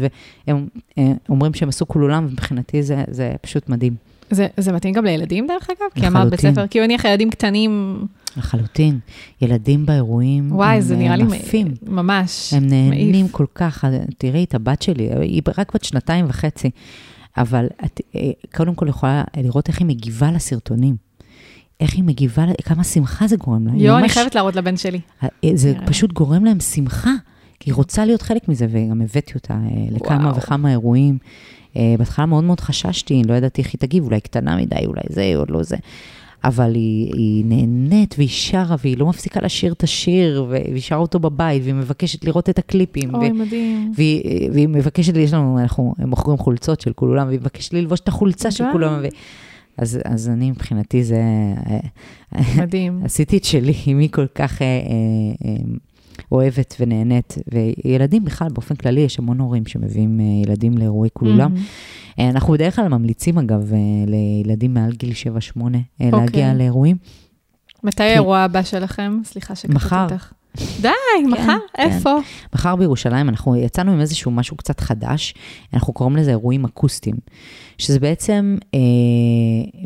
[0.46, 0.68] והם
[0.98, 3.94] אה, אומרים שהם עשו כולולם, ומבחינתי זה, זה פשוט מדהים.
[4.30, 5.88] זה, זה מתאים גם לילדים דרך אגב?
[6.02, 6.54] כי אמרת בית לחלוטין.
[6.54, 8.04] ספר, כי מניח ילדים קטנים,
[8.36, 8.98] לחלוטין.
[9.42, 11.74] ילדים באירועים, וואי, זה אה, נראה לי מ- עפים.
[11.86, 13.32] ממש הם נהנים מעיף.
[13.32, 13.84] כל כך,
[14.18, 16.70] תראי את הבת שלי, היא רק בת שנתיים וחצי,
[17.36, 18.20] אבל את אה,
[18.56, 20.96] קודם כל יכולה לראות איך היא מגיבה לסרטונים.
[21.80, 23.72] איך היא מגיבה, כמה שמחה זה גורם לה.
[23.76, 25.00] יואו, אני חייבת להראות לבן שלי.
[25.54, 25.86] זה נראה.
[25.86, 27.12] פשוט גורם להם שמחה,
[27.60, 30.36] כי היא רוצה להיות חלק מזה, וגם הבאתי אותה אה, לכמה וואו.
[30.36, 31.18] וכמה אירועים.
[31.76, 35.32] אה, בהתחלה מאוד מאוד חששתי, לא ידעתי איך היא תגיב, אולי קטנה מדי, אולי זה,
[35.36, 35.76] עוד לא זה.
[36.44, 41.18] אבל היא, היא נהנית והיא שרה, והיא לא מפסיקה לשיר את השיר, והיא שרה אותו
[41.18, 43.14] בבית, והיא מבקשת לראות את הקליפים.
[43.14, 43.92] אוי, ו- מדהים.
[43.96, 48.50] והיא, והיא מבקשת יש לנו, אנחנו מוכרים חולצות של כולם, והיא מבקשת ללבוש את החולצה
[48.50, 48.64] של.
[48.72, 49.00] כולם.
[49.02, 49.06] ו...
[49.78, 51.22] אז, אז אני, מבחינתי, זה...
[51.66, 53.00] אה, מדהים.
[53.04, 55.56] עשיתי את שלי, אם היא כל כך אה, אה, אה,
[56.32, 57.34] אוהבת ונהנית.
[57.84, 61.52] וילדים בכלל, באופן כללי, יש המון הורים שמביאים אה, ילדים לאירועי כולולם.
[61.52, 61.64] מהמם.
[62.18, 66.10] אה, אנחנו בדרך כלל ממליצים, אגב, אה, לילדים מעל גיל 7-8 אה, אוקיי.
[66.10, 66.96] להגיע לאירועים.
[67.84, 69.20] מתי האירוע הבא שלכם?
[69.24, 70.04] סליחה שקטעתי מחר.
[70.04, 70.32] אותך.
[70.80, 70.88] די,
[71.30, 71.58] מחר?
[71.76, 71.82] כן.
[71.82, 72.16] איפה?
[72.54, 75.34] מחר בירושלים אנחנו יצאנו עם איזשהו משהו קצת חדש,
[75.74, 77.16] אנחנו קוראים לזה אירועים אקוסטיים,
[77.78, 78.78] שזה בעצם אה,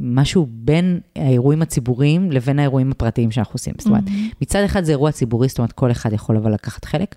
[0.00, 3.74] משהו בין האירועים הציבוריים לבין האירועים הפרטיים שאנחנו עושים.
[3.78, 4.04] זאת אומרת,
[4.42, 7.14] מצד אחד זה אירוע ציבורי, זאת אומרת, כל אחד יכול אבל לקחת חלק.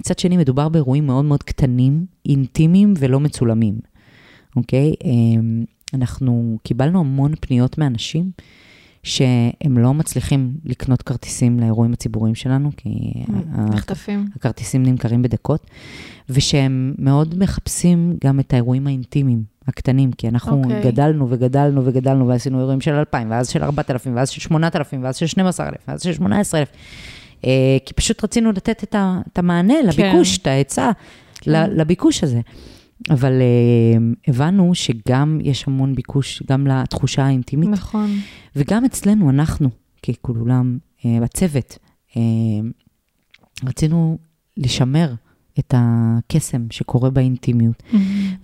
[0.00, 3.78] מצד שני, מדובר באירועים מאוד מאוד קטנים, אינטימיים ולא מצולמים,
[4.56, 4.94] אוקיי?
[5.04, 5.10] אה,
[5.94, 8.30] אנחנו קיבלנו המון פניות מאנשים.
[9.06, 12.90] שהם לא מצליחים לקנות כרטיסים לאירועים הציבוריים שלנו, כי
[13.56, 14.28] נחטפים.
[14.36, 15.66] הכרטיסים נמכרים בדקות,
[16.28, 20.80] ושהם מאוד מחפשים גם את האירועים האינטימיים, הקטנים, כי אנחנו אוקיי.
[20.80, 20.84] okay.
[20.84, 25.26] גדלנו וגדלנו וגדלנו, ועשינו אירועים של 2,000, ואז של 4,000, ואז של 8,000, ואז של
[25.26, 26.68] 12,000, ואז של 18,000.
[27.44, 27.50] אה,
[27.86, 30.90] כי פשוט רצינו לתת את, המענה לביקוש, את ההיצע
[31.34, 31.70] כן.
[31.70, 32.40] לביקוש הזה.
[33.10, 33.98] אבל אה,
[34.28, 38.10] הבנו שגם יש המון ביקוש, גם לתחושה האינטימית, נכון.
[38.56, 39.68] וגם אצלנו, אנחנו,
[40.02, 41.78] ככולם, אה, בצוות,
[42.16, 42.22] אה,
[43.64, 44.18] רצינו
[44.56, 45.14] לשמר
[45.58, 47.82] את הקסם שקורה באינטימיות.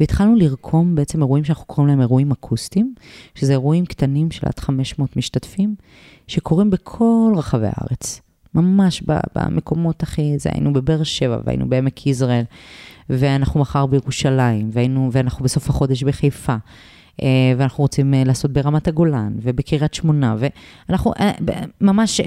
[0.00, 2.94] והתחלנו לרקום בעצם אירועים שאנחנו קוראים להם אירועים אקוסטיים,
[3.34, 5.74] שזה אירועים קטנים של עד 500 משתתפים,
[6.26, 8.20] שקורים בכל רחבי הארץ.
[8.54, 9.02] ממש
[9.34, 12.44] במקומות הכי, זה היינו בבאר שבע והיינו בעמק יזרעאל,
[13.10, 16.56] ואנחנו מחר בירושלים, והיינו, ואנחנו בסוף החודש בחיפה.
[17.22, 20.36] אה, ואנחנו רוצים אה, לעשות ברמת הגולן ובקריית שמונה,
[20.88, 21.30] ואנחנו אה,
[21.80, 22.20] ממש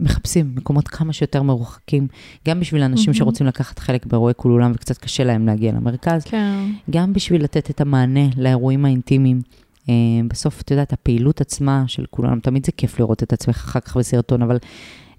[0.00, 2.08] מחפשים מקומות כמה שיותר מרוחקים,
[2.48, 3.14] גם בשביל אנשים.
[3.14, 6.70] שרוצים לקחת חלק באירועי כולולם וקצת קשה להם להגיע למרכז, כן.
[6.90, 9.40] גם בשביל לתת את המענה לאירועים האינטימיים.
[9.88, 9.94] אה,
[10.28, 13.96] בסוף, את יודעת, הפעילות עצמה של כולם, תמיד זה כיף לראות את עצמך אחר כך
[13.96, 14.58] בסרטון, אבל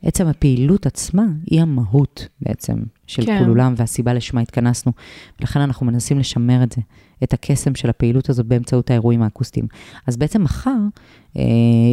[0.03, 2.73] עצם הפעילות עצמה היא המהות בעצם
[3.07, 3.39] של כן.
[3.39, 4.91] כולולם והסיבה לשמה התכנסנו.
[5.39, 6.81] ולכן אנחנו מנסים לשמר את זה,
[7.23, 9.67] את הקסם של הפעילות הזאת באמצעות האירועים האקוסטיים.
[10.07, 10.77] אז בעצם מחר,
[11.37, 11.43] אה,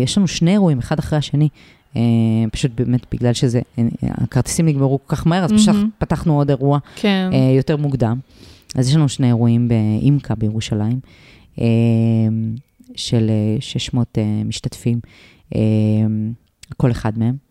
[0.02, 1.48] יש לנו שני אירועים, אחד אחרי השני.
[1.96, 2.02] אה,
[2.52, 5.90] פשוט באמת בגלל שזה, אה, הכרטיסים נגמרו כל כך מהר, אז פשוט מהמם.
[5.98, 7.30] פתחנו עוד אירוע כן.
[7.32, 8.18] אה, יותר מוקדם.
[8.74, 11.00] אז יש לנו שני אירועים באימקה בירושלים,
[12.96, 15.00] של אה, 600 אה, משתתפים,
[15.54, 15.60] אה,
[16.76, 17.48] כל אחד מהם.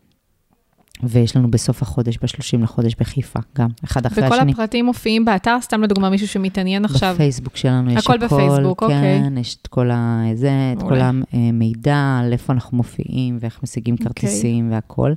[1.04, 4.52] ויש לנו בסוף החודש, ב-30 לחודש בחיפה, גם, אחד אחרי וכל השני.
[4.52, 7.14] הפרטים מופיעים באתר, סתם לדוגמה מישהו שמתעניין עכשיו.
[7.14, 9.20] בפייסבוק שלנו יש הכל הכל, בפייסבוק, אוקיי.
[9.24, 11.00] כן, יש את כל, ה, זה, את כל.
[11.34, 14.08] המידע על איפה אנחנו מופיעים ואיך משיגים אוקיי.
[14.08, 15.14] כרטיסים והכל.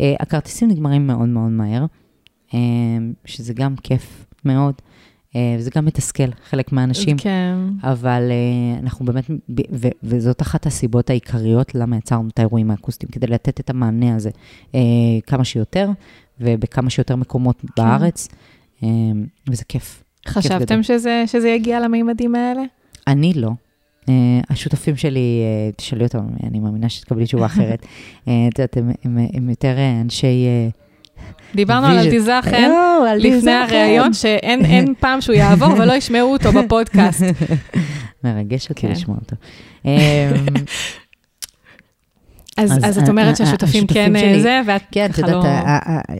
[0.00, 1.86] אה, הכרטיסים נגמרים מאוד מאוד מהר,
[2.54, 2.58] אה,
[3.24, 4.87] שזה גם כיף מאוד, אה,
[5.58, 7.16] וזה גם מתסכל חלק מהאנשים.
[7.16, 7.54] כן.
[7.82, 9.30] אבל uh, אנחנו באמת,
[9.72, 14.30] ו- וזאת אחת הסיבות העיקריות למה יצרנו את האירועים האקוסטיים, כדי לתת את המענה הזה
[14.72, 14.74] uh,
[15.26, 15.90] כמה שיותר,
[16.40, 17.68] ובכמה שיותר מקומות כן.
[17.76, 18.28] בארץ,
[19.48, 20.04] וזה כיף.
[20.28, 20.82] חשבתם.
[20.82, 22.62] שזה, שזה יגיע למימדים האלה?
[23.06, 23.50] אני לא.
[24.04, 24.10] Uh,
[24.50, 27.86] השותפים שלי, uh, תשאלי אותם, אני מאמינה שתקבלי תשובה אחרת.
[28.22, 30.46] את יודעת, הם, הם, הם יותר אנשי...
[30.74, 30.87] Uh,
[31.54, 31.98] דיברנו על.
[31.98, 33.48] אלטיזה חן יואו, על לפני חן.
[33.48, 37.22] הריאיון, שאין אין פעם שהוא יעבור ולא ישמעו אותו בפודקאסט.
[38.24, 38.90] מרגש אותי כן.
[38.90, 39.36] לשמוע אותו.
[39.84, 39.90] אמ,
[42.56, 46.14] אז, את אומרת שהשותפים השותפים כן אה, זה, ואת כן, את ככה יודעת, לא...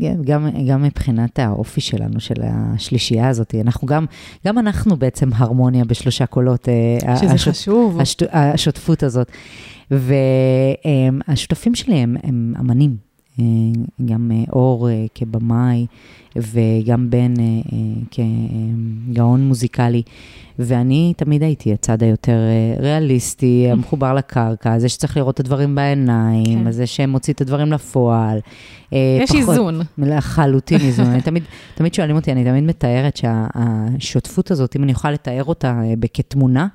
[0.00, 4.06] כן, גם, גם מבחינת האופי שלנו, של השלישייה הזאת, אנחנו גם,
[4.46, 6.68] גם אנחנו בעצם הרמוניה בשלושה קולות.
[7.08, 7.98] אה, שזה חשוב.
[8.32, 9.32] השותפות הזאת.
[9.90, 12.96] והשותפים שלי הם, הם אמנים,
[14.04, 15.86] גם אה, אור אה, כבמאי
[16.36, 17.78] וגם בן אה, אה,
[18.10, 20.02] כגאון מוזיקלי.
[20.58, 26.64] ואני תמיד הייתי הצד היותר אה, ריאליסטי, המחובר לקרקע, זה שצריך לראות את הדברים בעיניים,
[26.64, 26.70] כן.
[26.70, 28.38] זה שמוציא את הדברים לפועל.
[28.92, 29.80] אה, יש פחות- איזון.
[29.98, 31.06] לחלוטין איזון.
[31.06, 31.42] אני תמיד,
[31.74, 36.66] תמיד שואלים אותי, אני תמיד מתארת שהשותפות הזאת, אם אני יכולה לתאר אותה אה, כתמונה,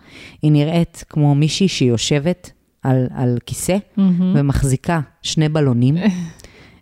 [0.41, 2.51] היא נראית כמו מישהי שיושבת
[2.83, 4.33] על, על כיסא מהמם.
[4.35, 5.95] ומחזיקה שני בלונים,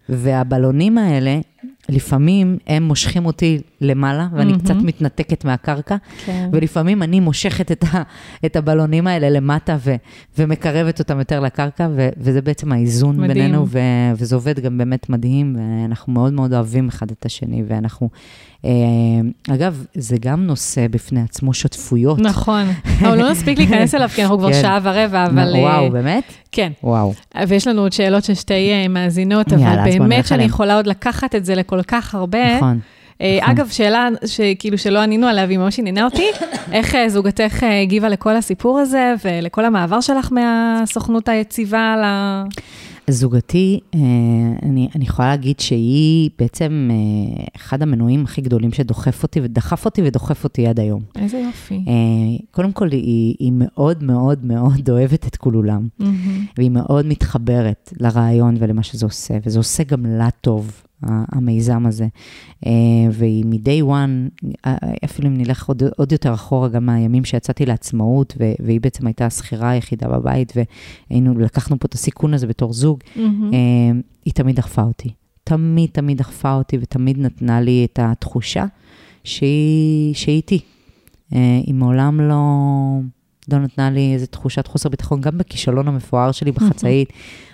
[0.09, 1.39] והבלונים האלה,
[1.89, 4.63] לפעמים הם מושכים אותי למעלה, ואני מהמם.
[4.63, 5.95] קצת מתנתקת מהקרקע,
[6.25, 6.49] כן.
[6.53, 8.03] ולפעמים אני מושכת את, ה,
[8.45, 9.95] את הבלונים האלה למטה ו,
[10.37, 13.33] ומקרבת אותם יותר לקרקע, ו, וזה בעצם האיזון מדהים.
[13.33, 13.79] בינינו, ו,
[14.15, 18.09] וזה עובד גם באמת מדהים, ואנחנו מאוד מאוד אוהבים אחד את השני, ואנחנו,
[19.49, 22.19] אגב, זה גם נושא בפני עצמו, שותפויות.
[22.19, 22.65] נכון,
[23.01, 24.61] אבל לא נספיק להיכנס אליו, כי אנחנו כבר כן.
[24.61, 25.55] שעה ורבע, אבל...
[25.55, 26.23] אה, וואו, באמת?
[26.51, 27.13] כן, וואו.
[27.47, 30.43] ויש לנו עוד שאלות של שתי אה, מאזינות, אבל באמת שאני.
[30.43, 32.57] יכולה עוד לקחת את זה לכל כך הרבה.
[32.57, 32.79] נכון.
[33.21, 33.51] אה, נכון.
[33.51, 36.27] אגב, שאלה שכאילו שלא ענינו עליה והיא ממש עניינה אותי,
[36.71, 42.05] איך אה, זוגתך אה, הגיבה לכל הסיפור הזה ולכל המעבר שלך מהסוכנות היציבה ל...
[43.11, 43.99] זוגתי, אה,
[44.63, 50.01] אני, אני יכולה להגיד שהיא בעצם אה, אחד המנועים הכי גדולים שדוחף אותי, ודחף אותי
[50.05, 51.01] ודוחף אותי עד היום.
[51.15, 51.75] איזה יופי.
[51.87, 56.45] אה, קודם כל, היא, היא מאוד מאוד מאוד אוהבת את כולולם, מהמם.
[56.57, 62.07] והיא מאוד מתחברת לרעיון ולמה שזה עושה, וזה עושה גם לה טוב, המיזם הזה.
[62.65, 62.71] אה,
[63.11, 68.35] והיא מ-day one, אה, אפילו אם נלך עוד, עוד יותר אחורה, גם מהימים שיצאתי לעצמאות,
[68.59, 73.53] והיא בעצם הייתה השכירה היחידה בבית, והיינו, לקחנו פה את הסיכון הזה בתור זוג, מהמם.
[73.53, 75.09] אה, היא תמיד דחפה אותי.
[75.43, 78.65] תמיד, תמיד דחפה אותי, ותמיד נתנה לי את התחושה
[79.23, 80.59] שהיא, שהיא איתי.
[81.65, 82.43] היא מעולם לא,
[83.51, 87.09] לא נתנה לי איזו תחושת חוסר ביטחון, גם בכישלון המפואר שלי בחצאית.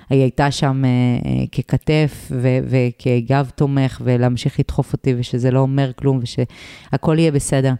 [0.10, 5.92] היא הייתה שם אה, אה, ככתף ו- וכגב תומך, ולהמשיך לדחוף אותי, ושזה לא אומר
[5.96, 7.74] כלום, ושהכול יהיה בסדר.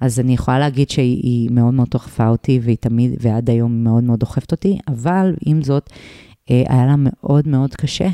[0.00, 3.80] אז אני יכולה להגיד שהיא היא מאוד מאוד דחפה אותי, והיא תמיד, ועד היום היא
[3.84, 5.90] מאוד מאוד דוחפת אותי, אבל עם זאת,
[6.50, 8.08] אה, היה לה מאוד מאוד קשה,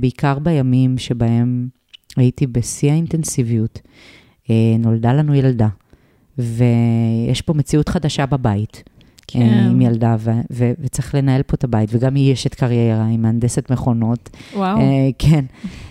[0.00, 1.68] בעיקר בימים שבהם
[2.16, 3.80] הייתי בשיא האינטנסיביות.
[4.78, 5.68] נולדה לנו ילדה,
[6.38, 8.82] ויש פה מציאות חדשה בבית.
[9.28, 9.66] כן.
[9.70, 13.70] עם ילדה, ו- ו- וצריך לנהל פה את הבית, וגם היא אשת קריירה, היא מהנדסת
[13.70, 14.30] מכונות.
[14.54, 14.78] וואו.
[14.78, 14.82] אה,
[15.18, 15.44] כן,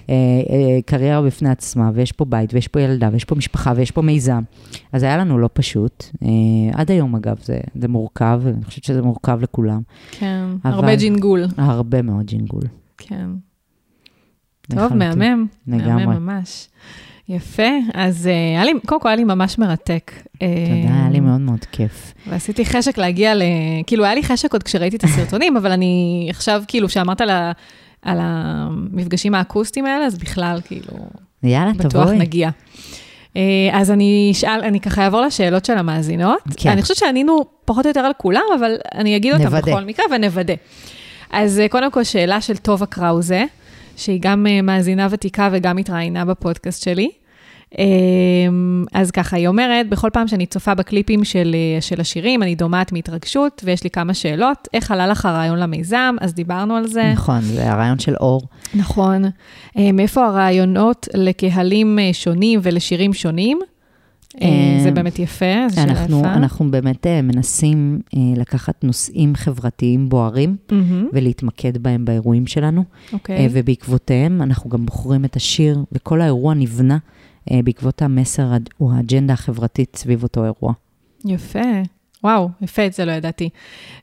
[0.10, 0.14] אה,
[0.50, 4.02] אה, קריירה בפני עצמה, ויש פה בית, ויש פה ילדה, ויש פה משפחה, ויש פה
[4.02, 4.42] מיזם.
[4.92, 6.04] אז היה לנו לא פשוט.
[6.24, 6.30] אה,
[6.74, 9.82] עד היום, אגב, זה, זה מורכב, ואני חושבת שזה מורכב לכולם.
[10.12, 11.46] כן, אבל- הרבה ג'ינגול.
[11.58, 12.64] הרבה מאוד ג'ינגול.
[12.98, 13.30] כן.
[14.70, 14.94] טוב.
[14.94, 15.46] מהמם.
[15.68, 16.06] לגמרי.
[16.06, 16.68] מהמם ממש.
[17.30, 20.12] יפה, אז אה, היה לי, קודם כל היה לי ממש מרתק.
[20.32, 22.14] תודה, היה לי מאוד מאוד כיף.
[22.28, 23.42] ועשיתי חשק להגיע ל...
[23.88, 27.52] כאילו, היה לי חשק עוד כשראיתי את הסרטונים, אבל אני עכשיו, כאילו, שאמרת על, ה...
[28.02, 30.94] על המפגשים האקוסטיים האלה, אז בכלל, כאילו,
[31.44, 32.18] יאללה, בטוח תבואי.
[32.18, 32.50] נגיע.
[33.38, 33.42] אה,
[33.74, 36.40] אז אני אשאל, אני ככה אעבור לשאלות של המאזינות.
[36.58, 36.70] כן.
[36.70, 39.72] אני חושבת שענינו פחות או יותר על כולם, אבל אני אגיד אותם נוודא.
[39.72, 40.54] בכל מקרה ונוודא.
[41.32, 43.46] אז אה, קודם כל, שאלה של טובה קראוזה,
[43.96, 47.10] שהיא גם אה, מאזינה ותיקה וגם התראיינה בפודקאסט שלי.
[47.80, 47.86] אה,
[48.94, 52.92] אז ככה, היא אומרת, בכל פעם שאני צופה בקליפים של, אה, של השירים, אני דומעת
[52.92, 54.68] מהתרגשות, ויש לי כמה שאלות.
[54.74, 56.16] איך עלה לך הרעיון למיזם?
[56.22, 57.12] אז דיברנו על זה.
[57.14, 58.42] נכון, זה הרעיון של אור.
[58.76, 59.24] נכון.
[59.94, 63.60] מאיפה הרעיונות לקהלים אה, שונים ולשירים שונים?
[64.42, 66.34] אה, אה, זה באמת יפה, זו שאלה אנחנו, יפה.
[66.34, 68.00] אנחנו באמת אה, מנסים
[68.36, 72.84] לקחת נושאים חברתיים בוערים מהמם, ולהתמקד בהם באירועים שלנו,
[73.14, 73.48] אוקיי.
[73.52, 76.98] ובעקבותיהם אנחנו גם בוחרים את השיר, וכל האירוע נבנה
[77.52, 80.74] בעקבות המסר או האג'נדה החברתית סביב אותו אירוע.
[81.26, 81.60] יפה.
[82.24, 83.50] וואו, יפה, את זה לא ידעתי.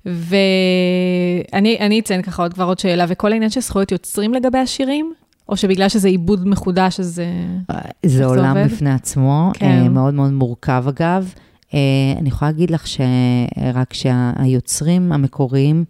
[0.07, 5.15] ואני אני אציין ככה עוד כבר עוד שאלה, וכל העניין של זכויות יוצרים לגבי השירים?
[5.53, 7.23] או שבגלל שזה עיבוד מחודש, אז...
[7.71, 8.73] אה, זה זה עולם עובד?
[8.73, 9.67] בפני עצמו, כן.
[9.67, 11.35] אה, מאוד מאוד מורכב אגב.
[11.75, 11.79] אה,
[12.19, 15.85] אני יכולה להגיד לך שרק שהיוצרים המקוריים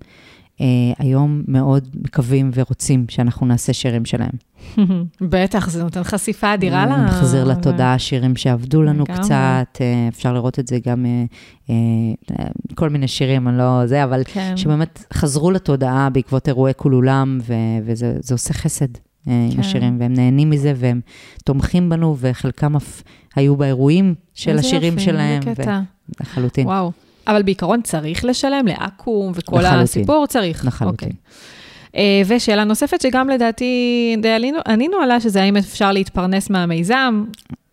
[0.99, 4.31] היום מאוד מקווים ורוצים שאנחנו נעשה שירים שלהם.
[5.21, 7.05] בטח, זה נותן חשיפה אדירה ל...
[7.05, 9.05] מחזיר לתודעה שירים שעבדו לנו.
[9.07, 11.07] קצת, אפשר לראות את זה גם,
[12.75, 14.57] כל מיני שירים, אני לא זה, אבל כן.
[14.57, 18.89] שבאמת חזרו לתודעה בעקבות אירועי כולולם, ו- וזה זה עושה חסד
[19.25, 19.31] כן.
[19.53, 21.01] עם השירים, והם נהנים מזה, והם
[21.45, 23.03] תומכים בנו, וחלקם אף
[23.37, 25.81] היו באירועים של השירים יופי, שלהם, איזה קטע.
[26.21, 26.67] לחלוטין.
[26.67, 26.93] וואו.
[27.27, 29.81] אבל בעיקרון צריך לשלם לאקו"ם וכל לחלוטין.
[29.81, 30.67] הסיפור צריך.
[30.67, 31.09] לחלוטין.
[31.09, 31.19] אוקיי.
[31.97, 37.25] אה, ושאלה נוספת, שגם לדעתי די עלינו, ענינו עליה, שזה האם אפשר להתפרנס מהמיזם.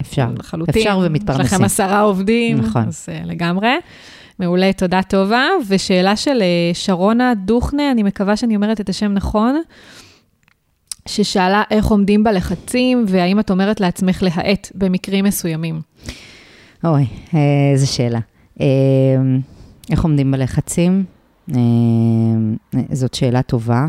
[0.01, 0.81] אפשר, לחלוטין.
[0.81, 1.45] אפשר ומתפרנסים.
[1.45, 2.57] יש לכם עשרה עובדים.
[2.57, 2.87] נכון.
[2.87, 3.69] אז uh, לגמרי.
[4.39, 5.45] מעולה, תודה טובה.
[5.67, 6.43] ושאלה של
[6.73, 9.61] שרונה דוכנה, אני מקווה שאני אומרת את השם נכון,
[11.09, 15.81] ששאלה איך עומדים בלחצים, והאם את אומרת לעצמך להאט במקרים מסוימים.
[16.83, 17.39] אוי, אה,
[17.71, 18.19] איזה שאלה.
[18.61, 18.65] אה,
[19.91, 21.03] איך עומדים בלחצים?
[21.55, 21.59] אה,
[22.91, 23.87] זאת שאלה טובה.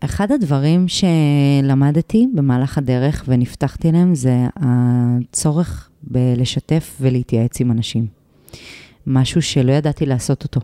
[0.00, 8.06] אחד הדברים שלמדתי במהלך הדרך ונפתחתי אליהם זה הצורך בלשתף ולהתייעץ עם אנשים.
[9.06, 10.60] משהו שלא ידעתי לעשות אותו.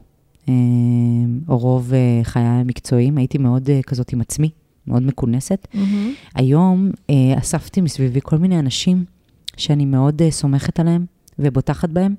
[1.48, 1.92] או רוב
[2.22, 4.50] חיי המקצועיים, הייתי מאוד כזאת עם עצמי,
[4.88, 5.68] מאוד מכונסת.
[6.34, 9.04] היום אה, אספתי מסביבי כל מיני אנשים
[9.56, 11.06] שאני מאוד אה, סומכת עליהם
[11.38, 12.14] ובוטחת בהם,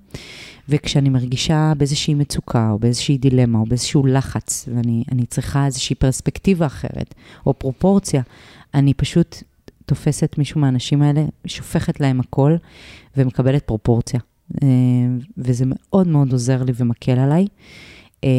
[0.69, 6.65] וכשאני מרגישה באיזושהי מצוקה, או באיזושהי דילמה, או באיזשהו לחץ, ואני אני צריכה איזושהי פרספקטיבה
[6.65, 7.15] אחרת,
[7.45, 8.21] או פרופורציה,
[8.73, 9.43] אני פשוט
[9.85, 12.55] תופסת מישהו מהאנשים האלה, שופכת להם הכל,
[13.17, 14.19] ומקבלת פרופורציה.
[14.63, 14.67] אה,
[15.37, 17.47] וזה מאוד מאוד עוזר לי ומקל עליי.
[18.23, 18.29] אה,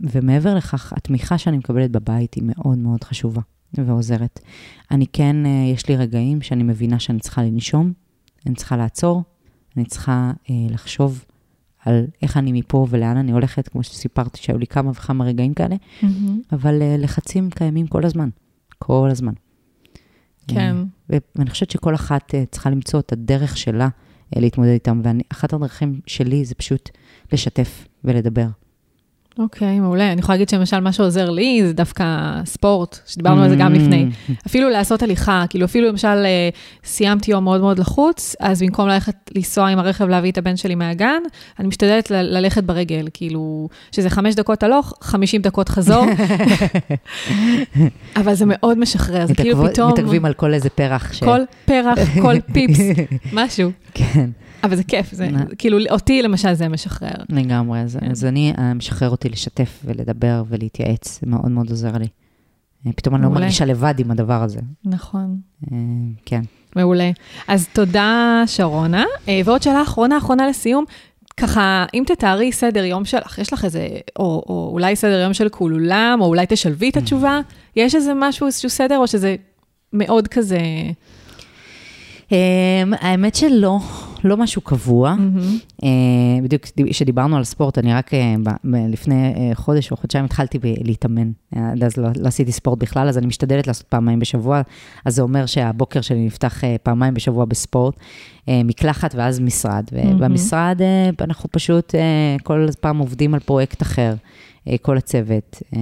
[0.00, 3.40] ומעבר לכך, התמיכה שאני מקבלת בבית היא מאוד מאוד חשובה
[3.74, 4.40] ועוזרת.
[4.90, 7.92] אני כן, אה, יש לי רגעים שאני מבינה שאני צריכה לנשום,
[8.46, 9.22] אני צריכה לעצור,
[9.76, 11.24] אני צריכה אה, לחשוב
[11.84, 15.76] על איך אני מפה ולאן אני הולכת, כמו שסיפרתי שהיו לי כמה וכמה רגעים כאלה,
[16.52, 18.28] אבל אה, לחצים קיימים כל הזמן,
[18.78, 19.32] כל הזמן.
[20.48, 20.76] כן.
[21.12, 23.88] אה, ואני חושבת שכל אחת אה, צריכה למצוא את הדרך שלה
[24.36, 26.90] אה, להתמודד איתם, ואחת הדרכים שלי זה פשוט
[27.32, 28.46] לשתף ולדבר.
[29.38, 30.12] אוקיי, מעולה.
[30.12, 32.04] אני יכולה להגיד שלמשל, מה שעוזר לי זה דווקא
[32.44, 34.06] ספורט, שדיברנו על זה גם לפני.
[34.46, 36.48] אפילו לעשות הליכה, כאילו אפילו למשל אה,
[36.84, 40.74] סיימתי יום מאוד מאוד לחוץ, אז במקום ללכת לנסוע עם הרכב להביא את הבן שלי
[40.74, 41.22] מהגן,
[41.58, 46.04] אני משתדלת ל- ללכת ברגל, כאילו, שזה חמש דקות הלוך, חמישים דקות חזור,
[48.16, 51.22] אבל זה מאוד משחרר, זה כאילו פתאום, מתעכבים על כל איזה פרח ש...
[51.22, 52.80] כל פרח, כל פיפס,
[53.32, 53.70] משהו.
[53.94, 54.30] כן,
[54.64, 55.28] אבל זה כיף, זה?
[55.58, 57.14] כאילו, אותי למשל זה משחרר.
[57.28, 57.80] לגמרי.
[57.80, 58.10] אז, כן.
[58.10, 62.06] אז אני, אה, משחרר אותי לשתף ולדבר ולהתייעץ, זה מאוד מאוד עוזר לי.
[62.86, 63.28] אה, פתאום אני לא.
[63.28, 64.60] מרגישה לבד עם הדבר הזה.
[64.84, 65.36] נכון.
[65.72, 65.78] אה,
[66.24, 66.40] כן.
[66.76, 67.10] מעולה.
[67.48, 69.04] אז תודה, שרונה.
[69.44, 70.84] ועוד שאלה אחרונה, אחרונה לסיום.
[71.36, 73.88] ככה, אם תתארי סדר יום שלך, יש לך איזה,
[74.18, 77.40] או, או אולי סדר יום של כולם, או אולי תשלבי את התשובה,
[77.76, 79.36] יש איזה משהו, איזשהו סדר, או שזה
[79.92, 80.58] מאוד כזה...
[82.32, 82.36] אמ,
[83.00, 83.78] האמת שלא,
[84.24, 85.14] לא משהו קבוע.
[85.14, 85.58] מהמם.
[85.84, 85.88] אה,
[86.42, 88.34] בדיוק כשדיברנו על ספורט, אני רק אה,
[88.88, 91.30] לפני אה, חודש או חודשיים התחלתי להתאמן.
[91.54, 94.60] עד אז לא, לא עשיתי ספורט בכלל, אז אני משתדלת לעשות פעמיים בשבוע,
[95.04, 97.94] אז זה אומר שהבוקר שלי נפתח פעמיים בשבוע בספורט,
[98.48, 99.84] מקלחת ואז משרד.
[99.92, 101.94] ובמשרד אה, אנחנו פשוט
[102.42, 104.14] כל פעם עובדים על פרויקט אחר.
[104.68, 105.62] אה, כל הצוות.
[105.76, 105.80] אה,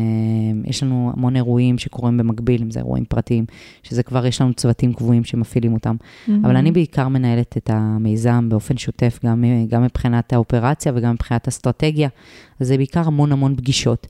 [0.65, 3.44] יש לנו המון אירועים שקורים במקביל, אם זה אירועים פרטיים,
[3.82, 5.97] שזה כבר יש לנו צוותים קבועים שמפעילים אותם.
[6.44, 12.09] אבל אני בעיקר מנהלת את המיזם באופן שוטף, גם, גם מבחינת האופרציה וגם מבחינת אסטרטגיה,
[12.61, 14.06] אז זה בעיקר המון המון פגישות.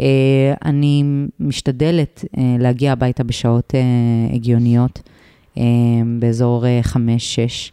[0.00, 1.04] אה, אני
[1.40, 5.02] משתדלת אה, להגיע הביתה בשעות אה, הגיוניות,
[5.58, 5.62] אה,
[6.18, 7.72] באזור אה, חמש-שש.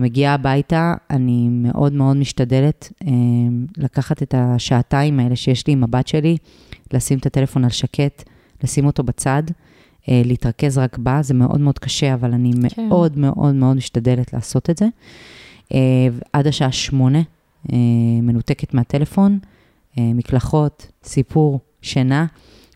[0.00, 3.10] מגיעה הביתה, אני מאוד מאוד משתדלת אה,
[3.76, 6.36] לקחת את השעתיים האלה שיש לי עם הבת שלי,
[6.92, 8.22] לשים את הטלפון על שקט,
[8.64, 9.42] לשים אותו בצד,
[10.08, 12.88] אה, להתרכז רק בה, זה מאוד מאוד קשה, אבל אני כן.
[12.88, 14.86] מאוד מאוד מאוד משתדלת לעשות את זה.
[15.74, 17.22] אה, עד השעה שמונה,
[17.72, 17.76] אה,
[18.22, 19.38] מנותקת מהטלפון,
[19.98, 22.26] אה, מקלחות, סיפור, שינה,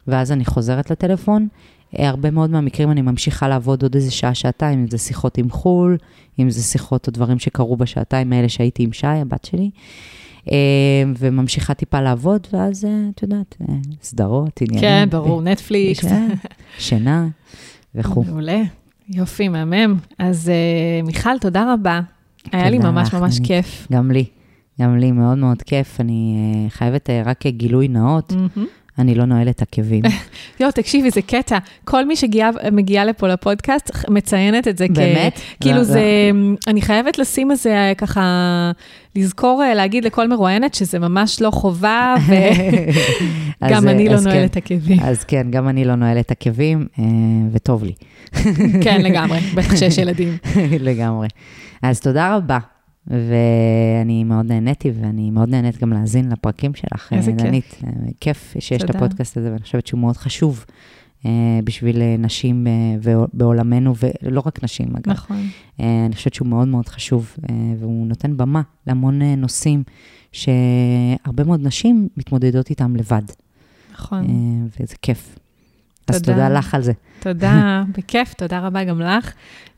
[0.07, 1.49] ואז אני חוזרת לטלפון.
[1.98, 5.51] אה, הרבה מאוד מהמקרים אני ממשיכה לעבוד עוד איזה שעה, שעתיים, אם זה שיחות עם
[5.51, 5.97] חו"ל,
[6.39, 9.70] אם זה שיחות או דברים שקרו בשעתיים האלה שהייתי עם שי, הבת שלי.
[10.52, 10.56] אה,
[11.19, 13.56] וממשיכה טיפה לעבוד, ואז, אה, את יודעת,
[14.02, 14.81] סדרות, עניינים.
[14.81, 16.05] כן, ברור, נטפליקס.
[16.05, 16.28] כן,
[16.78, 17.28] שינה
[17.94, 18.24] וכו'.
[18.24, 18.62] מעולה.
[19.09, 19.97] יופי, מהמם.
[20.19, 20.51] אז
[21.05, 22.01] מיכל, תודה רבה.
[22.52, 23.48] היה לי ממש ממש דנית.
[23.48, 23.89] כיף.
[23.93, 24.24] גם לי,
[24.81, 26.01] גם לי מאוד מאוד כיף.
[26.01, 26.36] אני
[26.69, 28.66] חייבת רק גילוי נאות, מהמם.
[28.98, 30.02] אני לא נועלת עקבים.
[30.60, 31.59] יואו, תקשיבי, זה קטע.
[31.85, 34.97] כל מי שמגיעה לפה לפודקאסט מציינת את זה כ...
[34.97, 35.40] באמת?
[35.60, 36.02] כאילו לא, זה,
[36.66, 38.73] אני חייבת לשים איזה אה, ככה,
[39.16, 42.14] לזכור אה, להגיד לכל מרואיינת שזה ממש לא חובה,
[43.62, 44.24] וגם אני לא כן.
[44.24, 45.01] נועלת עקבים.
[45.02, 47.05] אז כן, גם אני לא נועלת עקבים, אה,
[47.52, 47.93] וטוב לי.
[48.82, 50.36] כן, לגמרי, בטח שיש ילדים.
[50.81, 51.28] לגמרי.
[51.82, 52.59] אז תודה רבה.
[53.07, 57.47] ואני מאוד נהניתי, ואני מאוד נהנית גם להאזין לפרקים שלך, איזה אה, כיף.
[57.47, 57.81] דנית.
[57.87, 58.99] אה, כיף שיש את תודה.
[58.99, 60.65] הפודקאסט הזה, ואני חושבת שהוא מאוד חשוב
[61.27, 61.31] אה,
[61.65, 62.66] בשביל נשים
[63.33, 65.12] בעולמנו, ולא רק נשים, אגב.
[65.12, 65.47] נכון.
[65.79, 67.37] אני חושבת שהוא מאוד מאוד חשוב,
[67.79, 69.83] והוא נותן במה להמון נושאים
[70.33, 73.23] שהרבה מאוד נשים מתמודדות איתם לבד.
[73.93, 74.27] נכון.
[74.81, 75.39] וזה כיף.
[76.14, 76.32] אז תודה.
[76.32, 76.93] תודה לך על זה.
[77.20, 79.32] תודה, בכיף, תודה רבה גם לך.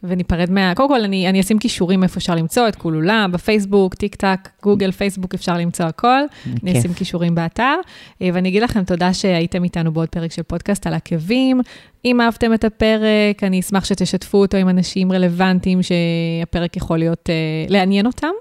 [0.05, 0.74] וניפרד מה...
[0.74, 4.90] קודם כל, אני, אני אשים כישורים איפה אפשר למצוא, את כולולה, בפייסבוק, טיק טק, גוגל,
[4.90, 6.20] פייסבוק, אפשר למצוא הכל.
[6.62, 6.78] אני.
[6.78, 7.74] אשים קישורים באתר.
[8.23, 11.61] אה, ואני אגיד לכם תודה שהייתם איתנו בעוד פרק של פודקאסט על עקבים.
[12.05, 17.35] אם אהבתם את הפרק, אני אשמח שתשתפו אותו עם אנשים רלוונטיים שהפרק יכול להיות, אה,
[17.69, 18.32] לעניין אותם.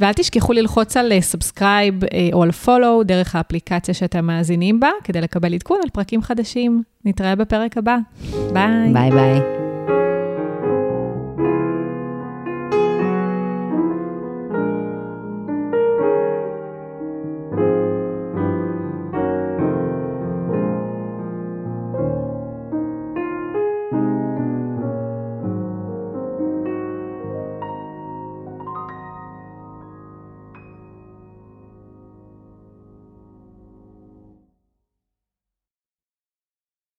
[0.00, 1.94] ואל תשכחו ללחוץ על subscribe
[2.32, 6.82] או על follow דרך האפליקציה שאתם מאזינים בה, כדי לקבל עדכון על פרקים חדשים.
[7.04, 7.96] נתראה בפרק הבא.
[8.52, 8.92] ביי.
[8.92, 9.59] ביי ביי.